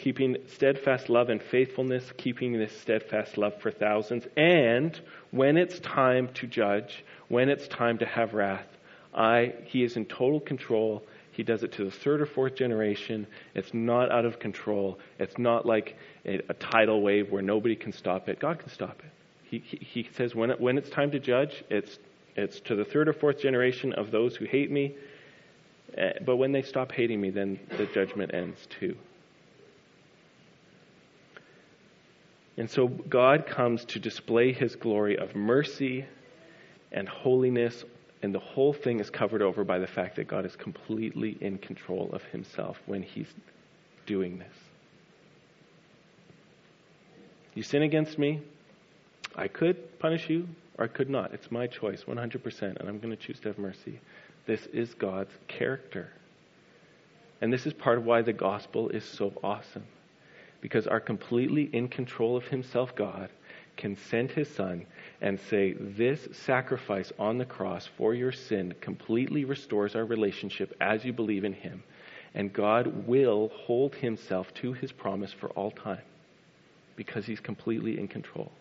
keeping 0.00 0.34
steadfast 0.46 1.10
love 1.10 1.28
and 1.28 1.42
faithfulness, 1.42 2.10
keeping 2.16 2.54
this 2.54 2.74
steadfast 2.80 3.36
love 3.36 3.60
for 3.60 3.70
thousands. 3.70 4.26
And 4.34 4.98
when 5.30 5.58
it's 5.58 5.78
time 5.80 6.28
to 6.34 6.46
judge, 6.46 7.04
when 7.28 7.50
it's 7.50 7.68
time 7.68 7.98
to 7.98 8.06
have 8.06 8.32
wrath, 8.32 8.66
I, 9.12 9.52
he 9.66 9.84
is 9.84 9.96
in 9.96 10.06
total 10.06 10.40
control. 10.40 11.04
He 11.32 11.42
does 11.42 11.62
it 11.62 11.72
to 11.72 11.84
the 11.84 11.90
third 11.90 12.20
or 12.20 12.26
fourth 12.26 12.54
generation. 12.54 13.26
It's 13.54 13.72
not 13.72 14.10
out 14.10 14.24
of 14.24 14.38
control. 14.38 14.98
It's 15.18 15.38
not 15.38 15.64
like 15.64 15.96
a, 16.26 16.40
a 16.48 16.54
tidal 16.54 17.02
wave 17.02 17.30
where 17.30 17.42
nobody 17.42 17.76
can 17.76 17.92
stop 17.92 18.28
it. 18.28 18.40
God 18.40 18.58
can 18.58 18.68
stop 18.68 19.00
it. 19.00 19.12
He, 19.44 19.58
he, 19.58 19.76
he 20.02 20.10
says 20.16 20.34
when, 20.34 20.50
it, 20.50 20.60
when 20.60 20.78
it's 20.78 20.90
time 20.90 21.10
to 21.12 21.18
judge, 21.18 21.64
it's, 21.70 21.98
it's 22.36 22.60
to 22.60 22.74
the 22.74 22.84
third 22.84 23.08
or 23.08 23.12
fourth 23.12 23.40
generation 23.40 23.92
of 23.92 24.10
those 24.10 24.36
who 24.36 24.44
hate 24.44 24.70
me. 24.70 24.94
Eh, 25.96 26.12
but 26.24 26.36
when 26.36 26.52
they 26.52 26.62
stop 26.62 26.92
hating 26.92 27.20
me, 27.20 27.30
then 27.30 27.58
the 27.76 27.86
judgment 27.86 28.32
ends 28.34 28.66
too. 28.78 28.96
And 32.56 32.68
so 32.68 32.88
God 32.88 33.46
comes 33.46 33.84
to 33.86 33.98
display 33.98 34.52
his 34.52 34.76
glory 34.76 35.16
of 35.16 35.34
mercy 35.34 36.04
and 36.92 37.08
holiness, 37.08 37.84
and 38.22 38.34
the 38.34 38.38
whole 38.38 38.72
thing 38.72 39.00
is 39.00 39.08
covered 39.08 39.42
over 39.42 39.64
by 39.64 39.78
the 39.78 39.86
fact 39.86 40.16
that 40.16 40.28
God 40.28 40.44
is 40.44 40.54
completely 40.56 41.38
in 41.40 41.58
control 41.58 42.10
of 42.12 42.22
himself 42.24 42.78
when 42.86 43.02
he's 43.02 43.32
doing 44.06 44.38
this. 44.38 44.54
You 47.54 47.62
sin 47.62 47.82
against 47.82 48.18
me, 48.18 48.42
I 49.34 49.48
could 49.48 49.98
punish 49.98 50.28
you 50.28 50.48
or 50.76 50.84
I 50.84 50.88
could 50.88 51.08
not. 51.10 51.32
It's 51.32 51.50
my 51.50 51.66
choice, 51.66 52.04
100%, 52.04 52.62
and 52.62 52.88
I'm 52.88 52.98
going 52.98 53.16
to 53.16 53.22
choose 53.22 53.40
to 53.40 53.48
have 53.48 53.58
mercy. 53.58 54.00
This 54.46 54.66
is 54.66 54.94
God's 54.94 55.32
character. 55.48 56.10
And 57.40 57.52
this 57.52 57.66
is 57.66 57.72
part 57.72 57.98
of 57.98 58.04
why 58.04 58.22
the 58.22 58.32
gospel 58.32 58.90
is 58.90 59.04
so 59.04 59.32
awesome. 59.42 59.84
Because 60.60 60.86
our 60.86 61.00
completely 61.00 61.70
in 61.72 61.88
control 61.88 62.36
of 62.36 62.44
himself 62.48 62.94
God 62.94 63.30
can 63.76 63.96
send 63.96 64.30
his 64.30 64.48
son 64.54 64.86
and 65.20 65.38
say, 65.50 65.72
This 65.72 66.28
sacrifice 66.32 67.12
on 67.18 67.38
the 67.38 67.44
cross 67.44 67.88
for 67.96 68.14
your 68.14 68.32
sin 68.32 68.74
completely 68.80 69.44
restores 69.44 69.94
our 69.94 70.04
relationship 70.04 70.74
as 70.80 71.04
you 71.04 71.12
believe 71.12 71.44
in 71.44 71.52
him. 71.52 71.82
And 72.34 72.52
God 72.52 73.06
will 73.06 73.50
hold 73.54 73.94
himself 73.94 74.52
to 74.54 74.72
his 74.72 74.92
promise 74.92 75.32
for 75.32 75.50
all 75.50 75.70
time 75.70 76.02
because 76.96 77.26
he's 77.26 77.40
completely 77.40 77.98
in 77.98 78.08
control. 78.08 78.52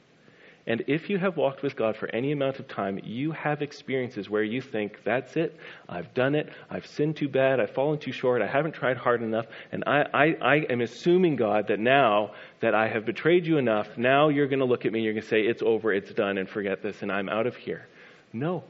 And 0.67 0.84
if 0.88 1.10
you 1.10 1.17
have 1.17 1.38
walked 1.38 1.63
with 1.63 1.76
God 1.76 1.95
for 1.95 2.08
any 2.13 2.32
amount 2.32 2.60
of 2.60 2.67
time, 2.67 3.00
you 3.04 3.32
have 3.32 3.62
experiences 3.62 4.30
where 4.30 4.43
you 4.43 4.62
think, 4.62 5.04
that's 5.04 5.36
it, 5.36 5.58
I've 5.88 6.13
done 6.13 6.36
it, 6.36 6.50
I've 6.69 6.86
sinned 6.86 7.17
too 7.17 7.30
bad, 7.30 7.60
I've 7.60 7.72
fallen 7.72 7.98
too 7.98 8.12
short, 8.12 8.41
I 8.41 8.48
haven't 8.48 8.74
tried 8.74 8.98
hard 8.98 9.24
enough, 9.24 9.48
and 9.72 9.84
I, 9.88 10.06
I, 10.13 10.26
I 10.41 10.56
am 10.69 10.82
assuming, 10.82 11.38
God, 11.38 11.67
that 11.67 11.80
now 11.80 12.32
that 12.60 12.76
I 12.76 12.88
have 12.88 13.06
betrayed 13.06 13.48
you 13.48 13.58
enough, 13.58 13.98
now 13.98 14.30
you're 14.30 14.48
going 14.48 14.60
to 14.60 14.65
look 14.65 14.86
at 14.86 14.91
me, 14.91 15.00
and 15.00 15.06
you're 15.06 15.13
going 15.13 15.24
to 15.24 15.30
say, 15.30 15.41
it's 15.41 15.63
over, 15.63 15.91
it's 15.93 16.12
done, 16.13 16.38
and 16.38 16.48
forget 16.48 16.84
this, 16.84 17.02
and 17.02 17.12
I'm 17.12 17.30
out 17.30 17.48
of 17.48 17.56
here. 17.56 17.88
No. 18.32 18.63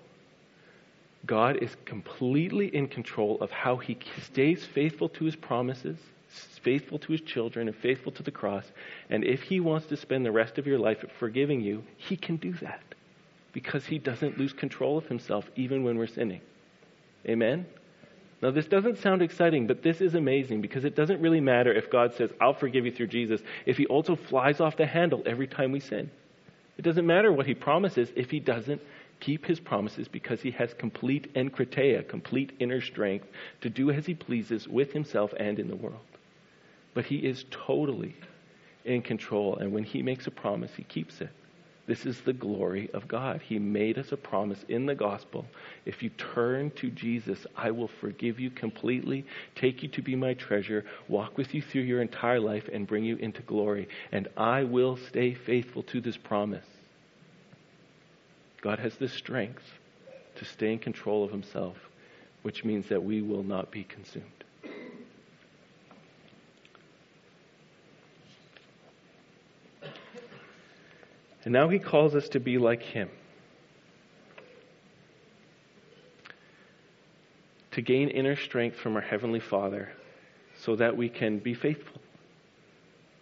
God 1.25 1.57
is 1.57 1.75
completely 1.85 2.73
in 2.73 2.87
control 2.87 3.37
of 3.41 3.51
how 3.51 3.75
he 3.75 3.97
stays 4.23 4.63
faithful 4.63 5.09
to 5.09 5.25
his 5.25 5.35
promises 5.35 5.97
faithful 6.63 6.99
to 6.99 7.11
his 7.11 7.21
children 7.21 7.67
and 7.67 7.75
faithful 7.75 8.11
to 8.13 8.23
the 8.23 8.31
cross. 8.31 8.65
And 9.09 9.23
if 9.23 9.41
he 9.41 9.59
wants 9.59 9.87
to 9.87 9.97
spend 9.97 10.25
the 10.25 10.31
rest 10.31 10.57
of 10.57 10.67
your 10.67 10.79
life 10.79 11.03
forgiving 11.19 11.61
you, 11.61 11.83
he 11.97 12.15
can 12.15 12.37
do 12.37 12.53
that 12.61 12.83
because 13.53 13.85
he 13.85 13.97
doesn't 13.97 14.37
lose 14.37 14.53
control 14.53 14.97
of 14.97 15.07
himself 15.07 15.45
even 15.55 15.83
when 15.83 15.97
we're 15.97 16.07
sinning. 16.07 16.41
Amen? 17.27 17.65
Now, 18.41 18.51
this 18.51 18.67
doesn't 18.67 18.99
sound 18.99 19.21
exciting, 19.21 19.67
but 19.67 19.83
this 19.83 19.99
is 19.99 20.15
amazing 20.15 20.61
because 20.61 20.85
it 20.85 20.95
doesn't 20.95 21.21
really 21.21 21.41
matter 21.41 21.73
if 21.73 21.91
God 21.91 22.13
says, 22.13 22.31
I'll 22.39 22.53
forgive 22.53 22.85
you 22.85 22.91
through 22.91 23.07
Jesus, 23.07 23.41
if 23.65 23.75
he 23.75 23.85
also 23.87 24.15
flies 24.15 24.61
off 24.61 24.77
the 24.77 24.85
handle 24.85 25.23
every 25.25 25.47
time 25.47 25.71
we 25.71 25.81
sin. 25.81 26.09
It 26.77 26.83
doesn't 26.83 27.05
matter 27.05 27.33
what 27.33 27.45
he 27.45 27.53
promises 27.53 28.09
if 28.15 28.31
he 28.31 28.39
doesn't 28.39 28.81
keep 29.19 29.45
his 29.45 29.59
promises 29.59 30.07
because 30.07 30.41
he 30.41 30.51
has 30.51 30.73
complete 30.73 31.33
enkrateia, 31.33 32.07
complete 32.07 32.53
inner 32.59 32.79
strength 32.79 33.27
to 33.59 33.69
do 33.69 33.91
as 33.91 34.05
he 34.05 34.13
pleases 34.13 34.65
with 34.65 34.93
himself 34.93 35.33
and 35.37 35.59
in 35.59 35.67
the 35.67 35.75
world. 35.75 35.99
But 36.93 37.05
he 37.05 37.17
is 37.17 37.45
totally 37.51 38.15
in 38.85 39.01
control. 39.01 39.57
And 39.57 39.71
when 39.71 39.83
he 39.83 40.01
makes 40.01 40.27
a 40.27 40.31
promise, 40.31 40.71
he 40.75 40.83
keeps 40.83 41.21
it. 41.21 41.29
This 41.89 42.05
is 42.05 42.21
the 42.21 42.33
glory 42.33 42.87
of 42.93 43.07
God. 43.07 43.41
He 43.41 43.57
made 43.57 43.97
us 43.97 44.11
a 44.11 44.17
promise 44.17 44.63
in 44.67 44.85
the 44.85 44.93
gospel. 44.93 45.47
If 45.85 46.03
you 46.03 46.11
turn 46.11 46.69
to 46.75 46.91
Jesus, 46.91 47.47
I 47.57 47.71
will 47.71 47.87
forgive 47.87 48.39
you 48.39 48.51
completely, 48.51 49.25
take 49.55 49.81
you 49.81 49.89
to 49.89 50.03
be 50.03 50.15
my 50.15 50.35
treasure, 50.35 50.85
walk 51.07 51.35
with 51.35 51.55
you 51.55 51.63
through 51.63 51.81
your 51.81 52.03
entire 52.03 52.39
life, 52.39 52.69
and 52.71 52.85
bring 52.85 53.05
you 53.05 53.15
into 53.15 53.41
glory. 53.41 53.87
And 54.11 54.27
I 54.37 54.65
will 54.65 54.97
stay 54.97 55.33
faithful 55.33 55.81
to 55.83 55.99
this 55.99 56.15
promise. 56.15 56.67
God 58.61 58.77
has 58.77 58.95
the 58.97 59.07
strength 59.07 59.63
to 60.35 60.45
stay 60.45 60.71
in 60.71 60.77
control 60.77 61.23
of 61.23 61.31
himself, 61.31 61.77
which 62.43 62.63
means 62.63 62.89
that 62.89 63.03
we 63.03 63.23
will 63.23 63.43
not 63.43 63.71
be 63.71 63.83
consumed. 63.83 64.43
And 71.45 71.53
now 71.53 71.69
he 71.69 71.79
calls 71.79 72.15
us 72.15 72.29
to 72.29 72.39
be 72.39 72.57
like 72.57 72.81
him. 72.81 73.09
To 77.71 77.81
gain 77.81 78.09
inner 78.09 78.35
strength 78.35 78.77
from 78.77 78.95
our 78.95 79.01
Heavenly 79.01 79.39
Father 79.39 79.89
so 80.61 80.75
that 80.75 80.97
we 80.97 81.07
can 81.07 81.39
be 81.39 81.53
faithful. 81.53 82.01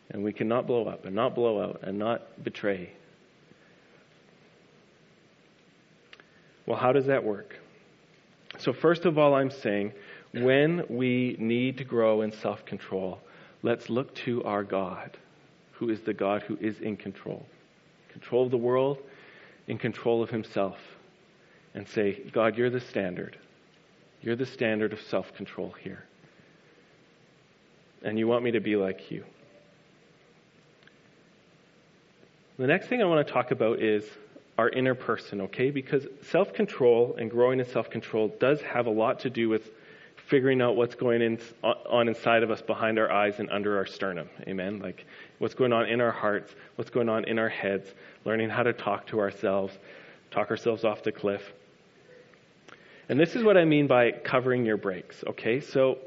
And 0.10 0.24
we 0.24 0.34
cannot 0.34 0.66
blow 0.66 0.86
up 0.86 1.06
and 1.06 1.16
not 1.16 1.36
blow 1.36 1.62
out 1.62 1.82
and 1.84 2.00
not 2.00 2.44
betray. 2.44 2.92
Well, 6.66 6.78
how 6.78 6.92
does 6.92 7.06
that 7.06 7.24
work? 7.24 7.56
So, 8.58 8.74
first 8.74 9.06
of 9.06 9.18
all, 9.18 9.36
I'm 9.36 9.52
saying 9.52 9.94
when 10.34 10.84
we 10.90 11.36
need 11.40 11.78
to 11.78 11.84
grow 11.84 12.22
in 12.22 12.32
self 12.32 12.66
control, 12.66 13.20
let's 13.62 13.90
look 13.90 14.16
to 14.16 14.44
our 14.44 14.64
God, 14.64 15.18
who 15.74 15.90
is 15.90 16.02
the 16.02 16.14
God 16.14 16.42
who 16.44 16.58
is 16.60 16.80
in 16.80 16.98
control 16.98 17.46
control 18.20 18.46
of 18.46 18.52
the 18.52 18.58
world, 18.58 18.98
in 19.68 19.78
control 19.78 20.24
of 20.24 20.30
himself, 20.32 20.80
and 21.76 21.88
say, 21.88 22.24
God, 22.32 22.58
you're 22.58 22.72
the 22.72 22.80
standard. 22.80 23.38
You're 24.22 24.36
the 24.36 24.46
standard 24.46 24.92
of 24.92 25.02
self 25.02 25.36
control 25.36 25.76
here. 25.84 26.04
And 28.02 28.18
you 28.18 28.28
want 28.28 28.44
me 28.44 28.52
to 28.52 28.60
be 28.60 28.76
like 28.76 29.12
you. 29.12 29.24
The 32.58 32.66
next 32.66 32.88
thing 32.88 33.04
I 33.04 33.06
want 33.06 33.26
to 33.26 33.32
talk 33.32 33.52
about 33.52 33.82
is 33.82 34.04
our 34.58 34.70
inner 34.70 34.96
person, 34.96 35.42
okay? 35.42 35.70
Because 35.70 36.08
self 36.24 36.54
control 36.54 37.16
and 37.20 37.30
growing 37.30 37.60
in 37.60 37.68
self 37.68 37.92
control 37.92 38.36
does 38.40 38.62
have 38.62 38.88
a 38.88 38.92
lot 38.92 39.20
to 39.20 39.30
do 39.30 39.48
with 39.48 39.70
figuring 40.28 40.62
out 40.62 40.76
what's 40.76 40.96
going 40.96 41.22
in, 41.22 41.40
on 41.64 42.08
inside 42.08 42.44
of 42.44 42.52
us, 42.52 42.62
behind 42.62 43.00
our 43.00 43.12
eyes, 43.12 43.40
and 43.40 43.50
under 43.50 43.78
our 43.78 43.86
sternum. 43.86 44.30
Amen? 44.48 44.80
Like 44.80 45.06
what's 45.40 45.56
going 45.56 45.74
on 45.74 45.86
in 45.86 46.02
our 46.02 46.12
hearts, 46.12 46.54
what's 46.76 46.92
going 46.92 47.10
on 47.10 47.26
in 47.26 47.40
our 47.40 47.50
heads, 47.50 47.90
learning 48.26 48.50
how 48.50 48.64
to 48.64 48.74
talk 48.74 49.08
to 49.08 49.20
ourselves, 49.20 49.78
talk 50.32 50.52
ourselves 50.52 50.84
off 50.84 51.04
the 51.04 51.12
cliff. 51.12 51.42
And 53.10 53.18
this 53.20 53.36
is 53.36 53.44
what 53.44 53.56
I 53.58 53.64
mean 53.64 53.88
by 53.88 54.12
covering 54.12 54.66
your 54.66 54.78
brakes, 54.78 55.24
okay? 55.26 55.62
So 55.62 56.00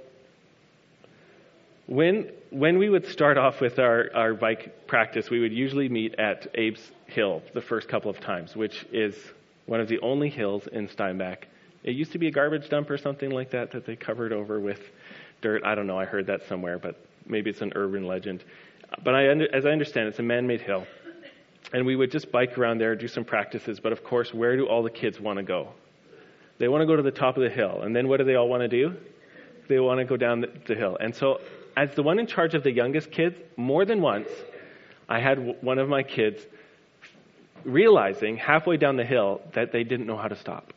when 1.87 2.31
when 2.51 2.79
we 2.79 2.89
would 2.89 3.07
start 3.07 3.39
off 3.39 3.61
with 3.61 3.79
our, 3.79 4.11
our 4.15 4.35
bike 4.35 4.87
practice, 4.87 5.31
we 5.31 5.41
would 5.41 5.53
usually 5.53 5.89
meet 5.89 6.17
at 6.19 6.49
Abe's 6.59 6.91
Hill 7.07 7.43
the 7.55 7.61
first 7.61 7.89
couple 7.89 8.11
of 8.11 8.21
times, 8.21 8.57
which 8.57 8.85
is 8.93 9.15
one 9.67 9.81
of 9.81 9.89
the 9.89 10.01
only 10.01 10.29
hills 10.29 10.67
in 10.67 10.89
Steinbach 10.89 11.47
it 11.83 11.95
used 11.95 12.13
to 12.13 12.19
be 12.19 12.29
a 12.29 12.31
garbage 12.31 12.69
dump 12.69 12.91
or 12.91 12.99
something 12.99 13.31
like 13.31 13.51
that 13.51 13.71
that 13.73 13.87
they 13.87 13.97
covered 13.97 14.33
over 14.33 14.61
with 14.61 14.81
dirt. 15.41 15.63
I 15.65 15.75
don't 15.75 15.87
know. 15.87 15.99
I 15.99 16.05
heard 16.05 16.27
that 16.27 16.43
somewhere, 16.49 16.79
but 16.79 16.97
maybe 17.27 17.51
it's 17.51 17.63
an 17.63 17.73
urban 17.75 18.07
legend. 18.07 18.45
But 19.03 19.15
I, 19.15 19.27
as 19.27 19.65
I 19.65 19.71
understand, 19.71 20.09
it's 20.09 20.19
a 20.19 20.23
man-made 20.23 20.61
hill, 20.61 20.87
and 21.73 21.87
we 21.87 21.97
would 21.97 22.11
just 22.11 22.31
bike 22.33 22.59
around 22.59 22.79
there, 22.79 22.95
do 22.97 23.09
some 23.09 23.25
practices. 23.25 23.81
But 23.81 23.93
of 23.93 24.05
course, 24.05 24.35
where 24.35 24.57
do 24.57 24.67
all 24.67 24.83
the 24.83 24.91
kids 24.91 25.21
want 25.21 25.39
to 25.39 25.43
go? 25.43 25.69
They 26.59 26.69
want 26.69 26.83
to 26.83 26.87
go 26.87 26.97
to 26.97 27.03
the 27.03 27.11
top 27.11 27.37
of 27.37 27.43
the 27.43 27.51
hill, 27.51 27.83
and 27.83 27.97
then 27.97 28.09
what 28.09 28.19
do 28.19 28.25
they 28.25 28.35
all 28.35 28.49
want 28.49 28.63
to 28.63 28.69
do? 28.69 28.95
They 29.69 29.79
want 29.79 30.01
to 30.01 30.05
go 30.05 30.17
down 30.17 30.45
the, 30.67 30.75
hill. 30.75 30.99
And 31.01 31.15
so, 31.15 31.41
as 31.77 31.95
the 31.95 32.03
one 32.03 32.19
in 32.19 32.27
charge 32.27 32.55
of 32.55 32.65
the 32.65 32.73
youngest 32.73 33.11
kids, 33.11 33.37
more 33.57 33.85
than 33.85 34.03
once, 34.03 34.29
I 35.09 35.21
had 35.21 35.63
one 35.63 35.79
of 35.79 35.89
my 35.89 36.03
kids 36.03 36.45
realizing 37.65 38.37
halfway 38.37 38.77
down 38.77 38.97
the 38.97 39.05
hill 39.05 39.41
that 39.55 39.73
they 39.73 39.85
didn't 39.85 40.07
know 40.07 40.17
how 40.17 40.29
to 40.29 40.37
stop. 40.37 40.73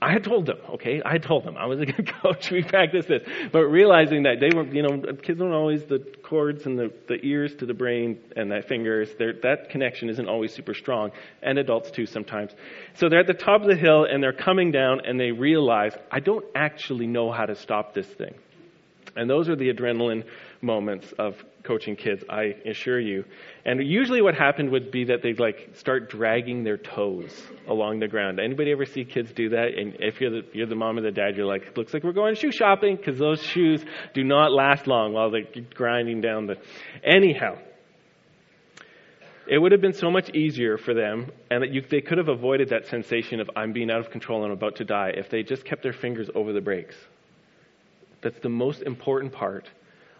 I 0.00 0.12
had 0.12 0.22
told 0.22 0.46
them, 0.46 0.58
okay? 0.74 1.02
I 1.04 1.18
told 1.18 1.44
them 1.44 1.56
I 1.56 1.66
was 1.66 1.80
a 1.80 1.86
good 1.86 2.06
coach. 2.22 2.52
We 2.52 2.62
practiced 2.62 3.08
this. 3.08 3.22
But 3.50 3.64
realizing 3.66 4.22
that 4.24 4.38
they 4.38 4.50
were, 4.54 4.64
you 4.64 4.82
know, 4.82 5.00
kids 5.14 5.40
don't 5.40 5.52
always, 5.52 5.84
the 5.86 5.98
cords 6.22 6.66
and 6.66 6.78
the, 6.78 6.92
the 7.08 7.18
ears 7.24 7.54
to 7.56 7.66
the 7.66 7.74
brain 7.74 8.18
and 8.36 8.50
the 8.50 8.62
fingers, 8.62 9.08
that 9.18 9.70
connection 9.70 10.08
isn't 10.08 10.28
always 10.28 10.54
super 10.54 10.74
strong. 10.74 11.10
And 11.42 11.58
adults 11.58 11.90
too 11.90 12.06
sometimes. 12.06 12.52
So 12.94 13.08
they're 13.08 13.20
at 13.20 13.26
the 13.26 13.34
top 13.34 13.62
of 13.62 13.66
the 13.66 13.76
hill 13.76 14.04
and 14.04 14.22
they're 14.22 14.32
coming 14.32 14.70
down 14.70 15.00
and 15.04 15.18
they 15.18 15.32
realize, 15.32 15.94
I 16.12 16.20
don't 16.20 16.44
actually 16.54 17.08
know 17.08 17.32
how 17.32 17.46
to 17.46 17.56
stop 17.56 17.92
this 17.92 18.06
thing. 18.06 18.34
And 19.16 19.28
those 19.28 19.48
are 19.48 19.56
the 19.56 19.72
adrenaline 19.72 20.24
moments 20.60 21.12
of 21.18 21.34
coaching 21.62 21.96
kids, 21.96 22.24
I 22.28 22.54
assure 22.66 22.98
you. 22.98 23.24
And 23.64 23.80
usually 23.86 24.22
what 24.22 24.34
happened 24.34 24.70
would 24.70 24.90
be 24.90 25.04
that 25.04 25.22
they'd 25.22 25.38
like 25.38 25.70
start 25.74 26.10
dragging 26.10 26.64
their 26.64 26.76
toes 26.76 27.46
along 27.68 28.00
the 28.00 28.08
ground. 28.08 28.40
Anybody 28.40 28.72
ever 28.72 28.86
see 28.86 29.04
kids 29.04 29.32
do 29.32 29.50
that? 29.50 29.68
And 29.76 29.96
if 30.00 30.20
you're 30.20 30.30
the, 30.30 30.42
you're 30.52 30.66
the 30.66 30.74
mom 30.74 30.98
or 30.98 31.02
the 31.02 31.10
dad, 31.10 31.36
you're 31.36 31.46
like, 31.46 31.76
looks 31.76 31.92
like 31.92 32.04
we're 32.04 32.12
going 32.12 32.34
shoe 32.34 32.52
shopping 32.52 32.96
because 32.96 33.18
those 33.18 33.42
shoes 33.42 33.84
do 34.14 34.24
not 34.24 34.52
last 34.52 34.86
long 34.86 35.12
while 35.12 35.30
they're 35.30 35.42
grinding 35.74 36.20
down 36.20 36.46
the. 36.46 36.56
Anyhow, 37.04 37.58
it 39.46 39.58
would 39.58 39.72
have 39.72 39.80
been 39.80 39.94
so 39.94 40.10
much 40.10 40.30
easier 40.34 40.76
for 40.76 40.92
them, 40.92 41.30
and 41.50 41.62
that 41.62 41.72
you, 41.72 41.82
they 41.90 42.02
could 42.02 42.18
have 42.18 42.28
avoided 42.28 42.68
that 42.70 42.86
sensation 42.86 43.40
of 43.40 43.48
I'm 43.56 43.72
being 43.72 43.90
out 43.90 44.00
of 44.00 44.10
control 44.10 44.42
and 44.42 44.52
I'm 44.52 44.58
about 44.58 44.76
to 44.76 44.84
die 44.84 45.12
if 45.14 45.30
they 45.30 45.42
just 45.42 45.64
kept 45.64 45.82
their 45.82 45.92
fingers 45.92 46.28
over 46.34 46.52
the 46.52 46.60
brakes. 46.60 46.96
That's 48.20 48.38
the 48.40 48.48
most 48.48 48.82
important 48.82 49.32
part 49.32 49.70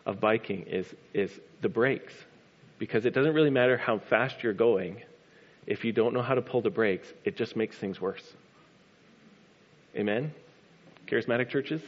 of 0.09 0.18
biking 0.21 0.62
is, 0.62 0.87
is 1.12 1.31
the 1.61 1.68
brakes. 1.68 2.14
Because 2.79 3.05
it 3.05 3.12
doesn't 3.12 3.35
really 3.35 3.51
matter 3.51 3.77
how 3.77 3.99
fast 3.99 4.42
you're 4.42 4.55
going. 4.55 5.03
If 5.66 5.85
you 5.85 5.92
don't 5.92 6.14
know 6.14 6.23
how 6.23 6.35
to 6.35 6.42
pull 6.42 6.62
the 6.62 6.71
brakes, 6.71 7.12
it 7.25 7.37
just 7.37 7.55
makes 7.57 7.77
things 7.77 8.01
worse. 8.01 8.23
Amen? 9.94 10.33
Charismatic 11.07 11.51
churches? 11.51 11.83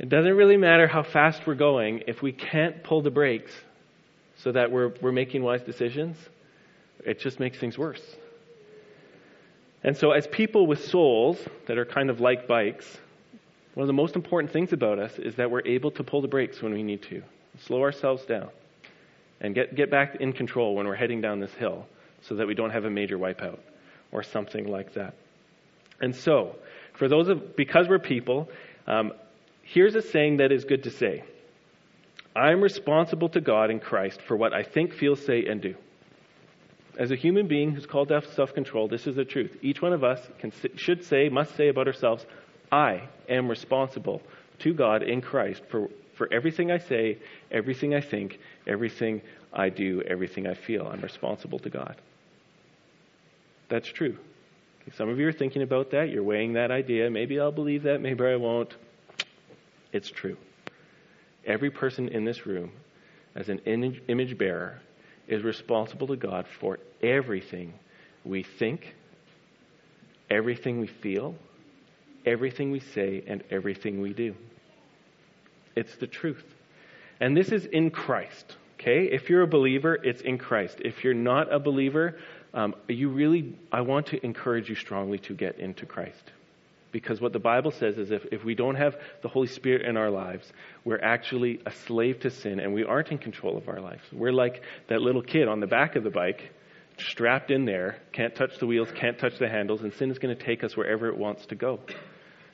It 0.00 0.08
doesn't 0.08 0.34
really 0.34 0.56
matter 0.56 0.88
how 0.88 1.04
fast 1.04 1.46
we're 1.46 1.54
going 1.54 2.02
if 2.08 2.22
we 2.22 2.32
can't 2.32 2.82
pull 2.82 3.02
the 3.02 3.10
brakes 3.10 3.52
so 4.36 4.50
that 4.52 4.70
we're, 4.70 4.92
we're 5.00 5.12
making 5.12 5.42
wise 5.44 5.62
decisions. 5.62 6.16
It 7.04 7.20
just 7.20 7.38
makes 7.38 7.58
things 7.58 7.78
worse. 7.78 8.02
And 9.84 9.96
so, 9.96 10.10
as 10.10 10.26
people 10.26 10.66
with 10.66 10.84
souls 10.86 11.38
that 11.66 11.78
are 11.78 11.84
kind 11.84 12.10
of 12.10 12.20
like 12.20 12.48
bikes, 12.48 12.98
one 13.78 13.84
of 13.84 13.86
the 13.86 13.92
most 13.92 14.16
important 14.16 14.52
things 14.52 14.72
about 14.72 14.98
us 14.98 15.16
is 15.20 15.36
that 15.36 15.52
we're 15.52 15.64
able 15.64 15.92
to 15.92 16.02
pull 16.02 16.20
the 16.20 16.26
brakes 16.26 16.60
when 16.60 16.74
we 16.74 16.82
need 16.82 17.00
to, 17.00 17.22
slow 17.60 17.80
ourselves 17.80 18.24
down, 18.24 18.48
and 19.40 19.54
get, 19.54 19.76
get 19.76 19.88
back 19.88 20.16
in 20.16 20.32
control 20.32 20.74
when 20.74 20.84
we're 20.84 20.96
heading 20.96 21.20
down 21.20 21.38
this 21.38 21.54
hill 21.54 21.86
so 22.22 22.34
that 22.34 22.48
we 22.48 22.54
don't 22.54 22.70
have 22.70 22.86
a 22.86 22.90
major 22.90 23.16
wipeout 23.16 23.60
or 24.10 24.24
something 24.24 24.66
like 24.66 24.94
that. 24.94 25.14
And 26.00 26.12
so, 26.12 26.56
for 26.94 27.06
those 27.06 27.28
of, 27.28 27.54
because 27.54 27.86
we're 27.88 28.00
people, 28.00 28.48
um, 28.88 29.12
here's 29.62 29.94
a 29.94 30.02
saying 30.02 30.38
that 30.38 30.50
is 30.50 30.64
good 30.64 30.82
to 30.82 30.90
say. 30.90 31.22
I'm 32.34 32.60
responsible 32.60 33.28
to 33.28 33.40
God 33.40 33.70
in 33.70 33.78
Christ 33.78 34.20
for 34.22 34.36
what 34.36 34.52
I 34.52 34.64
think, 34.64 34.92
feel, 34.92 35.14
say, 35.14 35.46
and 35.46 35.62
do. 35.62 35.76
As 36.98 37.12
a 37.12 37.14
human 37.14 37.46
being 37.46 37.70
who's 37.70 37.86
called 37.86 38.08
to 38.08 38.22
self 38.34 38.54
control, 38.54 38.88
this 38.88 39.06
is 39.06 39.14
the 39.14 39.24
truth. 39.24 39.56
Each 39.62 39.80
one 39.80 39.92
of 39.92 40.02
us 40.02 40.18
can, 40.40 40.52
should 40.74 41.04
say, 41.04 41.28
must 41.28 41.54
say 41.54 41.68
about 41.68 41.86
ourselves, 41.86 42.26
I 42.70 43.02
am 43.28 43.48
responsible 43.48 44.22
to 44.60 44.74
God 44.74 45.02
in 45.02 45.20
Christ 45.20 45.62
for, 45.70 45.88
for 46.14 46.32
everything 46.32 46.70
I 46.70 46.78
say, 46.78 47.18
everything 47.50 47.94
I 47.94 48.00
think, 48.00 48.38
everything 48.66 49.22
I 49.52 49.68
do, 49.68 50.02
everything 50.02 50.46
I 50.46 50.54
feel. 50.54 50.86
I'm 50.86 51.00
responsible 51.00 51.58
to 51.60 51.70
God. 51.70 51.96
That's 53.68 53.88
true. 53.88 54.16
Some 54.96 55.08
of 55.10 55.18
you 55.18 55.28
are 55.28 55.32
thinking 55.32 55.62
about 55.62 55.90
that. 55.90 56.08
You're 56.08 56.22
weighing 56.22 56.54
that 56.54 56.70
idea. 56.70 57.10
Maybe 57.10 57.38
I'll 57.38 57.52
believe 57.52 57.82
that, 57.82 58.00
maybe 58.00 58.24
I 58.24 58.36
won't. 58.36 58.74
It's 59.92 60.10
true. 60.10 60.36
Every 61.44 61.70
person 61.70 62.08
in 62.08 62.24
this 62.24 62.46
room, 62.46 62.72
as 63.34 63.48
an 63.48 63.58
image 63.66 64.38
bearer, 64.38 64.80
is 65.26 65.42
responsible 65.42 66.06
to 66.08 66.16
God 66.16 66.46
for 66.60 66.78
everything 67.02 67.74
we 68.24 68.42
think, 68.42 68.94
everything 70.30 70.80
we 70.80 70.86
feel, 70.86 71.34
everything 72.24 72.70
we 72.70 72.80
say, 72.80 73.22
and 73.26 73.42
everything 73.50 74.00
we 74.00 74.12
do. 74.12 74.34
It's 75.76 75.94
the 75.96 76.06
truth. 76.06 76.44
And 77.20 77.36
this 77.36 77.48
is 77.48 77.66
in 77.66 77.90
Christ. 77.90 78.56
Okay? 78.80 79.04
If 79.10 79.28
you're 79.28 79.42
a 79.42 79.48
believer, 79.48 79.94
it's 79.94 80.22
in 80.22 80.38
Christ. 80.38 80.78
If 80.84 81.04
you're 81.04 81.14
not 81.14 81.52
a 81.52 81.58
believer, 81.58 82.16
um, 82.54 82.74
you 82.88 83.08
really, 83.08 83.56
I 83.72 83.82
want 83.82 84.06
to 84.08 84.24
encourage 84.24 84.68
you 84.68 84.74
strongly 84.74 85.18
to 85.20 85.34
get 85.34 85.58
into 85.58 85.86
Christ. 85.86 86.32
Because 86.90 87.20
what 87.20 87.32
the 87.32 87.38
Bible 87.38 87.70
says 87.70 87.98
is 87.98 88.10
if, 88.10 88.24
if 88.32 88.44
we 88.44 88.54
don't 88.54 88.76
have 88.76 88.96
the 89.22 89.28
Holy 89.28 89.46
Spirit 89.46 89.82
in 89.82 89.96
our 89.96 90.10
lives, 90.10 90.50
we're 90.84 91.00
actually 91.00 91.60
a 91.66 91.70
slave 91.70 92.20
to 92.20 92.30
sin 92.30 92.60
and 92.60 92.72
we 92.72 92.82
aren't 92.82 93.10
in 93.10 93.18
control 93.18 93.58
of 93.58 93.68
our 93.68 93.80
lives. 93.80 94.02
We're 94.10 94.32
like 94.32 94.62
that 94.88 95.02
little 95.02 95.22
kid 95.22 95.48
on 95.48 95.60
the 95.60 95.66
back 95.66 95.96
of 95.96 96.04
the 96.04 96.10
bike, 96.10 96.50
strapped 97.00 97.50
in 97.50 97.64
there, 97.64 97.98
can't 98.12 98.34
touch 98.34 98.58
the 98.58 98.66
wheels, 98.66 98.88
can't 98.94 99.18
touch 99.18 99.38
the 99.38 99.48
handles, 99.48 99.82
and 99.82 99.92
sin 99.94 100.10
is 100.10 100.18
going 100.18 100.36
to 100.36 100.42
take 100.42 100.64
us 100.64 100.76
wherever 100.76 101.08
it 101.08 101.16
wants 101.16 101.46
to 101.46 101.54
go. 101.54 101.80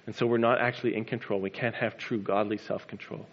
And 0.07 0.14
so 0.14 0.26
we're 0.26 0.38
not 0.38 0.61
actually 0.61 0.94
in 0.96 1.04
control. 1.04 1.40
We 1.40 1.50
can't 1.50 1.74
have 1.74 1.96
true 1.96 2.20
godly 2.20 2.59
self 2.59 2.87
control. 2.87 3.26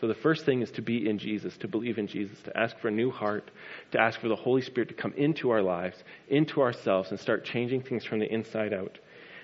So 0.00 0.08
the 0.08 0.14
first 0.14 0.44
thing 0.44 0.60
is 0.60 0.70
to 0.72 0.82
be 0.82 1.08
in 1.08 1.18
Jesus, 1.18 1.56
to 1.58 1.68
believe 1.68 1.96
in 1.96 2.06
Jesus, 2.06 2.38
to 2.42 2.56
ask 2.56 2.76
for 2.78 2.88
a 2.88 2.92
new 2.92 3.10
heart, 3.10 3.50
to 3.92 4.00
ask 4.00 4.20
for 4.20 4.28
the 4.28 4.36
Holy 4.36 4.60
Spirit 4.60 4.90
to 4.90 4.94
come 4.94 5.14
into 5.16 5.50
our 5.50 5.62
lives, 5.62 5.96
into 6.28 6.60
ourselves, 6.60 7.10
and 7.10 7.18
start 7.18 7.44
changing 7.44 7.82
things 7.82 8.04
from 8.04 8.18
the 8.18 8.30
inside 8.30 8.74
out. 8.74 8.98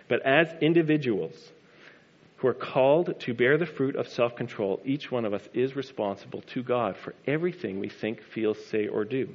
But 0.09 0.21
as 0.27 0.49
individuals 0.61 1.53
who 2.37 2.49
are 2.49 2.55
called 2.55 3.19
to 3.21 3.33
bear 3.33 3.57
the 3.57 3.65
fruit 3.65 3.97
of 3.97 4.09
self 4.09 4.37
control, 4.37 4.81
each 4.85 5.11
one 5.11 5.25
of 5.25 5.33
us 5.33 5.49
is 5.55 5.75
responsible 5.75 6.43
to 6.43 6.63
God 6.63 6.97
for 6.97 7.15
everything 7.27 7.79
we 7.81 7.89
think, 7.89 8.21
feel, 8.23 8.55
say, 8.55 8.89
or 8.89 9.05
do. 9.05 9.29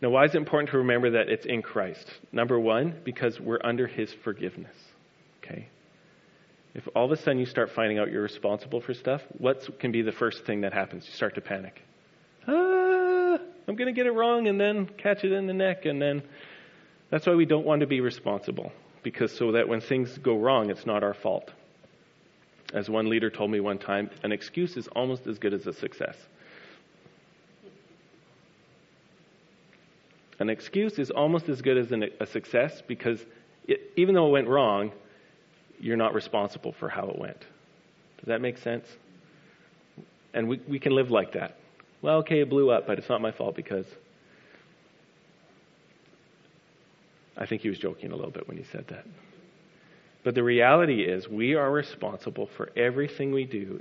Now, 0.00 0.10
why 0.10 0.24
is 0.24 0.34
it 0.34 0.38
important 0.38 0.70
to 0.70 0.78
remember 0.78 1.10
that 1.10 1.28
it's 1.28 1.44
in 1.44 1.62
Christ? 1.62 2.06
Number 2.30 2.58
one, 2.58 2.94
because 3.04 3.40
we're 3.40 3.58
under 3.64 3.86
His 3.86 4.12
forgiveness. 4.22 4.74
Okay? 5.42 5.66
If 6.74 6.86
all 6.94 7.06
of 7.06 7.12
a 7.12 7.16
sudden 7.16 7.38
you 7.38 7.46
start 7.46 7.70
finding 7.72 7.98
out 7.98 8.10
you're 8.10 8.22
responsible 8.22 8.80
for 8.80 8.94
stuff, 8.94 9.22
what 9.38 9.80
can 9.80 9.90
be 9.90 10.02
the 10.02 10.12
first 10.12 10.44
thing 10.44 10.60
that 10.60 10.72
happens? 10.72 11.04
You 11.06 11.12
start 11.12 11.34
to 11.34 11.40
panic. 11.40 11.82
Ah, 12.46 13.38
I'm 13.66 13.74
going 13.74 13.86
to 13.86 13.92
get 13.92 14.06
it 14.06 14.12
wrong 14.12 14.46
and 14.46 14.60
then 14.60 14.86
catch 14.86 15.24
it 15.24 15.32
in 15.32 15.46
the 15.48 15.54
neck. 15.54 15.84
And 15.86 16.00
then 16.00 16.22
that's 17.10 17.26
why 17.26 17.34
we 17.34 17.46
don't 17.46 17.66
want 17.66 17.80
to 17.80 17.86
be 17.88 18.00
responsible, 18.00 18.70
because 19.02 19.36
so 19.36 19.52
that 19.52 19.66
when 19.66 19.80
things 19.80 20.16
go 20.18 20.36
wrong, 20.36 20.70
it's 20.70 20.86
not 20.86 21.02
our 21.02 21.14
fault. 21.14 21.50
As 22.72 22.88
one 22.88 23.08
leader 23.08 23.30
told 23.30 23.50
me 23.50 23.60
one 23.60 23.78
time, 23.78 24.10
an 24.22 24.30
excuse 24.30 24.76
is 24.76 24.86
almost 24.88 25.26
as 25.26 25.38
good 25.38 25.54
as 25.54 25.66
a 25.66 25.72
success. 25.72 26.16
An 30.38 30.50
excuse 30.50 30.98
is 30.98 31.10
almost 31.10 31.48
as 31.48 31.60
good 31.62 31.76
as 31.76 31.90
an, 31.92 32.04
a 32.20 32.26
success 32.26 32.82
because 32.86 33.24
it, 33.66 33.92
even 33.96 34.14
though 34.14 34.26
it 34.28 34.30
went 34.30 34.48
wrong, 34.48 34.92
you're 35.80 35.96
not 35.96 36.14
responsible 36.14 36.72
for 36.72 36.88
how 36.88 37.08
it 37.08 37.18
went. 37.18 37.40
Does 38.18 38.26
that 38.26 38.40
make 38.40 38.58
sense? 38.58 38.86
And 40.34 40.48
we, 40.48 40.60
we 40.68 40.78
can 40.78 40.94
live 40.94 41.10
like 41.10 41.32
that. 41.32 41.56
Well, 42.02 42.18
okay, 42.18 42.40
it 42.40 42.48
blew 42.48 42.70
up, 42.70 42.86
but 42.86 42.98
it's 42.98 43.08
not 43.08 43.20
my 43.20 43.32
fault 43.32 43.56
because. 43.56 43.86
I 47.36 47.46
think 47.46 47.62
he 47.62 47.68
was 47.68 47.78
joking 47.78 48.10
a 48.10 48.16
little 48.16 48.32
bit 48.32 48.48
when 48.48 48.56
he 48.56 48.64
said 48.64 48.86
that. 48.88 49.04
But 50.24 50.34
the 50.34 50.42
reality 50.42 51.02
is, 51.02 51.28
we 51.28 51.54
are 51.54 51.70
responsible 51.70 52.48
for 52.56 52.70
everything 52.76 53.32
we 53.32 53.44
do, 53.44 53.80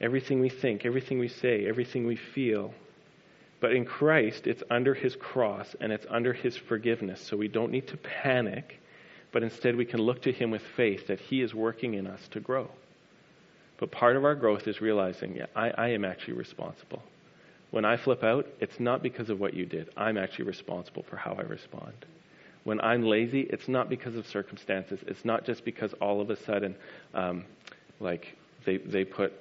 everything 0.00 0.40
we 0.40 0.48
think, 0.48 0.84
everything 0.84 1.18
we 1.18 1.28
say, 1.28 1.66
everything 1.66 2.06
we 2.06 2.16
feel. 2.16 2.74
But 3.60 3.72
in 3.72 3.84
Christ, 3.84 4.46
it's 4.46 4.62
under 4.70 4.94
his 4.94 5.16
cross 5.16 5.76
and 5.80 5.92
it's 5.92 6.06
under 6.08 6.32
his 6.32 6.56
forgiveness. 6.56 7.20
So 7.20 7.36
we 7.36 7.48
don't 7.48 7.70
need 7.70 7.88
to 7.88 7.96
panic 7.96 8.80
but 9.32 9.42
instead 9.42 9.76
we 9.76 9.84
can 9.84 10.00
look 10.00 10.22
to 10.22 10.32
Him 10.32 10.50
with 10.50 10.62
faith 10.76 11.06
that 11.06 11.20
He 11.20 11.42
is 11.42 11.54
working 11.54 11.94
in 11.94 12.06
us 12.06 12.20
to 12.32 12.40
grow. 12.40 12.68
But 13.78 13.90
part 13.90 14.16
of 14.16 14.24
our 14.24 14.34
growth 14.34 14.66
is 14.66 14.80
realizing, 14.80 15.36
yeah, 15.36 15.46
I, 15.54 15.70
I 15.70 15.88
am 15.88 16.04
actually 16.04 16.34
responsible. 16.34 17.02
When 17.70 17.84
I 17.84 17.96
flip 17.96 18.24
out, 18.24 18.46
it's 18.58 18.80
not 18.80 19.02
because 19.02 19.30
of 19.30 19.40
what 19.40 19.54
you 19.54 19.64
did. 19.64 19.90
I'm 19.96 20.18
actually 20.18 20.46
responsible 20.46 21.04
for 21.08 21.16
how 21.16 21.32
I 21.32 21.42
respond. 21.42 21.94
When 22.64 22.80
I'm 22.80 23.04
lazy, 23.04 23.40
it's 23.42 23.68
not 23.68 23.88
because 23.88 24.16
of 24.16 24.26
circumstances. 24.26 25.00
It's 25.06 25.24
not 25.24 25.46
just 25.46 25.64
because 25.64 25.94
all 25.94 26.20
of 26.20 26.28
a 26.30 26.36
sudden, 26.36 26.74
um, 27.14 27.44
like, 28.00 28.36
they, 28.66 28.78
they 28.78 29.04
put 29.04 29.32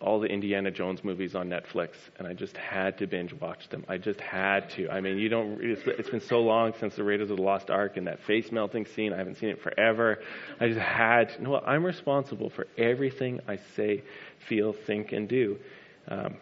all 0.00 0.20
the 0.20 0.26
Indiana 0.26 0.70
Jones 0.70 1.02
movies 1.02 1.34
on 1.34 1.48
Netflix, 1.48 1.90
and 2.18 2.26
I 2.26 2.34
just 2.34 2.56
had 2.56 2.98
to 2.98 3.06
binge 3.06 3.32
watch 3.32 3.68
them. 3.68 3.84
I 3.88 3.96
just 3.96 4.20
had 4.20 4.68
to. 4.70 4.90
I 4.90 5.00
mean, 5.00 5.18
you 5.18 5.28
don't. 5.28 5.58
It's, 5.62 5.82
it's 5.86 6.10
been 6.10 6.20
so 6.20 6.40
long 6.40 6.74
since 6.78 6.96
the 6.96 7.04
Raiders 7.04 7.30
of 7.30 7.36
the 7.36 7.42
Lost 7.42 7.70
Ark 7.70 7.96
and 7.96 8.06
that 8.06 8.20
face 8.24 8.52
melting 8.52 8.86
scene. 8.86 9.12
I 9.12 9.16
haven't 9.16 9.36
seen 9.36 9.48
it 9.48 9.62
forever. 9.62 10.20
I 10.60 10.68
just 10.68 10.80
had. 10.80 11.30
To, 11.30 11.42
no, 11.42 11.58
I'm 11.58 11.84
responsible 11.84 12.50
for 12.50 12.66
everything 12.76 13.40
I 13.48 13.58
say, 13.76 14.02
feel, 14.48 14.72
think, 14.72 15.12
and 15.12 15.28
do, 15.28 15.58
um, 16.08 16.36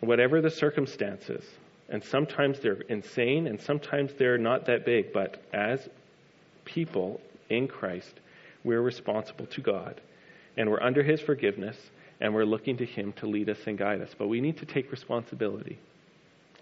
whatever 0.00 0.40
the 0.40 0.50
circumstances. 0.50 1.44
And 1.88 2.02
sometimes 2.02 2.58
they're 2.58 2.80
insane, 2.88 3.46
and 3.46 3.60
sometimes 3.60 4.12
they're 4.18 4.38
not 4.38 4.66
that 4.66 4.84
big. 4.84 5.12
But 5.12 5.40
as 5.52 5.88
people 6.64 7.20
in 7.48 7.68
Christ, 7.68 8.12
we're 8.64 8.82
responsible 8.82 9.46
to 9.46 9.60
God, 9.60 10.00
and 10.56 10.68
we're 10.68 10.82
under 10.82 11.04
His 11.04 11.20
forgiveness 11.20 11.76
and 12.20 12.34
we're 12.34 12.44
looking 12.44 12.76
to 12.78 12.86
Him 12.86 13.12
to 13.14 13.26
lead 13.26 13.48
us 13.48 13.58
and 13.66 13.76
guide 13.76 14.00
us. 14.00 14.10
But 14.16 14.28
we 14.28 14.40
need 14.40 14.58
to 14.58 14.66
take 14.66 14.90
responsibility. 14.90 15.78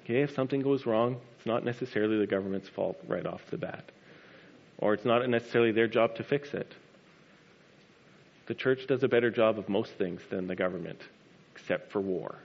Okay, 0.05 0.23
if 0.23 0.35
something 0.35 0.61
goes 0.61 0.85
wrong, 0.85 1.19
it's 1.37 1.47
not 1.47 1.65
necessarily 1.65 2.19
the 2.19 2.27
government's 2.27 2.69
fault 2.69 2.99
right 3.09 3.25
off 3.25 3.41
the 3.51 3.57
bat, 3.57 3.85
or 4.79 4.93
it's 4.93 5.05
not 5.05 5.27
necessarily 5.29 5.73
their 5.73 5.89
job 5.89 6.15
to 6.17 6.23
fix 6.23 6.53
it. 6.53 6.75
The 8.47 8.55
church 8.55 8.87
does 8.87 9.03
a 9.03 9.09
better 9.09 9.31
job 9.31 9.59
of 9.59 9.69
most 9.71 9.93
things 9.93 10.21
than 10.29 10.47
the 10.47 10.55
government, 10.55 11.01
except 11.55 11.91
for 11.91 12.01
war. 12.01 12.37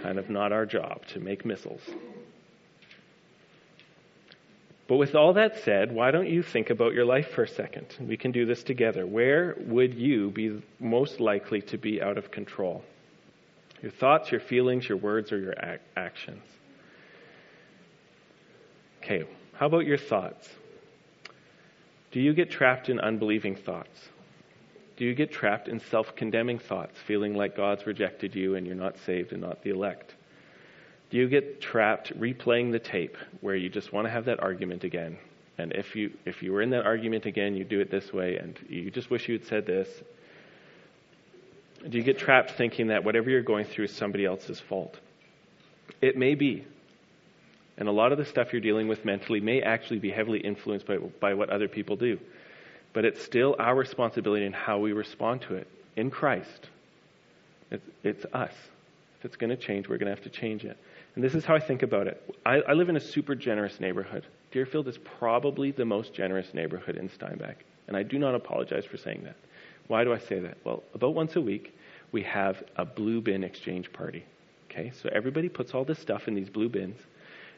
Kind 0.00 0.18
of 0.18 0.30
not 0.30 0.52
our 0.52 0.66
job 0.66 1.04
to 1.08 1.20
make 1.20 1.44
missiles. 1.44 1.82
But 4.86 4.96
with 4.96 5.14
all 5.14 5.32
that 5.34 5.58
said, 5.64 5.92
why 5.92 6.10
don't 6.10 6.28
you 6.28 6.42
think 6.42 6.68
about 6.68 6.92
your 6.92 7.06
life 7.06 7.30
for 7.30 7.44
a 7.44 7.48
second? 7.48 7.86
We 8.00 8.16
can 8.16 8.32
do 8.32 8.44
this 8.44 8.62
together. 8.62 9.06
Where 9.06 9.56
would 9.60 9.94
you 9.94 10.30
be 10.30 10.62
most 10.78 11.20
likely 11.20 11.62
to 11.62 11.78
be 11.78 12.02
out 12.02 12.18
of 12.18 12.30
control? 12.30 12.84
Your 13.80 13.92
thoughts, 13.92 14.30
your 14.30 14.40
feelings, 14.40 14.88
your 14.88 14.98
words, 14.98 15.32
or 15.32 15.38
your 15.38 15.54
ac- 15.54 15.82
actions? 15.96 16.42
Okay, 19.02 19.24
how 19.54 19.66
about 19.66 19.86
your 19.86 19.98
thoughts? 19.98 20.48
Do 22.10 22.20
you 22.20 22.32
get 22.32 22.50
trapped 22.50 22.88
in 22.88 23.00
unbelieving 23.00 23.56
thoughts? 23.56 24.08
Do 24.96 25.04
you 25.04 25.14
get 25.14 25.32
trapped 25.32 25.68
in 25.68 25.80
self 25.80 26.14
condemning 26.14 26.58
thoughts, 26.58 26.98
feeling 27.06 27.34
like 27.34 27.56
God's 27.56 27.86
rejected 27.86 28.34
you 28.34 28.54
and 28.54 28.66
you're 28.66 28.76
not 28.76 28.98
saved 28.98 29.32
and 29.32 29.40
not 29.40 29.62
the 29.62 29.70
elect? 29.70 30.13
You 31.14 31.28
get 31.28 31.60
trapped 31.60 32.12
replaying 32.18 32.72
the 32.72 32.80
tape 32.80 33.16
where 33.40 33.54
you 33.54 33.68
just 33.68 33.92
want 33.92 34.04
to 34.08 34.10
have 34.10 34.24
that 34.24 34.40
argument 34.40 34.82
again? 34.82 35.16
And 35.58 35.72
if 35.72 35.94
you 35.94 36.10
if 36.24 36.42
you 36.42 36.52
were 36.52 36.60
in 36.60 36.70
that 36.70 36.84
argument 36.84 37.24
again, 37.24 37.54
you 37.54 37.62
do 37.62 37.78
it 37.78 37.88
this 37.88 38.12
way, 38.12 38.36
and 38.36 38.58
you 38.68 38.90
just 38.90 39.10
wish 39.10 39.28
you 39.28 39.38
had 39.38 39.46
said 39.46 39.64
this. 39.64 39.88
Do 41.88 41.96
you 41.96 42.02
get 42.02 42.18
trapped 42.18 42.50
thinking 42.58 42.88
that 42.88 43.04
whatever 43.04 43.30
you're 43.30 43.42
going 43.42 43.64
through 43.64 43.84
is 43.84 43.92
somebody 43.92 44.24
else's 44.24 44.58
fault? 44.58 44.98
It 46.02 46.16
may 46.16 46.34
be. 46.34 46.66
And 47.76 47.86
a 47.86 47.92
lot 47.92 48.10
of 48.10 48.18
the 48.18 48.24
stuff 48.24 48.52
you're 48.52 48.60
dealing 48.60 48.88
with 48.88 49.04
mentally 49.04 49.38
may 49.38 49.62
actually 49.62 50.00
be 50.00 50.10
heavily 50.10 50.40
influenced 50.40 50.84
by, 50.84 50.96
by 50.96 51.34
what 51.34 51.48
other 51.48 51.68
people 51.68 51.94
do. 51.94 52.18
But 52.92 53.04
it's 53.04 53.22
still 53.22 53.54
our 53.60 53.76
responsibility 53.76 54.46
in 54.46 54.52
how 54.52 54.80
we 54.80 54.92
respond 54.92 55.42
to 55.42 55.54
it 55.54 55.68
in 55.94 56.10
Christ. 56.10 56.70
It's, 57.70 57.86
it's 58.02 58.24
us. 58.32 58.54
If 59.20 59.26
it's 59.26 59.36
going 59.36 59.50
to 59.50 59.56
change, 59.56 59.88
we're 59.88 59.98
going 59.98 60.12
to 60.12 60.20
have 60.20 60.24
to 60.24 60.40
change 60.40 60.64
it. 60.64 60.76
And 61.14 61.22
this 61.22 61.34
is 61.34 61.44
how 61.44 61.54
I 61.54 61.60
think 61.60 61.82
about 61.82 62.06
it. 62.06 62.20
I, 62.44 62.60
I 62.68 62.72
live 62.72 62.88
in 62.88 62.96
a 62.96 63.00
super 63.00 63.34
generous 63.34 63.78
neighborhood. 63.78 64.26
Deerfield 64.50 64.88
is 64.88 64.98
probably 65.18 65.70
the 65.70 65.84
most 65.84 66.12
generous 66.12 66.52
neighborhood 66.54 66.96
in 66.96 67.08
Steinbach. 67.08 67.56
And 67.86 67.96
I 67.96 68.02
do 68.02 68.18
not 68.18 68.34
apologize 68.34 68.84
for 68.84 68.96
saying 68.96 69.22
that. 69.24 69.36
Why 69.86 70.04
do 70.04 70.12
I 70.12 70.18
say 70.18 70.40
that? 70.40 70.58
Well, 70.64 70.82
about 70.94 71.14
once 71.14 71.36
a 71.36 71.40
week, 71.40 71.74
we 72.10 72.22
have 72.22 72.62
a 72.76 72.84
blue 72.84 73.20
bin 73.20 73.44
exchange 73.44 73.92
party. 73.92 74.24
Okay, 74.70 74.92
so 75.02 75.08
everybody 75.12 75.48
puts 75.48 75.72
all 75.72 75.84
this 75.84 75.98
stuff 76.00 76.26
in 76.26 76.34
these 76.34 76.48
blue 76.48 76.68
bins, 76.68 76.98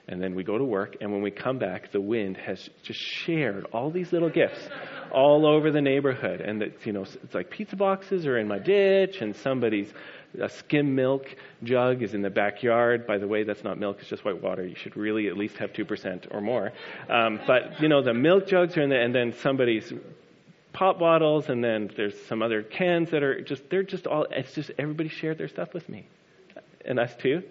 and 0.09 0.23
then 0.23 0.35
we 0.35 0.45
go 0.45 0.59
to 0.59 0.65
work, 0.65 0.97
and 1.01 1.11
when 1.11 1.23
we 1.23 1.31
come 1.31 1.59
back, 1.59 1.91
the 1.93 2.01
wind 2.01 2.37
has 2.37 2.69
just 2.83 3.01
shared 3.01 3.65
all 3.73 3.91
these 3.91 4.13
little 4.13 4.29
gifts 4.29 4.69
all 5.17 5.47
over 5.47 5.71
the 5.71 5.81
neighborhood. 5.81 6.43
And 6.43 6.63
it's, 6.63 6.85
you 6.85 6.93
know, 6.93 7.03
it's 7.03 7.35
like 7.35 7.51
pizza 7.51 7.75
boxes 7.75 8.27
are 8.27 8.39
in 8.39 8.47
my 8.47 8.59
ditch, 8.59 9.23
and 9.23 9.35
somebody's 9.35 9.93
a 10.39 10.49
skim 10.49 10.95
milk 10.95 11.35
jug 11.63 12.03
is 12.03 12.13
in 12.13 12.21
the 12.21 12.29
backyard. 12.29 13.07
By 13.07 13.17
the 13.17 13.27
way, 13.27 13.43
that's 13.43 13.65
not 13.65 13.79
milk; 13.79 13.97
it's 14.01 14.11
just 14.11 14.27
white 14.27 14.43
water. 14.43 14.65
You 14.67 14.77
should 14.77 14.95
really 14.95 15.27
at 15.29 15.37
least 15.37 15.57
have 15.57 15.73
two 15.73 15.87
percent 15.87 16.27
or 16.31 16.43
more. 16.43 16.71
Um, 17.09 17.41
but 17.47 17.81
you 17.81 17.89
know, 17.89 18.03
the 18.03 18.13
milk 18.13 18.47
jugs 18.47 18.77
are 18.77 18.83
in 18.83 18.91
there, 18.91 19.01
and 19.01 19.15
then 19.15 19.33
somebody's 19.33 19.91
pop 20.75 20.99
bottles, 20.99 21.49
and 21.49 21.65
then 21.65 21.91
there's 21.97 22.21
some 22.27 22.43
other 22.43 22.63
cans 22.63 23.11
that 23.11 23.23
are 23.23 23.41
just 23.41 23.71
they're 23.71 23.83
just 23.83 24.07
all. 24.07 24.27
It's 24.31 24.53
just 24.53 24.71
everybody 24.79 25.09
shared 25.09 25.39
their 25.39 25.49
stuff 25.49 25.73
with 25.73 25.89
me, 25.89 26.07
and 26.85 27.01
us 27.01 27.17
too. 27.17 27.43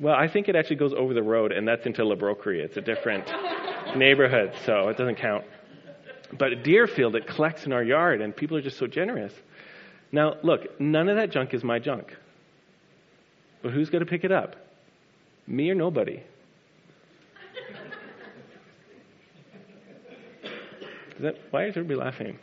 Well, 0.00 0.16
I 0.16 0.26
think 0.26 0.48
it 0.48 0.56
actually 0.56 0.76
goes 0.76 0.94
over 0.94 1.14
the 1.14 1.22
road, 1.22 1.52
and 1.52 1.68
that's 1.68 1.86
into 1.86 2.04
La 2.04 2.16
Broquerie. 2.16 2.58
It's 2.58 2.76
a 2.76 2.80
different 2.80 3.30
neighborhood, 3.96 4.52
so 4.66 4.88
it 4.88 4.96
doesn't 4.96 5.18
count. 5.18 5.44
But 6.38 6.52
at 6.52 6.64
Deerfield, 6.64 7.14
it 7.16 7.26
collects 7.26 7.66
in 7.66 7.72
our 7.72 7.82
yard, 7.82 8.20
and 8.20 8.34
people 8.34 8.56
are 8.56 8.62
just 8.62 8.78
so 8.78 8.86
generous. 8.86 9.32
Now, 10.10 10.36
look, 10.42 10.80
none 10.80 11.08
of 11.08 11.16
that 11.16 11.30
junk 11.30 11.54
is 11.54 11.62
my 11.62 11.78
junk. 11.78 12.14
But 13.62 13.72
who's 13.72 13.90
going 13.90 14.04
to 14.04 14.10
pick 14.10 14.24
it 14.24 14.32
up? 14.32 14.56
Me 15.46 15.70
or 15.70 15.74
nobody? 15.74 16.22
Is 21.16 21.20
that, 21.20 21.38
why 21.50 21.66
is 21.66 21.76
everybody 21.76 22.00
laughing? 22.00 22.38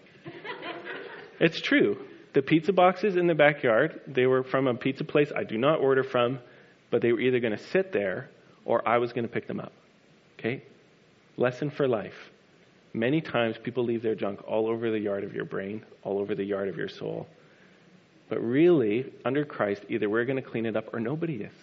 It's 1.39 1.59
true. 1.59 1.97
The 2.33 2.41
pizza 2.41 2.71
boxes 2.71 3.15
in 3.15 3.27
the 3.27 3.33
backyard, 3.33 4.01
they 4.07 4.25
were 4.25 4.43
from 4.43 4.67
a 4.67 4.75
pizza 4.75 5.03
place 5.03 5.31
I 5.35 5.43
do 5.43 5.57
not 5.57 5.79
order 5.79 6.03
from, 6.03 6.39
but 6.91 7.01
they 7.01 7.11
were 7.11 7.19
either 7.19 7.39
going 7.39 7.57
to 7.57 7.63
sit 7.71 7.91
there 7.91 8.29
or 8.65 8.87
I 8.87 8.97
was 8.97 9.13
going 9.13 9.27
to 9.27 9.31
pick 9.33 9.47
them 9.47 9.59
up. 9.59 9.73
Okay? 10.37 10.63
Lesson 11.37 11.69
for 11.71 11.87
life. 11.87 12.13
Many 12.93 13.21
times 13.21 13.57
people 13.57 13.83
leave 13.83 14.01
their 14.01 14.15
junk 14.15 14.39
all 14.47 14.67
over 14.67 14.89
the 14.89 14.99
yard 14.99 15.23
of 15.23 15.33
your 15.33 15.45
brain, 15.45 15.83
all 16.03 16.17
over 16.17 16.33
the 16.33 16.43
yard 16.43 16.67
of 16.69 16.77
your 16.77 16.89
soul. 16.89 17.27
But 18.29 18.39
really, 18.39 19.11
under 19.25 19.45
Christ, 19.45 19.83
either 19.89 20.09
we're 20.09 20.25
going 20.25 20.41
to 20.41 20.47
clean 20.47 20.65
it 20.65 20.75
up 20.75 20.93
or 20.93 20.99
nobody 20.99 21.43
is. 21.43 21.53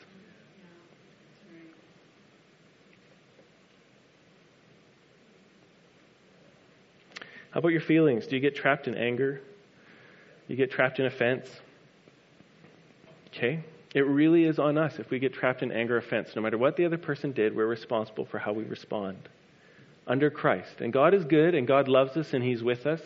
How 7.50 7.60
about 7.60 7.68
your 7.68 7.80
feelings? 7.80 8.26
Do 8.26 8.36
you 8.36 8.40
get 8.40 8.54
trapped 8.54 8.86
in 8.86 8.94
anger? 8.94 9.40
You 10.46 10.56
get 10.56 10.70
trapped 10.70 10.98
in 11.00 11.06
offense? 11.06 11.48
Okay? 13.28 13.60
It 13.94 14.06
really 14.06 14.44
is 14.44 14.58
on 14.58 14.76
us 14.76 14.98
if 14.98 15.08
we 15.08 15.18
get 15.18 15.32
trapped 15.32 15.62
in 15.62 15.72
anger 15.72 15.94
or 15.94 15.98
offense. 15.98 16.36
No 16.36 16.42
matter 16.42 16.58
what 16.58 16.76
the 16.76 16.84
other 16.84 16.98
person 16.98 17.32
did, 17.32 17.56
we're 17.56 17.66
responsible 17.66 18.26
for 18.26 18.38
how 18.38 18.52
we 18.52 18.64
respond. 18.64 19.16
Under 20.06 20.30
Christ. 20.30 20.80
And 20.80 20.92
God 20.92 21.14
is 21.14 21.24
good 21.24 21.54
and 21.54 21.66
God 21.66 21.88
loves 21.88 22.16
us 22.16 22.32
and 22.32 22.44
He's 22.44 22.62
with 22.62 22.86
us. 22.86 23.00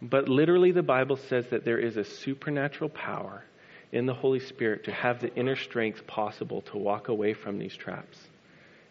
But 0.00 0.28
literally, 0.28 0.72
the 0.72 0.82
Bible 0.82 1.16
says 1.16 1.46
that 1.50 1.64
there 1.64 1.78
is 1.78 1.96
a 1.96 2.04
supernatural 2.04 2.90
power 2.90 3.44
in 3.92 4.06
the 4.06 4.14
Holy 4.14 4.40
Spirit 4.40 4.84
to 4.84 4.92
have 4.92 5.20
the 5.20 5.32
inner 5.36 5.54
strength 5.54 6.06
possible 6.06 6.62
to 6.62 6.78
walk 6.78 7.08
away 7.08 7.34
from 7.34 7.58
these 7.58 7.76
traps. 7.76 8.18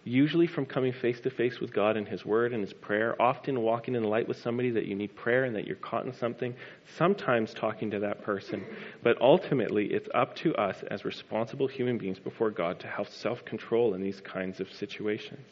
Usually, 0.03 0.47
from 0.47 0.65
coming 0.65 0.93
face 0.93 1.19
to 1.21 1.29
face 1.29 1.59
with 1.59 1.73
God 1.73 1.97
and 1.97 2.07
His 2.07 2.25
Word 2.25 2.53
and 2.53 2.61
His 2.61 2.73
prayer, 2.73 3.21
often 3.21 3.61
walking 3.61 3.93
in 3.93 4.01
the 4.01 4.07
light 4.07 4.27
with 4.27 4.37
somebody 4.37 4.71
that 4.71 4.85
you 4.85 4.95
need 4.95 5.15
prayer 5.15 5.43
and 5.43 5.55
that 5.55 5.67
you're 5.67 5.75
caught 5.75 6.05
in 6.05 6.13
something, 6.13 6.55
sometimes 6.97 7.53
talking 7.53 7.91
to 7.91 7.99
that 7.99 8.23
person. 8.23 8.65
But 9.03 9.21
ultimately, 9.21 9.87
it's 9.87 10.09
up 10.15 10.35
to 10.37 10.55
us 10.55 10.81
as 10.89 11.05
responsible 11.05 11.67
human 11.67 11.97
beings 11.97 12.19
before 12.19 12.51
God 12.51 12.79
to 12.79 12.87
have 12.87 13.09
self 13.09 13.45
control 13.45 13.93
in 13.93 14.01
these 14.01 14.21
kinds 14.21 14.59
of 14.59 14.71
situations 14.71 15.45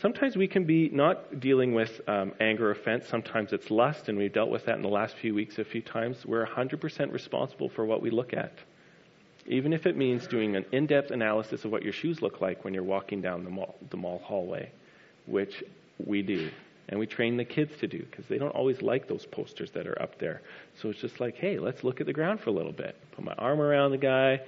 sometimes 0.00 0.36
we 0.36 0.48
can 0.48 0.64
be 0.64 0.88
not 0.88 1.40
dealing 1.40 1.74
with 1.74 2.00
um, 2.08 2.32
anger 2.40 2.68
or 2.68 2.70
offense. 2.72 3.06
Sometimes 3.08 3.52
it's 3.52 3.70
lust, 3.70 4.08
and 4.08 4.18
we've 4.18 4.32
dealt 4.32 4.50
with 4.50 4.66
that 4.66 4.76
in 4.76 4.82
the 4.82 4.88
last 4.88 5.16
few 5.16 5.34
weeks 5.34 5.58
a 5.58 5.64
few 5.64 5.82
times. 5.82 6.24
We're 6.24 6.46
100% 6.46 7.12
responsible 7.12 7.68
for 7.68 7.84
what 7.84 8.02
we 8.02 8.10
look 8.10 8.32
at. 8.32 8.52
Even 9.46 9.72
if 9.72 9.86
it 9.86 9.96
means 9.96 10.26
doing 10.26 10.56
an 10.56 10.64
in 10.72 10.86
depth 10.86 11.10
analysis 11.10 11.64
of 11.64 11.70
what 11.70 11.82
your 11.82 11.92
shoes 11.92 12.20
look 12.20 12.40
like 12.40 12.64
when 12.64 12.74
you're 12.74 12.82
walking 12.82 13.20
down 13.20 13.44
the 13.44 13.50
mall, 13.50 13.76
the 13.90 13.96
mall 13.96 14.20
hallway, 14.24 14.70
which 15.26 15.62
we 16.04 16.22
do. 16.22 16.50
And 16.88 17.00
we 17.00 17.06
train 17.06 17.36
the 17.36 17.44
kids 17.44 17.72
to 17.80 17.88
do 17.88 17.98
because 17.98 18.26
they 18.28 18.38
don't 18.38 18.54
always 18.54 18.80
like 18.82 19.08
those 19.08 19.26
posters 19.26 19.70
that 19.72 19.86
are 19.86 20.00
up 20.00 20.18
there. 20.18 20.42
So 20.80 20.90
it's 20.90 21.00
just 21.00 21.20
like, 21.20 21.36
hey, 21.36 21.58
let's 21.58 21.82
look 21.82 22.00
at 22.00 22.06
the 22.06 22.12
ground 22.12 22.40
for 22.40 22.50
a 22.50 22.52
little 22.52 22.72
bit. 22.72 22.96
Put 23.12 23.24
my 23.24 23.34
arm 23.34 23.60
around 23.60 23.90
the 23.90 23.98
guy, 23.98 24.40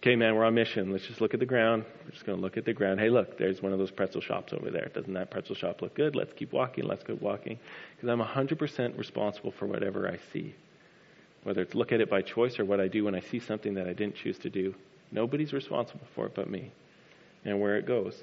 Okay, 0.00 0.14
man, 0.14 0.36
we're 0.36 0.44
on 0.44 0.54
mission. 0.54 0.92
Let's 0.92 1.08
just 1.08 1.20
look 1.20 1.34
at 1.34 1.40
the 1.40 1.46
ground. 1.46 1.84
We're 2.04 2.12
just 2.12 2.24
going 2.24 2.38
to 2.38 2.42
look 2.42 2.56
at 2.56 2.64
the 2.64 2.72
ground. 2.72 3.00
Hey, 3.00 3.10
look, 3.10 3.36
there's 3.36 3.60
one 3.60 3.72
of 3.72 3.80
those 3.80 3.90
pretzel 3.90 4.20
shops 4.20 4.52
over 4.52 4.70
there. 4.70 4.88
Doesn't 4.94 5.12
that 5.14 5.28
pretzel 5.28 5.56
shop 5.56 5.82
look 5.82 5.96
good? 5.96 6.14
Let's 6.14 6.32
keep 6.34 6.52
walking. 6.52 6.84
Let's 6.84 7.02
keep 7.02 7.20
walking. 7.20 7.58
Because 7.96 8.08
I'm 8.08 8.20
100% 8.20 8.96
responsible 8.96 9.50
for 9.58 9.66
whatever 9.66 10.08
I 10.08 10.20
see. 10.32 10.54
Whether 11.42 11.62
it's 11.62 11.74
look 11.74 11.90
at 11.90 12.00
it 12.00 12.08
by 12.08 12.22
choice 12.22 12.60
or 12.60 12.64
what 12.64 12.78
I 12.80 12.86
do 12.86 13.04
when 13.04 13.16
I 13.16 13.20
see 13.20 13.40
something 13.40 13.74
that 13.74 13.88
I 13.88 13.92
didn't 13.92 14.14
choose 14.14 14.38
to 14.38 14.50
do. 14.50 14.72
Nobody's 15.10 15.52
responsible 15.52 16.06
for 16.14 16.26
it 16.26 16.34
but 16.36 16.48
me 16.48 16.70
and 17.44 17.60
where 17.60 17.76
it 17.76 17.84
goes. 17.84 18.22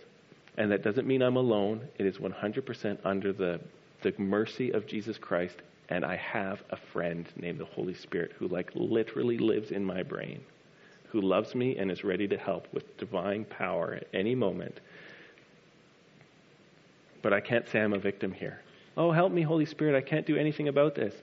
And 0.58 0.72
that 0.72 0.82
doesn't 0.82 1.06
mean 1.06 1.22
I'm 1.22 1.36
alone. 1.36 1.90
It 2.00 2.06
is 2.06 2.20
100% 2.20 3.00
under 3.04 3.34
the, 3.34 3.60
the 4.02 4.14
mercy 4.18 4.72
of 4.72 4.88
Jesus 4.88 5.18
Christ. 5.18 5.58
And 5.90 6.06
I 6.06 6.16
have 6.16 6.64
a 6.70 6.78
friend 6.94 7.28
named 7.36 7.60
the 7.60 7.66
Holy 7.66 7.96
Spirit 7.96 8.32
who, 8.40 8.48
like, 8.48 8.72
literally 8.76 9.38
lives 9.38 9.72
in 9.72 9.84
my 9.84 10.04
brain 10.04 10.42
who 11.16 11.22
loves 11.22 11.56
me 11.56 11.78
and 11.78 11.90
is 11.90 12.04
ready 12.04 12.28
to 12.28 12.38
help 12.38 12.68
with 12.74 12.98
divine 12.98 13.46
power 13.46 13.94
at 13.94 14.08
any 14.14 14.36
moment. 14.36 14.82
But 17.22 17.32
I 17.32 17.40
can't 17.40 17.66
say 17.70 17.80
I'm 17.80 17.94
a 17.94 17.98
victim 17.98 18.34
here. 18.34 18.60
Oh, 18.98 19.14
help 19.14 19.32
me, 19.32 19.42
Holy 19.42 19.66
Spirit, 19.66 19.96
I 19.96 20.02
can't 20.02 20.26
do 20.26 20.36
anything 20.36 20.68
about 20.68 20.94
this. 20.94 21.16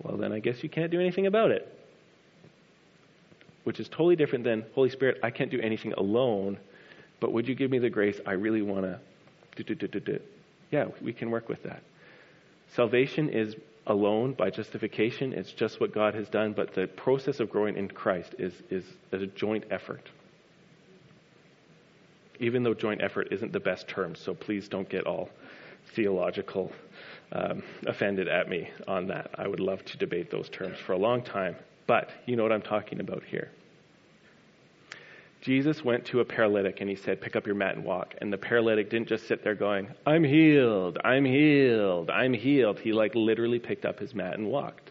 Well, 0.00 0.16
then 0.16 0.30
I 0.30 0.38
guess 0.38 0.62
you 0.62 0.68
can't 0.68 0.92
do 0.92 1.00
anything 1.00 1.26
about 1.26 1.50
it. 1.50 1.66
Which 3.64 3.80
is 3.80 3.88
totally 3.88 4.14
different 4.14 4.44
than, 4.44 4.64
Holy 4.72 4.90
Spirit, 4.90 5.18
I 5.20 5.30
can't 5.30 5.50
do 5.50 5.60
anything 5.60 5.94
alone, 5.94 6.56
but 7.18 7.32
would 7.32 7.48
you 7.48 7.56
give 7.56 7.72
me 7.72 7.80
the 7.80 7.90
grace 7.90 8.20
I 8.24 8.34
really 8.34 8.62
want 8.62 8.82
to? 8.84 10.20
Yeah, 10.70 10.86
we 11.02 11.12
can 11.12 11.28
work 11.28 11.48
with 11.48 11.64
that. 11.64 11.82
Salvation 12.72 13.28
is 13.30 13.56
alone 13.86 14.32
by 14.32 14.50
justification. 14.50 15.32
It's 15.32 15.52
just 15.52 15.80
what 15.80 15.92
God 15.92 16.14
has 16.14 16.28
done, 16.28 16.52
but 16.52 16.74
the 16.74 16.86
process 16.86 17.40
of 17.40 17.50
growing 17.50 17.76
in 17.76 17.88
Christ 17.88 18.34
is, 18.38 18.54
is, 18.70 18.84
a 19.12 19.26
joint 19.26 19.64
effort. 19.70 20.10
Even 22.40 22.62
though 22.62 22.74
joint 22.74 23.02
effort 23.02 23.28
isn't 23.30 23.52
the 23.52 23.60
best 23.60 23.86
term, 23.86 24.14
so 24.14 24.34
please 24.34 24.68
don't 24.68 24.88
get 24.88 25.06
all 25.06 25.30
theological 25.94 26.72
um, 27.32 27.62
offended 27.86 28.28
at 28.28 28.48
me 28.48 28.68
on 28.88 29.06
that. 29.08 29.30
I 29.36 29.46
would 29.46 29.60
love 29.60 29.84
to 29.84 29.98
debate 29.98 30.30
those 30.30 30.48
terms 30.48 30.78
for 30.78 30.92
a 30.92 30.98
long 30.98 31.22
time, 31.22 31.56
but 31.86 32.10
you 32.26 32.36
know 32.36 32.42
what 32.42 32.52
I'm 32.52 32.62
talking 32.62 33.00
about 33.00 33.22
here. 33.24 33.50
Jesus 35.44 35.84
went 35.84 36.06
to 36.06 36.20
a 36.20 36.24
paralytic 36.24 36.80
and 36.80 36.88
he 36.88 36.96
said, 36.96 37.20
Pick 37.20 37.36
up 37.36 37.44
your 37.44 37.54
mat 37.54 37.76
and 37.76 37.84
walk. 37.84 38.14
And 38.18 38.32
the 38.32 38.38
paralytic 38.38 38.88
didn't 38.88 39.08
just 39.08 39.28
sit 39.28 39.44
there 39.44 39.54
going, 39.54 39.88
I'm 40.06 40.24
healed, 40.24 40.96
I'm 41.04 41.26
healed, 41.26 42.08
I'm 42.08 42.32
healed. 42.32 42.80
He 42.80 42.94
like 42.94 43.14
literally 43.14 43.58
picked 43.58 43.84
up 43.84 43.98
his 43.98 44.14
mat 44.14 44.38
and 44.38 44.48
walked. 44.48 44.90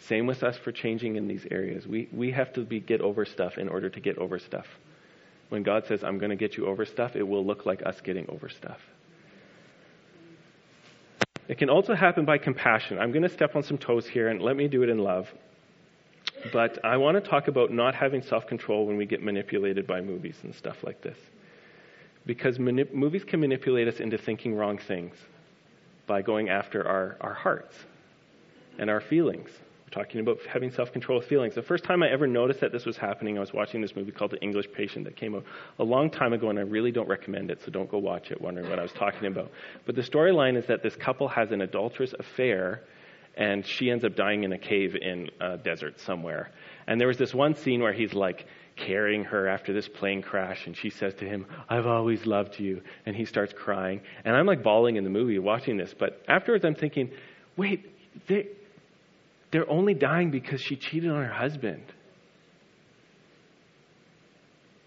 Same 0.00 0.26
with 0.26 0.42
us 0.42 0.56
for 0.64 0.72
changing 0.72 1.14
in 1.14 1.28
these 1.28 1.46
areas. 1.52 1.86
We, 1.86 2.08
we 2.12 2.32
have 2.32 2.52
to 2.54 2.62
be, 2.62 2.80
get 2.80 3.00
over 3.00 3.24
stuff 3.24 3.56
in 3.56 3.68
order 3.68 3.88
to 3.88 4.00
get 4.00 4.18
over 4.18 4.40
stuff. 4.40 4.66
When 5.48 5.62
God 5.62 5.84
says, 5.86 6.02
I'm 6.02 6.18
going 6.18 6.30
to 6.30 6.36
get 6.36 6.56
you 6.56 6.66
over 6.66 6.84
stuff, 6.84 7.14
it 7.14 7.22
will 7.22 7.46
look 7.46 7.64
like 7.64 7.86
us 7.86 8.00
getting 8.02 8.28
over 8.28 8.48
stuff. 8.48 8.80
It 11.46 11.56
can 11.56 11.70
also 11.70 11.94
happen 11.94 12.24
by 12.24 12.38
compassion. 12.38 12.98
I'm 12.98 13.12
going 13.12 13.22
to 13.22 13.28
step 13.28 13.54
on 13.54 13.62
some 13.62 13.78
toes 13.78 14.08
here 14.08 14.28
and 14.28 14.42
let 14.42 14.56
me 14.56 14.66
do 14.66 14.82
it 14.82 14.88
in 14.88 14.98
love. 14.98 15.28
But 16.52 16.84
I 16.84 16.96
want 16.96 17.22
to 17.22 17.30
talk 17.30 17.48
about 17.48 17.72
not 17.72 17.94
having 17.94 18.22
self 18.22 18.46
control 18.46 18.86
when 18.86 18.96
we 18.96 19.06
get 19.06 19.22
manipulated 19.22 19.86
by 19.86 20.00
movies 20.00 20.36
and 20.42 20.54
stuff 20.54 20.76
like 20.84 21.00
this. 21.02 21.18
Because 22.26 22.58
movies 22.58 23.24
can 23.24 23.40
manipulate 23.40 23.88
us 23.88 24.00
into 24.00 24.18
thinking 24.18 24.54
wrong 24.54 24.78
things 24.78 25.14
by 26.06 26.22
going 26.22 26.48
after 26.48 26.86
our, 26.86 27.16
our 27.20 27.34
hearts 27.34 27.74
and 28.78 28.90
our 28.90 29.00
feelings. 29.00 29.50
We're 29.88 30.04
talking 30.04 30.20
about 30.20 30.38
having 30.46 30.70
self 30.70 30.92
control 30.92 31.18
of 31.18 31.24
feelings. 31.24 31.54
The 31.54 31.62
first 31.62 31.84
time 31.84 32.02
I 32.02 32.10
ever 32.10 32.26
noticed 32.26 32.60
that 32.60 32.72
this 32.72 32.84
was 32.84 32.98
happening, 32.98 33.38
I 33.38 33.40
was 33.40 33.54
watching 33.54 33.80
this 33.80 33.96
movie 33.96 34.12
called 34.12 34.32
The 34.32 34.40
English 34.42 34.66
Patient 34.74 35.06
that 35.06 35.16
came 35.16 35.34
out 35.34 35.44
a 35.78 35.84
long 35.84 36.10
time 36.10 36.34
ago, 36.34 36.50
and 36.50 36.58
I 36.58 36.62
really 36.62 36.92
don't 36.92 37.08
recommend 37.08 37.50
it, 37.50 37.60
so 37.64 37.70
don't 37.70 37.90
go 37.90 37.96
watch 37.96 38.30
it 38.30 38.38
wondering 38.40 38.68
what 38.68 38.78
I 38.78 38.82
was 38.82 38.92
talking 38.92 39.26
about. 39.26 39.50
But 39.86 39.94
the 39.94 40.02
storyline 40.02 40.56
is 40.56 40.66
that 40.66 40.82
this 40.82 40.94
couple 40.94 41.28
has 41.28 41.52
an 41.52 41.62
adulterous 41.62 42.14
affair, 42.18 42.82
and 43.38 43.64
she 43.66 43.90
ends 43.90 44.04
up 44.04 44.14
dying 44.14 44.44
in 44.44 44.52
a 44.52 44.58
cave 44.58 44.94
in 45.00 45.30
a 45.40 45.56
desert 45.56 45.98
somewhere. 46.00 46.50
And 46.86 47.00
there 47.00 47.08
was 47.08 47.16
this 47.16 47.32
one 47.32 47.54
scene 47.54 47.80
where 47.80 47.94
he's 47.94 48.12
like, 48.12 48.46
carrying 48.78 49.24
her 49.24 49.48
after 49.48 49.72
this 49.72 49.88
plane 49.88 50.22
crash, 50.22 50.66
and 50.66 50.76
she 50.76 50.90
says 50.90 51.14
to 51.14 51.24
him, 51.24 51.46
I've 51.68 51.86
always 51.86 52.26
loved 52.26 52.58
you. 52.58 52.80
And 53.06 53.16
he 53.16 53.24
starts 53.24 53.52
crying. 53.52 54.00
And 54.24 54.36
I'm 54.36 54.46
like 54.46 54.62
bawling 54.62 54.96
in 54.96 55.04
the 55.04 55.10
movie 55.10 55.38
watching 55.38 55.76
this, 55.76 55.94
but 55.98 56.22
afterwards 56.28 56.64
I'm 56.64 56.74
thinking, 56.74 57.10
wait, 57.56 57.90
they, 58.28 58.48
they're 59.50 59.68
only 59.70 59.94
dying 59.94 60.30
because 60.30 60.60
she 60.60 60.76
cheated 60.76 61.10
on 61.10 61.24
her 61.24 61.32
husband. 61.32 61.82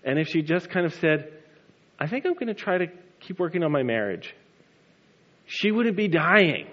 And 0.04 0.18
if 0.18 0.28
she 0.30 0.41
just 0.41 0.70
kind 0.70 0.86
of 0.86 0.93
said, 0.95 1.32
I 1.99 2.08
think 2.08 2.26
I'm 2.26 2.34
going 2.34 2.47
to 2.47 2.54
try 2.54 2.80
to 2.80 2.88
keep 3.20 3.39
working 3.39 3.64
on 3.64 3.72
my 3.72 3.84
marriage, 3.84 4.34
she 5.45 5.72
wouldn't 5.72 5.97
be 5.97 6.08
dying. 6.08 6.68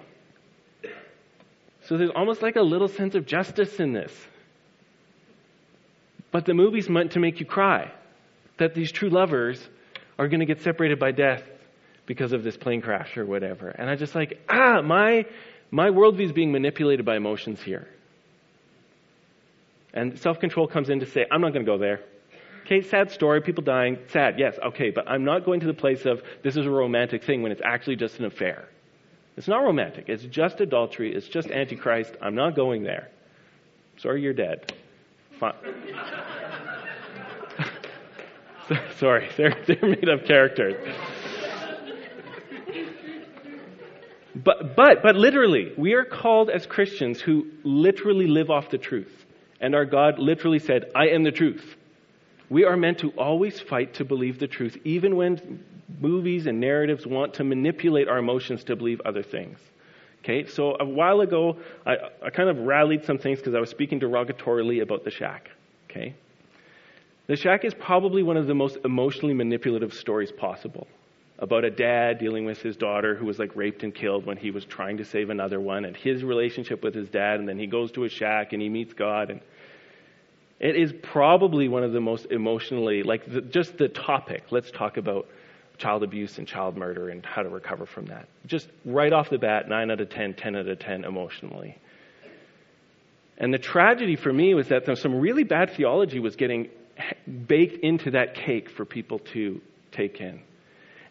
So 1.89 1.97
there's 1.97 2.11
almost 2.15 2.43
like 2.43 2.55
a 2.55 2.61
little 2.61 2.87
sense 2.87 3.15
of 3.15 3.25
justice 3.25 3.79
in 3.79 3.93
this. 3.93 4.13
But 6.31 6.45
the 6.45 6.53
movie's 6.53 6.87
meant 6.87 7.13
to 7.13 7.19
make 7.19 7.39
you 7.39 7.47
cry 7.47 7.91
that 8.59 8.75
these 8.75 8.91
true 8.91 9.09
lovers 9.09 9.59
are 10.19 10.27
going 10.27 10.41
to 10.41 10.45
get 10.45 10.61
separated 10.61 10.99
by 10.99 11.11
death 11.11 11.41
because 12.05 12.31
of 12.31 12.43
this 12.43 12.55
plane 12.55 12.81
crash 12.81 13.17
or 13.17 13.25
whatever. 13.25 13.69
And 13.69 13.89
I 13.89 13.95
just 13.95 14.13
like, 14.13 14.39
ah, 14.47 14.83
my 14.83 15.25
my 15.71 15.89
worldview 15.89 16.25
is 16.25 16.31
being 16.31 16.51
manipulated 16.51 17.07
by 17.07 17.15
emotions 17.15 17.59
here. 17.59 17.87
And 19.91 20.19
self 20.19 20.39
control 20.39 20.67
comes 20.67 20.91
in 20.91 20.99
to 20.99 21.07
say, 21.07 21.25
I'm 21.31 21.41
not 21.41 21.53
going 21.53 21.65
to 21.65 21.71
go 21.71 21.79
there. 21.79 22.01
Okay, 22.67 22.83
sad 22.83 23.09
story, 23.09 23.41
people 23.41 23.63
dying, 23.63 23.97
sad, 24.09 24.37
yes, 24.37 24.59
okay, 24.63 24.91
but 24.91 25.09
I'm 25.09 25.23
not 25.23 25.43
going 25.43 25.61
to 25.61 25.65
the 25.65 25.73
place 25.73 26.05
of 26.05 26.21
this 26.43 26.55
is 26.55 26.67
a 26.67 26.69
romantic 26.69 27.23
thing 27.23 27.41
when 27.41 27.51
it's 27.51 27.63
actually 27.65 27.95
just 27.95 28.19
an 28.19 28.25
affair. 28.25 28.67
It's 29.39 29.47
not 29.47 29.63
romantic, 29.63 30.09
it's 30.09 30.25
just 30.25 30.59
adultery, 30.59 31.15
it's 31.15 31.29
just 31.29 31.49
antichrist. 31.49 32.13
I'm 32.21 32.35
not 32.35 32.57
going 32.57 32.83
there. 32.83 33.07
Sorry, 33.95 34.21
you're 34.21 34.33
dead. 34.33 34.73
Sorry, 38.97 39.29
they're, 39.37 39.55
they're 39.65 39.89
made 39.89 40.09
up 40.09 40.25
characters. 40.25 40.75
But, 44.35 44.75
but, 44.75 45.01
but 45.01 45.15
literally, 45.15 45.71
we 45.77 45.93
are 45.93 46.03
called 46.03 46.49
as 46.49 46.65
Christians 46.65 47.21
who 47.21 47.47
literally 47.63 48.27
live 48.27 48.49
off 48.49 48.69
the 48.69 48.77
truth. 48.77 49.25
And 49.61 49.73
our 49.73 49.85
God 49.85 50.19
literally 50.19 50.59
said, 50.59 50.91
I 50.93 51.07
am 51.07 51.23
the 51.23 51.31
truth. 51.31 51.77
We 52.49 52.65
are 52.65 52.75
meant 52.75 52.97
to 52.99 53.11
always 53.11 53.57
fight 53.57 53.93
to 53.95 54.03
believe 54.03 54.37
the 54.37 54.47
truth, 54.47 54.77
even 54.83 55.15
when 55.15 55.63
movies 55.99 56.47
and 56.47 56.59
narratives 56.59 57.05
want 57.05 57.33
to 57.35 57.43
manipulate 57.43 58.07
our 58.07 58.17
emotions 58.17 58.63
to 58.65 58.75
believe 58.75 59.01
other 59.05 59.23
things. 59.23 59.59
Okay, 60.23 60.45
so 60.45 60.75
a 60.79 60.85
while 60.85 61.21
ago, 61.21 61.57
I, 61.85 61.95
I 62.23 62.29
kind 62.29 62.49
of 62.49 62.59
rallied 62.59 63.05
some 63.05 63.17
things 63.17 63.39
because 63.39 63.55
I 63.55 63.59
was 63.59 63.69
speaking 63.69 63.99
derogatorily 63.99 64.81
about 64.81 65.03
the 65.03 65.11
shack. 65.11 65.49
Okay? 65.89 66.13
The 67.27 67.35
shack 67.35 67.63
is 67.63 67.73
probably 67.73 68.23
one 68.23 68.37
of 68.37 68.47
the 68.47 68.55
most 68.55 68.77
emotionally 68.83 69.33
manipulative 69.33 69.93
stories 69.93 70.31
possible 70.31 70.87
about 71.39 71.63
a 71.63 71.69
dad 71.69 72.19
dealing 72.19 72.45
with 72.45 72.61
his 72.61 72.75
daughter 72.75 73.15
who 73.15 73.25
was 73.25 73.39
like 73.39 73.55
raped 73.55 73.83
and 73.83 73.95
killed 73.95 74.25
when 74.25 74.35
he 74.35 74.51
was 74.51 74.65
trying 74.65 74.97
to 74.97 75.05
save 75.05 75.29
another 75.29 75.59
one 75.59 75.85
and 75.85 75.95
his 75.95 76.23
relationship 76.23 76.83
with 76.83 76.93
his 76.93 77.09
dad 77.09 77.39
and 77.39 77.47
then 77.47 77.57
he 77.57 77.65
goes 77.65 77.91
to 77.91 78.03
a 78.03 78.09
shack 78.09 78.51
and 78.51 78.61
he 78.61 78.67
meets 78.67 78.93
God 78.93 79.29
and 79.29 79.39
it 80.59 80.75
is 80.75 80.93
probably 81.01 81.69
one 81.69 81.83
of 81.83 81.93
the 81.93 82.01
most 82.01 82.25
emotionally 82.25 83.03
like 83.03 83.25
the, 83.31 83.41
just 83.41 83.77
the 83.77 83.87
topic 83.87 84.43
let's 84.51 84.69
talk 84.69 84.97
about 84.97 85.27
child 85.79 86.03
abuse 86.03 86.37
and 86.37 86.47
child 86.47 86.77
murder 86.77 87.09
and 87.09 87.25
how 87.25 87.41
to 87.41 87.49
recover 87.49 87.85
from 87.85 88.05
that 88.05 88.27
just 88.45 88.67
right 88.85 89.11
off 89.11 89.29
the 89.29 89.37
bat 89.39 89.67
9 89.67 89.91
out 89.91 89.99
of 89.99 90.09
10 90.09 90.35
10 90.35 90.55
out 90.55 90.67
of 90.67 90.79
10 90.79 91.03
emotionally 91.03 91.77
and 93.37 93.53
the 93.53 93.57
tragedy 93.57 94.15
for 94.15 94.31
me 94.31 94.53
was 94.53 94.67
that 94.67 94.85
some 94.97 95.15
really 95.15 95.43
bad 95.43 95.71
theology 95.71 96.19
was 96.19 96.35
getting 96.35 96.69
baked 97.47 97.83
into 97.83 98.11
that 98.11 98.35
cake 98.35 98.69
for 98.69 98.85
people 98.85 99.19
to 99.19 99.61
take 99.91 100.19
in 100.21 100.41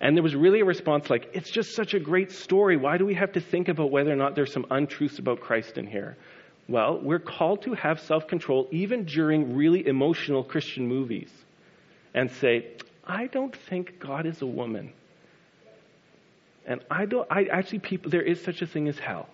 and 0.00 0.16
there 0.16 0.22
was 0.22 0.34
really 0.34 0.60
a 0.60 0.64
response 0.64 1.10
like, 1.10 1.30
it's 1.32 1.50
just 1.50 1.74
such 1.74 1.94
a 1.94 1.98
great 1.98 2.30
story. 2.30 2.76
Why 2.76 2.98
do 2.98 3.04
we 3.04 3.14
have 3.14 3.32
to 3.32 3.40
think 3.40 3.68
about 3.68 3.90
whether 3.90 4.12
or 4.12 4.16
not 4.16 4.36
there's 4.36 4.52
some 4.52 4.66
untruths 4.70 5.18
about 5.18 5.40
Christ 5.40 5.76
in 5.76 5.86
here? 5.86 6.16
Well, 6.68 7.00
we're 7.02 7.18
called 7.18 7.62
to 7.62 7.74
have 7.74 8.00
self 8.00 8.28
control 8.28 8.68
even 8.70 9.04
during 9.04 9.56
really 9.56 9.86
emotional 9.86 10.44
Christian 10.44 10.86
movies 10.86 11.30
and 12.14 12.30
say, 12.30 12.74
I 13.08 13.26
don't 13.26 13.56
think 13.56 13.98
God 13.98 14.26
is 14.26 14.42
a 14.42 14.46
woman. 14.46 14.92
And 16.66 16.84
I 16.90 17.06
don't, 17.06 17.26
I 17.30 17.44
actually, 17.44 17.78
people, 17.78 18.10
there 18.10 18.22
is 18.22 18.42
such 18.42 18.60
a 18.60 18.66
thing 18.66 18.86
as 18.88 18.98
hell. 18.98 19.28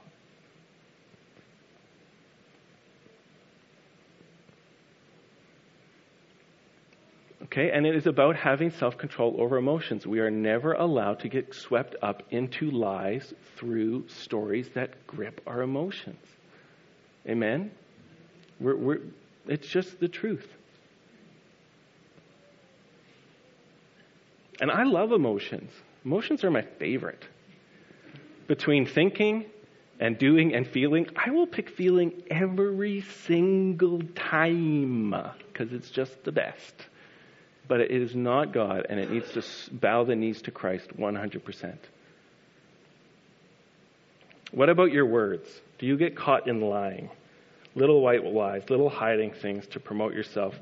Okay, 7.43 7.71
and 7.71 7.87
it 7.87 7.95
is 7.95 8.07
about 8.07 8.37
having 8.37 8.71
self 8.71 8.97
control 8.97 9.37
over 9.39 9.57
emotions. 9.59 10.07
We 10.07 10.21
are 10.21 10.31
never 10.31 10.73
allowed 10.73 11.21
to 11.21 11.29
get 11.29 11.55
swept 11.55 11.95
up 12.03 12.23
into 12.31 12.71
lies 12.71 13.35
through 13.57 14.09
stories 14.09 14.69
that 14.75 15.07
grip 15.07 15.41
our 15.47 15.63
emotions. 15.63 16.25
Amen? 17.29 17.71
We're, 18.61 18.77
we're, 18.77 19.01
it's 19.47 19.69
just 19.69 20.01
the 20.01 20.09
truth. 20.09 20.47
And 24.61 24.71
I 24.71 24.85
love 24.85 25.13
emotions. 25.13 25.71
Emotions 26.05 26.45
are 26.45 26.51
my 26.51 26.63
favorite. 26.79 27.25
Between 28.47 28.87
thinking 28.87 29.47
and 29.99 30.19
doing 30.19 30.55
and 30.55 30.67
feeling, 30.67 31.07
I 31.17 31.31
will 31.31 31.47
pick 31.47 31.71
feeling 31.71 32.23
every 32.31 33.03
single 33.25 34.03
time 34.15 35.15
because 35.53 35.73
it's 35.73 35.91
just 35.91 36.25
the 36.25 36.33
best 36.33 36.75
but 37.69 37.81
it 37.81 37.91
is 37.91 38.15
not 38.15 38.53
God, 38.53 38.87
and 38.89 39.01
it 39.01 39.11
needs 39.11 39.31
to 39.33 39.75
bow 39.75 40.05
the 40.05 40.15
knees 40.15 40.43
to 40.43 40.51
Christ 40.51 40.97
100%. 40.97 41.77
What 44.53 44.69
about 44.69 44.93
your 44.93 45.07
words? 45.07 45.49
Do 45.79 45.87
you 45.87 45.97
get 45.97 46.17
caught 46.17 46.47
in 46.47 46.61
lying? 46.61 47.11
Little 47.75 48.01
white 48.03 48.25
lies, 48.25 48.63
little 48.71 48.91
hiding 48.91 49.33
things 49.33 49.67
to 49.69 49.81
promote 49.81 50.15
yourself. 50.15 50.55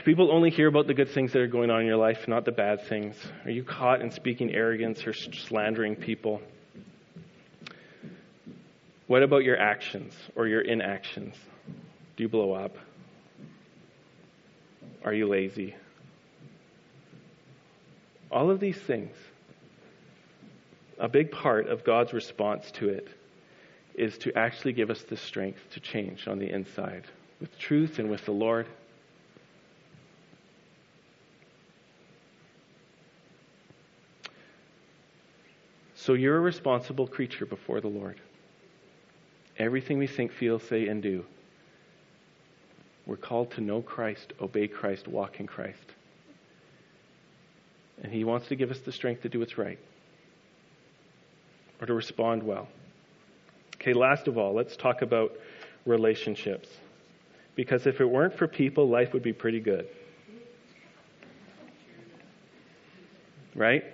Do 0.00 0.04
people 0.04 0.32
only 0.32 0.48
hear 0.48 0.66
about 0.66 0.86
the 0.86 0.94
good 0.94 1.10
things 1.10 1.34
that 1.34 1.42
are 1.42 1.46
going 1.46 1.68
on 1.68 1.82
in 1.82 1.86
your 1.86 1.98
life, 1.98 2.26
not 2.26 2.46
the 2.46 2.52
bad 2.52 2.88
things? 2.88 3.14
Are 3.44 3.50
you 3.50 3.62
caught 3.62 4.00
in 4.00 4.10
speaking 4.10 4.50
arrogance 4.54 5.06
or 5.06 5.12
slandering 5.12 5.94
people? 5.94 6.40
What 9.08 9.22
about 9.22 9.44
your 9.44 9.58
actions 9.58 10.14
or 10.34 10.46
your 10.46 10.62
inactions? 10.62 11.34
Do 12.16 12.22
you 12.22 12.30
blow 12.30 12.54
up? 12.54 12.76
Are 15.04 15.12
you 15.12 15.28
lazy? 15.28 15.76
All 18.32 18.50
of 18.50 18.58
these 18.58 18.78
things, 18.78 19.14
a 20.98 21.10
big 21.10 21.30
part 21.30 21.68
of 21.68 21.84
God's 21.84 22.14
response 22.14 22.70
to 22.76 22.88
it 22.88 23.06
is 23.96 24.16
to 24.16 24.34
actually 24.34 24.72
give 24.72 24.88
us 24.88 25.02
the 25.02 25.18
strength 25.18 25.60
to 25.72 25.80
change 25.80 26.26
on 26.26 26.38
the 26.38 26.50
inside 26.50 27.04
with 27.38 27.58
truth 27.58 27.98
and 27.98 28.08
with 28.08 28.24
the 28.24 28.32
Lord. 28.32 28.66
So 36.10 36.14
you're 36.14 36.38
a 36.38 36.40
responsible 36.40 37.06
creature 37.06 37.46
before 37.46 37.80
the 37.80 37.86
Lord. 37.86 38.20
Everything 39.60 39.96
we 39.96 40.08
think, 40.08 40.32
feel, 40.32 40.58
say, 40.58 40.88
and 40.88 41.00
do, 41.00 41.24
we're 43.06 43.16
called 43.16 43.52
to 43.52 43.60
know 43.60 43.80
Christ, 43.80 44.32
obey 44.40 44.66
Christ, 44.66 45.06
walk 45.06 45.38
in 45.38 45.46
Christ. 45.46 45.94
And 48.02 48.12
He 48.12 48.24
wants 48.24 48.48
to 48.48 48.56
give 48.56 48.72
us 48.72 48.80
the 48.80 48.90
strength 48.90 49.22
to 49.22 49.28
do 49.28 49.38
what's 49.38 49.56
right 49.56 49.78
or 51.80 51.86
to 51.86 51.94
respond 51.94 52.42
well. 52.42 52.66
Okay, 53.76 53.92
last 53.92 54.26
of 54.26 54.36
all, 54.36 54.52
let's 54.52 54.76
talk 54.76 55.02
about 55.02 55.30
relationships. 55.86 56.68
Because 57.54 57.86
if 57.86 58.00
it 58.00 58.06
weren't 58.06 58.34
for 58.34 58.48
people, 58.48 58.88
life 58.88 59.12
would 59.12 59.22
be 59.22 59.32
pretty 59.32 59.60
good. 59.60 59.86
Right? 63.54 63.84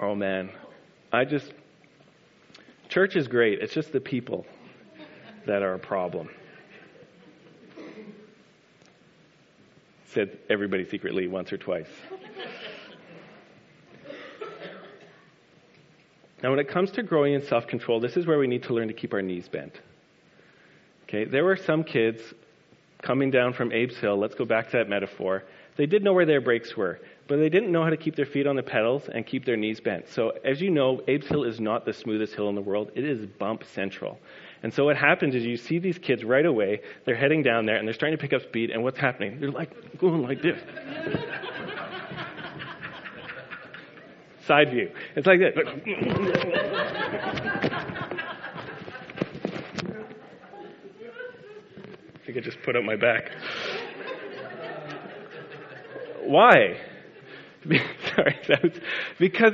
Oh 0.00 0.14
man. 0.14 0.50
I 1.12 1.24
just, 1.24 1.52
church 2.88 3.16
is 3.16 3.28
great. 3.28 3.60
It's 3.60 3.72
just 3.72 3.92
the 3.92 4.00
people 4.00 4.46
that 5.46 5.62
are 5.62 5.74
a 5.74 5.78
problem. 5.78 6.28
said 10.14 10.38
everybody 10.48 10.84
secretly 10.88 11.26
once 11.26 11.52
or 11.52 11.58
twice. 11.58 11.88
Now, 16.40 16.50
when 16.50 16.58
it 16.58 16.68
comes 16.68 16.90
to 16.92 17.02
growing 17.02 17.34
in 17.34 17.42
self 17.42 17.66
control, 17.66 18.00
this 18.00 18.16
is 18.16 18.26
where 18.26 18.38
we 18.38 18.46
need 18.46 18.62
to 18.64 18.74
learn 18.74 18.88
to 18.88 18.94
keep 18.94 19.12
our 19.14 19.22
knees 19.22 19.48
bent. 19.48 19.80
Okay, 21.04 21.24
there 21.24 21.42
were 21.42 21.56
some 21.56 21.82
kids 21.82 22.20
coming 23.04 23.30
down 23.30 23.52
from 23.52 23.70
Abe's 23.70 23.98
Hill, 23.98 24.18
let's 24.18 24.34
go 24.34 24.44
back 24.44 24.70
to 24.70 24.78
that 24.78 24.88
metaphor. 24.88 25.44
They 25.76 25.86
did 25.86 26.02
know 26.02 26.12
where 26.12 26.26
their 26.26 26.40
brakes 26.40 26.76
were, 26.76 27.00
but 27.28 27.36
they 27.36 27.48
didn't 27.48 27.70
know 27.70 27.82
how 27.82 27.90
to 27.90 27.96
keep 27.96 28.16
their 28.16 28.26
feet 28.26 28.46
on 28.46 28.56
the 28.56 28.62
pedals 28.62 29.08
and 29.12 29.26
keep 29.26 29.44
their 29.44 29.56
knees 29.56 29.80
bent. 29.80 30.08
So, 30.08 30.32
as 30.44 30.60
you 30.60 30.70
know, 30.70 31.00
Abe's 31.06 31.26
Hill 31.28 31.44
is 31.44 31.60
not 31.60 31.84
the 31.84 31.92
smoothest 31.92 32.34
hill 32.34 32.48
in 32.48 32.54
the 32.54 32.62
world, 32.62 32.90
it 32.94 33.04
is 33.04 33.26
bump 33.26 33.64
central. 33.64 34.18
And 34.62 34.72
so, 34.72 34.84
what 34.84 34.96
happens 34.96 35.34
is 35.34 35.44
you 35.44 35.56
see 35.56 35.78
these 35.78 35.98
kids 35.98 36.24
right 36.24 36.46
away, 36.46 36.80
they're 37.04 37.14
heading 37.14 37.42
down 37.42 37.66
there 37.66 37.76
and 37.76 37.86
they're 37.86 37.94
starting 37.94 38.16
to 38.16 38.22
pick 38.22 38.32
up 38.32 38.42
speed, 38.42 38.70
and 38.70 38.82
what's 38.82 38.98
happening? 38.98 39.38
They're 39.40 39.50
like 39.50 39.98
going 39.98 40.22
like 40.22 40.40
this. 40.40 40.58
Side 44.46 44.70
view. 44.70 44.90
It's 45.16 45.26
like 45.26 45.40
this. 45.40 45.54
I 52.34 52.38
could 52.38 52.44
just 52.44 52.62
put 52.62 52.74
up 52.74 52.82
my 52.82 52.96
back. 52.96 53.30
Why? 56.24 56.80
Sorry, 58.16 58.36
because 59.20 59.52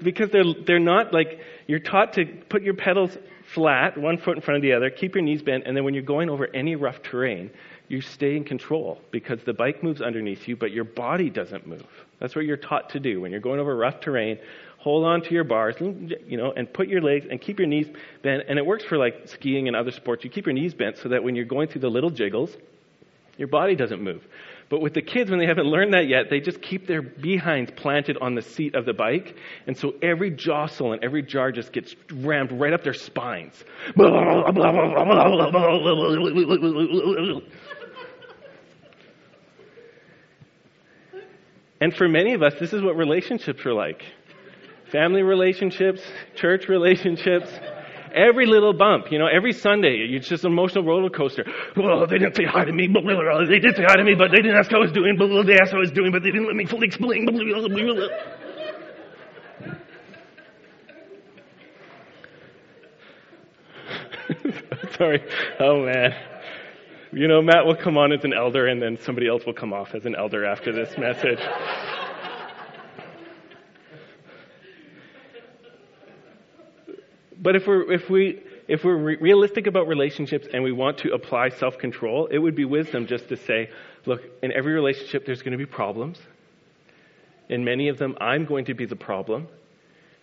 because 0.00 0.30
they're 0.30 0.44
they're 0.64 0.78
not 0.78 1.12
like 1.12 1.40
you're 1.66 1.80
taught 1.80 2.12
to 2.12 2.24
put 2.48 2.62
your 2.62 2.74
pedals 2.74 3.18
flat, 3.52 3.98
one 3.98 4.18
foot 4.18 4.36
in 4.36 4.42
front 4.42 4.56
of 4.58 4.62
the 4.62 4.74
other, 4.74 4.90
keep 4.90 5.16
your 5.16 5.24
knees 5.24 5.42
bent, 5.42 5.64
and 5.66 5.76
then 5.76 5.82
when 5.82 5.92
you're 5.92 6.04
going 6.04 6.30
over 6.30 6.46
any 6.54 6.76
rough 6.76 7.02
terrain, 7.02 7.50
you 7.88 8.00
stay 8.00 8.36
in 8.36 8.44
control 8.44 9.00
because 9.10 9.40
the 9.44 9.52
bike 9.52 9.82
moves 9.82 10.00
underneath 10.00 10.46
you, 10.46 10.54
but 10.54 10.70
your 10.70 10.84
body 10.84 11.30
doesn't 11.30 11.66
move. 11.66 11.84
That's 12.20 12.36
what 12.36 12.44
you're 12.44 12.56
taught 12.56 12.90
to 12.90 13.00
do 13.00 13.22
when 13.22 13.32
you're 13.32 13.40
going 13.40 13.58
over 13.58 13.76
rough 13.76 13.98
terrain. 14.00 14.38
Hold 14.84 15.06
on 15.06 15.22
to 15.22 15.30
your 15.32 15.44
bars, 15.44 15.76
you 15.80 16.36
know, 16.36 16.52
and 16.54 16.70
put 16.70 16.88
your 16.88 17.00
legs 17.00 17.24
and 17.30 17.40
keep 17.40 17.58
your 17.58 17.66
knees 17.66 17.88
bent. 18.22 18.42
And 18.48 18.58
it 18.58 18.66
works 18.66 18.84
for 18.84 18.98
like 18.98 19.28
skiing 19.28 19.66
and 19.66 19.74
other 19.74 19.90
sports. 19.90 20.24
You 20.24 20.28
keep 20.28 20.44
your 20.44 20.52
knees 20.52 20.74
bent 20.74 20.98
so 20.98 21.08
that 21.08 21.24
when 21.24 21.34
you're 21.34 21.46
going 21.46 21.68
through 21.68 21.80
the 21.80 21.88
little 21.88 22.10
jiggles, 22.10 22.54
your 23.38 23.48
body 23.48 23.76
doesn't 23.76 24.02
move. 24.02 24.22
But 24.68 24.82
with 24.82 24.92
the 24.92 25.00
kids, 25.00 25.30
when 25.30 25.38
they 25.38 25.46
haven't 25.46 25.64
learned 25.64 25.94
that 25.94 26.06
yet, 26.06 26.28
they 26.28 26.38
just 26.38 26.60
keep 26.60 26.86
their 26.86 27.00
behinds 27.00 27.70
planted 27.74 28.18
on 28.20 28.34
the 28.34 28.42
seat 28.42 28.74
of 28.74 28.84
the 28.84 28.92
bike. 28.92 29.38
And 29.66 29.74
so 29.74 29.94
every 30.02 30.30
jostle 30.30 30.92
and 30.92 31.02
every 31.02 31.22
jar 31.22 31.50
just 31.50 31.72
gets 31.72 31.96
rammed 32.12 32.52
right 32.52 32.74
up 32.74 32.84
their 32.84 32.92
spines. 32.92 33.64
And 41.80 41.96
for 41.96 42.06
many 42.06 42.34
of 42.34 42.42
us, 42.42 42.52
this 42.60 42.74
is 42.74 42.82
what 42.82 42.96
relationships 42.96 43.64
are 43.64 43.72
like 43.72 44.04
family 44.94 45.22
relationships, 45.22 46.00
church 46.36 46.68
relationships. 46.68 47.50
Every 48.14 48.46
little 48.46 48.72
bump, 48.72 49.10
you 49.10 49.18
know, 49.18 49.26
every 49.26 49.52
Sunday, 49.52 50.06
it's 50.08 50.28
just 50.28 50.44
an 50.44 50.52
emotional 50.52 50.84
roller 50.84 51.10
coaster. 51.10 51.44
Oh, 51.76 52.06
they 52.06 52.18
didn't 52.18 52.36
say 52.36 52.44
hi 52.44 52.64
to 52.64 52.72
me. 52.72 52.86
They 52.86 53.58
did 53.58 53.74
say 53.74 53.82
hi 53.82 53.96
to 53.96 54.04
me, 54.04 54.14
but 54.14 54.30
they 54.30 54.36
didn't 54.36 54.56
ask 54.56 54.70
how 54.70 54.76
I 54.76 54.82
was 54.82 54.92
doing. 54.92 55.18
They 55.18 55.58
asked 55.58 55.72
how 55.72 55.78
I 55.78 55.80
was 55.80 55.90
doing, 55.90 56.12
but 56.12 56.22
they 56.22 56.30
didn't 56.30 56.46
let 56.46 56.54
me 56.54 56.64
fully 56.64 56.86
explain. 56.86 57.26
Sorry. 64.96 65.20
Oh, 65.58 65.84
man. 65.84 66.14
You 67.12 67.26
know, 67.26 67.42
Matt 67.42 67.66
will 67.66 67.74
come 67.74 67.98
on 67.98 68.12
as 68.12 68.22
an 68.22 68.32
elder, 68.32 68.68
and 68.68 68.80
then 68.80 68.96
somebody 69.02 69.26
else 69.26 69.44
will 69.44 69.54
come 69.54 69.72
off 69.72 69.92
as 69.92 70.06
an 70.06 70.14
elder 70.14 70.44
after 70.44 70.72
this 70.72 70.96
message. 70.96 71.40
But 77.44 77.56
if 77.56 77.66
we're, 77.66 77.92
if 77.92 78.08
we, 78.08 78.42
if 78.68 78.84
we're 78.84 78.96
re- 78.96 79.16
realistic 79.20 79.66
about 79.66 79.86
relationships 79.86 80.48
and 80.50 80.64
we 80.64 80.72
want 80.72 80.96
to 80.98 81.12
apply 81.12 81.50
self 81.50 81.76
control, 81.76 82.26
it 82.28 82.38
would 82.38 82.54
be 82.54 82.64
wisdom 82.64 83.06
just 83.06 83.28
to 83.28 83.36
say, 83.36 83.68
look, 84.06 84.22
in 84.42 84.50
every 84.50 84.72
relationship, 84.72 85.26
there's 85.26 85.42
going 85.42 85.52
to 85.52 85.58
be 85.58 85.66
problems. 85.66 86.18
In 87.50 87.62
many 87.62 87.88
of 87.88 87.98
them, 87.98 88.16
I'm 88.18 88.46
going 88.46 88.64
to 88.64 88.74
be 88.74 88.86
the 88.86 88.96
problem. 88.96 89.48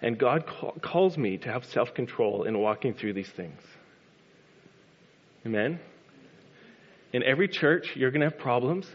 And 0.02 0.18
God 0.18 0.48
call, 0.48 0.72
calls 0.82 1.16
me 1.16 1.38
to 1.38 1.50
have 1.52 1.64
self 1.64 1.94
control 1.94 2.46
in 2.46 2.58
walking 2.58 2.96
through 2.96 3.14
these 3.14 3.30
things. 3.30 3.62
Amen? 5.46 5.80
In 7.14 7.22
every 7.22 7.48
church, 7.48 7.96
you're 7.96 8.10
going 8.10 8.22
to 8.22 8.32
have 8.32 8.40
problems. 8.40 8.88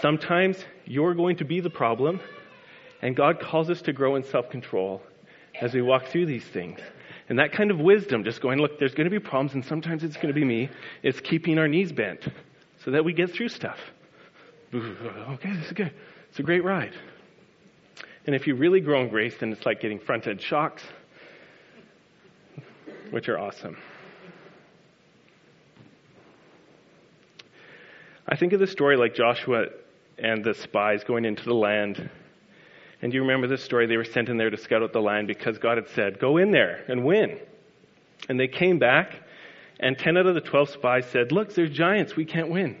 Sometimes 0.00 0.64
you're 0.84 1.14
going 1.14 1.38
to 1.38 1.44
be 1.44 1.58
the 1.58 1.70
problem. 1.70 2.20
And 3.00 3.16
God 3.16 3.40
calls 3.40 3.70
us 3.70 3.82
to 3.82 3.92
grow 3.92 4.14
in 4.14 4.22
self 4.22 4.50
control 4.50 5.02
as 5.62 5.72
we 5.72 5.80
walk 5.80 6.08
through 6.08 6.26
these 6.26 6.44
things. 6.44 6.80
And 7.28 7.38
that 7.38 7.52
kind 7.52 7.70
of 7.70 7.78
wisdom, 7.78 8.24
just 8.24 8.42
going, 8.42 8.58
look, 8.58 8.78
there's 8.78 8.94
going 8.94 9.08
to 9.08 9.10
be 9.10 9.20
problems, 9.20 9.54
and 9.54 9.64
sometimes 9.64 10.02
it's 10.02 10.16
going 10.16 10.28
to 10.28 10.34
be 10.34 10.44
me, 10.44 10.68
is 11.02 11.20
keeping 11.20 11.56
our 11.56 11.68
knees 11.68 11.92
bent 11.92 12.28
so 12.84 12.90
that 12.90 13.04
we 13.04 13.14
get 13.14 13.30
through 13.30 13.48
stuff. 13.48 13.78
Okay, 14.74 15.52
this 15.54 15.66
is 15.66 15.72
good. 15.72 15.92
It's 16.28 16.40
a 16.40 16.42
great 16.42 16.64
ride. 16.64 16.94
And 18.26 18.34
if 18.34 18.46
you 18.46 18.56
really 18.56 18.80
grow 18.80 19.02
in 19.02 19.08
grace, 19.08 19.34
then 19.38 19.52
it's 19.52 19.64
like 19.64 19.80
getting 19.80 20.00
front 20.00 20.26
end 20.26 20.42
shocks, 20.42 20.82
which 23.10 23.28
are 23.28 23.38
awesome. 23.38 23.76
I 28.26 28.36
think 28.36 28.52
of 28.52 28.60
the 28.60 28.66
story 28.66 28.96
like 28.96 29.14
Joshua 29.14 29.66
and 30.18 30.44
the 30.44 30.54
spies 30.54 31.04
going 31.04 31.24
into 31.24 31.44
the 31.44 31.54
land. 31.54 32.10
And 33.02 33.12
you 33.12 33.20
remember 33.20 33.48
this 33.48 33.62
story? 33.62 33.86
They 33.86 33.96
were 33.96 34.04
sent 34.04 34.28
in 34.28 34.36
there 34.36 34.50
to 34.50 34.56
scout 34.56 34.82
out 34.82 34.92
the 34.92 35.02
land 35.02 35.26
because 35.26 35.58
God 35.58 35.76
had 35.76 35.88
said, 35.88 36.20
Go 36.20 36.36
in 36.36 36.52
there 36.52 36.84
and 36.88 37.04
win. 37.04 37.38
And 38.28 38.38
they 38.38 38.46
came 38.46 38.78
back, 38.78 39.20
and 39.80 39.98
10 39.98 40.16
out 40.16 40.26
of 40.26 40.34
the 40.36 40.40
12 40.40 40.70
spies 40.70 41.06
said, 41.06 41.32
Look, 41.32 41.52
there's 41.54 41.70
giants. 41.70 42.14
We 42.14 42.24
can't 42.24 42.48
win. 42.48 42.76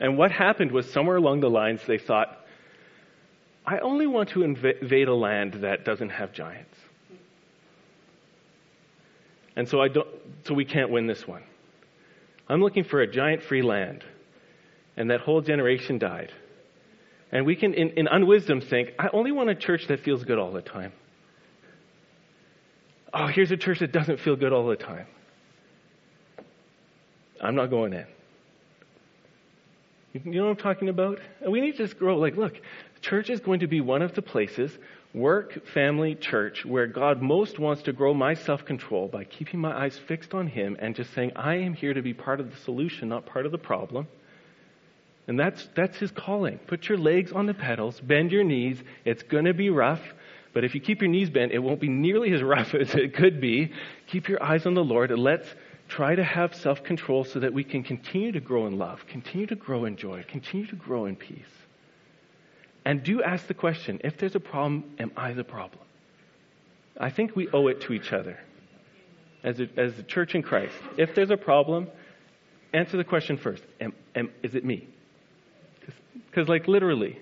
And 0.00 0.16
what 0.16 0.32
happened 0.32 0.72
was 0.72 0.90
somewhere 0.90 1.16
along 1.16 1.40
the 1.40 1.50
lines, 1.50 1.82
they 1.86 1.98
thought, 1.98 2.46
I 3.66 3.78
only 3.80 4.06
want 4.06 4.30
to 4.30 4.42
invade 4.42 5.08
a 5.08 5.14
land 5.14 5.54
that 5.54 5.84
doesn't 5.84 6.08
have 6.08 6.32
giants. 6.32 6.74
And 9.56 9.68
so, 9.68 9.82
I 9.82 9.88
don't, 9.88 10.08
so 10.44 10.54
we 10.54 10.64
can't 10.64 10.88
win 10.88 11.06
this 11.06 11.28
one. 11.28 11.42
I'm 12.48 12.62
looking 12.62 12.84
for 12.84 13.02
a 13.02 13.06
giant 13.06 13.42
free 13.42 13.60
land 13.60 14.04
and 14.96 15.10
that 15.10 15.20
whole 15.20 15.42
generation 15.42 15.98
died. 15.98 16.32
And 17.30 17.44
we 17.44 17.56
can, 17.56 17.74
in, 17.74 17.90
in 17.90 18.06
unwisdom, 18.06 18.60
think, 18.60 18.94
I 18.98 19.08
only 19.12 19.32
want 19.32 19.50
a 19.50 19.54
church 19.54 19.86
that 19.88 20.00
feels 20.00 20.24
good 20.24 20.38
all 20.38 20.50
the 20.50 20.62
time. 20.62 20.92
Oh, 23.12 23.26
here's 23.26 23.50
a 23.50 23.56
church 23.56 23.80
that 23.80 23.92
doesn't 23.92 24.20
feel 24.20 24.36
good 24.36 24.52
all 24.52 24.66
the 24.66 24.76
time. 24.76 25.06
I'm 27.40 27.54
not 27.54 27.70
going 27.70 27.92
in. 27.92 28.06
You 30.12 30.40
know 30.40 30.44
what 30.44 30.50
I'm 30.50 30.56
talking 30.56 30.88
about? 30.88 31.20
And 31.40 31.52
we 31.52 31.60
need 31.60 31.72
to 31.72 31.78
just 31.78 31.98
grow. 31.98 32.16
Like, 32.16 32.36
look, 32.36 32.60
church 33.02 33.30
is 33.30 33.40
going 33.40 33.60
to 33.60 33.66
be 33.66 33.80
one 33.80 34.02
of 34.02 34.14
the 34.14 34.22
places, 34.22 34.76
work, 35.14 35.66
family, 35.74 36.14
church, 36.14 36.64
where 36.64 36.86
God 36.86 37.22
most 37.22 37.58
wants 37.58 37.82
to 37.82 37.92
grow 37.92 38.14
my 38.14 38.34
self 38.34 38.64
control 38.64 39.08
by 39.08 39.24
keeping 39.24 39.60
my 39.60 39.84
eyes 39.84 39.98
fixed 40.08 40.34
on 40.34 40.46
Him 40.46 40.76
and 40.80 40.96
just 40.96 41.12
saying, 41.12 41.32
I 41.36 41.56
am 41.56 41.74
here 41.74 41.94
to 41.94 42.02
be 42.02 42.14
part 42.14 42.40
of 42.40 42.50
the 42.50 42.56
solution, 42.58 43.08
not 43.08 43.26
part 43.26 43.46
of 43.46 43.52
the 43.52 43.58
problem. 43.58 44.08
And 45.28 45.38
that's, 45.38 45.68
that's 45.76 45.98
his 45.98 46.10
calling. 46.10 46.58
Put 46.66 46.88
your 46.88 46.96
legs 46.96 47.32
on 47.32 47.44
the 47.44 47.54
pedals, 47.54 48.00
bend 48.00 48.32
your 48.32 48.44
knees. 48.44 48.82
It's 49.04 49.22
going 49.22 49.44
to 49.44 49.54
be 49.54 49.68
rough, 49.68 50.00
but 50.54 50.64
if 50.64 50.74
you 50.74 50.80
keep 50.80 51.02
your 51.02 51.10
knees 51.10 51.28
bent, 51.28 51.52
it 51.52 51.58
won't 51.58 51.80
be 51.80 51.88
nearly 51.88 52.32
as 52.32 52.42
rough 52.42 52.74
as 52.80 52.94
it 52.94 53.14
could 53.14 53.40
be. 53.40 53.70
Keep 54.06 54.28
your 54.28 54.42
eyes 54.42 54.66
on 54.66 54.74
the 54.74 54.82
Lord 54.82 55.10
let's 55.10 55.46
try 55.86 56.14
to 56.14 56.24
have 56.24 56.54
self 56.54 56.82
control 56.82 57.24
so 57.24 57.40
that 57.40 57.52
we 57.52 57.62
can 57.62 57.82
continue 57.82 58.32
to 58.32 58.40
grow 58.40 58.66
in 58.66 58.78
love, 58.78 59.06
continue 59.06 59.46
to 59.46 59.54
grow 59.54 59.84
in 59.84 59.96
joy, 59.96 60.24
continue 60.28 60.66
to 60.66 60.76
grow 60.76 61.04
in 61.04 61.14
peace. 61.14 61.44
And 62.84 63.02
do 63.02 63.22
ask 63.22 63.46
the 63.46 63.54
question 63.54 64.00
if 64.02 64.16
there's 64.16 64.34
a 64.34 64.40
problem, 64.40 64.96
am 64.98 65.12
I 65.14 65.34
the 65.34 65.44
problem? 65.44 65.84
I 66.98 67.10
think 67.10 67.36
we 67.36 67.48
owe 67.52 67.68
it 67.68 67.82
to 67.82 67.92
each 67.92 68.12
other 68.12 68.38
as 69.44 69.60
a, 69.60 69.68
as 69.76 69.92
church 70.06 70.34
in 70.34 70.42
Christ. 70.42 70.74
If 70.96 71.14
there's 71.14 71.30
a 71.30 71.36
problem, 71.36 71.88
answer 72.72 72.96
the 72.96 73.04
question 73.04 73.36
first 73.36 73.62
am, 73.78 73.92
am, 74.14 74.30
Is 74.42 74.54
it 74.54 74.64
me? 74.64 74.88
Because, 76.38 76.48
like, 76.48 76.68
literally, 76.68 77.18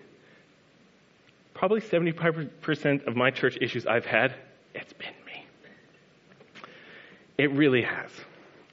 probably 1.54 1.80
75% 1.80 3.06
of 3.06 3.16
my 3.16 3.30
church 3.30 3.56
issues 3.62 3.86
I've 3.86 4.04
had, 4.04 4.34
it's 4.74 4.92
been 4.92 5.14
me. 5.24 5.46
It 7.38 7.50
really 7.52 7.80
has. 7.80 8.10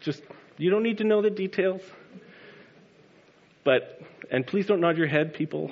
Just, 0.02 0.22
you 0.58 0.70
don't 0.70 0.84
need 0.84 0.98
to 0.98 1.06
know 1.06 1.22
the 1.22 1.30
details. 1.30 1.82
But, 3.64 4.02
and 4.32 4.46
please 4.46 4.66
don't 4.66 4.82
nod 4.82 4.98
your 4.98 5.08
head, 5.08 5.34
people. 5.34 5.72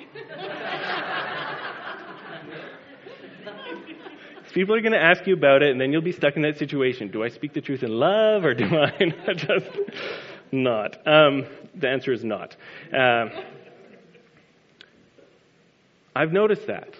people 4.54 4.74
are 4.74 4.80
going 4.80 4.92
to 4.92 5.02
ask 5.02 5.26
you 5.26 5.34
about 5.34 5.62
it, 5.62 5.70
and 5.70 5.78
then 5.78 5.92
you'll 5.92 6.00
be 6.00 6.12
stuck 6.12 6.36
in 6.36 6.42
that 6.44 6.56
situation. 6.56 7.08
Do 7.08 7.22
I 7.22 7.28
speak 7.28 7.52
the 7.52 7.60
truth 7.60 7.82
in 7.82 7.90
love, 7.90 8.46
or 8.46 8.54
do 8.54 8.64
I 8.64 9.12
just 9.34 9.68
not? 10.50 11.06
Um, 11.06 11.44
the 11.74 11.90
answer 11.90 12.10
is 12.10 12.24
not. 12.24 12.56
Uh, 12.90 13.28
I've 16.14 16.32
noticed 16.32 16.66
that, 16.66 16.90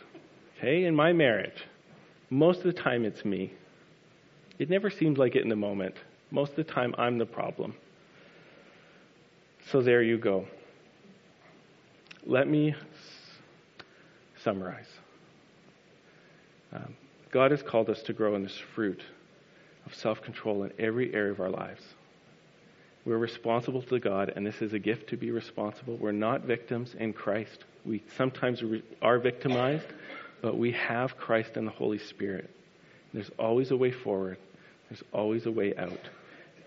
okay, 0.59 0.85
in 0.85 0.95
my 0.95 1.13
marriage. 1.13 1.65
most 2.31 2.59
of 2.59 2.65
the 2.65 2.73
time 2.73 3.05
it's 3.05 3.25
me. 3.25 3.53
It 4.59 4.71
never 4.71 4.91
seems 4.91 5.19
like 5.19 5.37
it 5.37 5.43
in 5.43 5.49
the 5.49 5.57
moment. 5.57 5.95
Most 6.31 6.51
of 6.51 6.57
the 6.57 6.65
time 6.65 6.95
I'm 6.97 7.19
the 7.19 7.27
problem. 7.27 7.75
So 9.71 9.83
there 9.83 10.03
you 10.03 10.19
go. 10.19 10.47
Let 12.25 12.49
me 12.49 12.75
summarize. 14.43 14.89
Um, 16.73 16.97
God 17.31 17.51
has 17.51 17.63
called 17.63 17.91
us 17.91 18.03
to 18.03 18.13
grow 18.13 18.35
in 18.35 18.43
this 18.43 18.59
fruit 18.75 19.03
of 19.85 19.95
self 19.95 20.23
control 20.23 20.63
in 20.63 20.73
every 20.79 21.13
area 21.15 21.33
of 21.33 21.41
our 21.41 21.51
lives. 21.51 21.83
We're 23.05 23.19
responsible 23.19 23.83
to 23.83 23.99
God, 23.99 24.33
and 24.35 24.47
this 24.47 24.63
is 24.63 24.73
a 24.73 24.79
gift 24.79 25.09
to 25.09 25.17
be 25.17 25.31
responsible. 25.33 25.97
We're 25.97 26.13
not 26.13 26.43
victims 26.43 26.95
in 26.99 27.13
Christ. 27.13 27.65
We 27.85 28.03
sometimes 28.17 28.63
are 29.01 29.19
victimized, 29.19 29.87
but 30.41 30.57
we 30.57 30.73
have 30.73 31.17
Christ 31.17 31.57
and 31.57 31.67
the 31.67 31.73
Holy 31.73 31.99
Spirit. 31.99 32.51
There's 33.13 33.31
always 33.39 33.71
a 33.71 33.77
way 33.77 33.91
forward, 33.91 34.39
there's 34.89 35.03
always 35.13 35.47
a 35.47 35.51
way 35.51 35.75
out. 35.77 36.09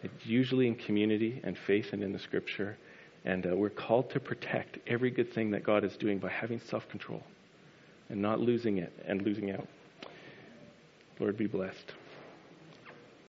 It's 0.04 0.26
usually 0.26 0.68
in 0.68 0.76
community 0.76 1.42
and 1.44 1.58
faith 1.58 1.94
and 1.94 2.04
in 2.04 2.14
the 2.14 2.20
Scripture. 2.20 2.78
And 3.24 3.48
uh, 3.48 3.56
we're 3.56 3.72
called 3.72 4.12
to 4.12 4.20
protect 4.20 4.78
every 4.86 5.10
good 5.10 5.34
thing 5.34 5.50
that 5.52 5.64
God 5.64 5.84
is 5.84 5.98
doing 5.98 6.20
by 6.20 6.30
having 6.30 6.60
self 6.60 6.88
control 6.90 7.24
and 8.10 8.22
not 8.22 8.40
losing 8.40 8.78
it 8.78 8.94
and 9.08 9.22
losing 9.24 9.52
out. 9.52 9.68
Lord, 11.20 11.38
be 11.38 11.48
blessed. 11.48 11.94